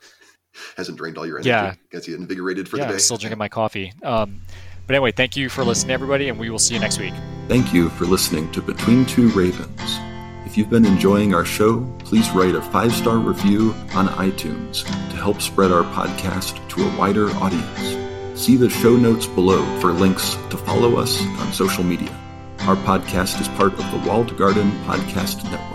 hasn't 0.78 0.97
drained 0.97 1.18
all 1.18 1.26
your 1.26 1.38
energy. 1.38 1.49
Yeah, 1.49 1.76
gets 1.91 2.07
you 2.07 2.16
invigorated 2.16 2.70
for 2.70 2.78
yeah, 2.78 2.84
the 2.84 2.89
day. 2.89 2.93
I'm 2.95 2.99
still 2.99 3.18
drinking 3.18 3.39
my 3.39 3.49
coffee. 3.49 3.93
Um, 4.03 4.41
but 4.86 4.95
anyway, 4.95 5.11
thank 5.11 5.38
you 5.38 5.49
for 5.49 5.64
listening, 5.64 5.91
everybody, 5.91 6.30
and 6.30 6.39
we 6.39 6.49
will 6.49 6.59
see 6.59 6.74
you 6.74 6.80
next 6.80 6.99
week. 6.99 7.14
Thank 7.47 7.74
you 7.74 7.89
for 7.89 8.05
listening 8.05 8.51
to 8.51 8.61
Between 8.61 9.05
Two 9.05 9.30
Ravens. 9.30 9.99
If 10.45 10.57
you've 10.57 10.70
been 10.70 10.86
enjoying 10.86 11.34
our 11.34 11.45
show, 11.45 11.82
please 11.99 12.30
write 12.32 12.53
a 12.53 12.61
five 12.61 12.93
star 12.93 13.18
review 13.18 13.74
on 13.95 14.07
iTunes 14.07 14.86
to 14.86 15.16
help 15.16 15.41
spread 15.41 15.72
our 15.72 15.84
podcast 15.93 16.68
to 16.70 16.84
a 16.84 16.97
wider 16.97 17.30
audience. 17.38 18.39
See 18.39 18.57
the 18.57 18.70
show 18.70 18.95
notes 18.95 19.26
below 19.26 19.64
for 19.80 19.91
links 19.93 20.36
to 20.49 20.57
follow 20.57 20.97
us 20.97 21.22
on 21.39 21.53
social 21.53 21.84
media. 21.84 22.16
Our 22.61 22.76
podcast 22.76 23.39
is 23.41 23.47
part 23.49 23.74
of 23.74 23.91
the 23.91 24.07
Walled 24.07 24.38
Garden 24.38 24.72
Podcast 24.86 25.43
Network. 25.45 25.73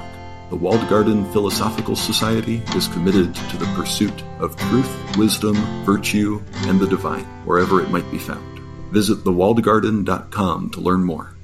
The 0.50 0.56
Walled 0.56 0.88
Garden 0.88 1.30
Philosophical 1.30 1.94
Society 1.94 2.62
is 2.74 2.88
committed 2.88 3.34
to 3.34 3.56
the 3.58 3.66
pursuit 3.76 4.24
of 4.38 4.56
truth, 4.56 5.16
wisdom, 5.18 5.56
virtue, 5.84 6.42
and 6.62 6.80
the 6.80 6.86
divine, 6.86 7.24
wherever 7.44 7.82
it 7.82 7.90
might 7.90 8.10
be 8.10 8.18
found. 8.18 8.58
Visit 8.90 9.24
thewalledgarden.com 9.24 10.70
to 10.70 10.80
learn 10.80 11.04
more. 11.04 11.37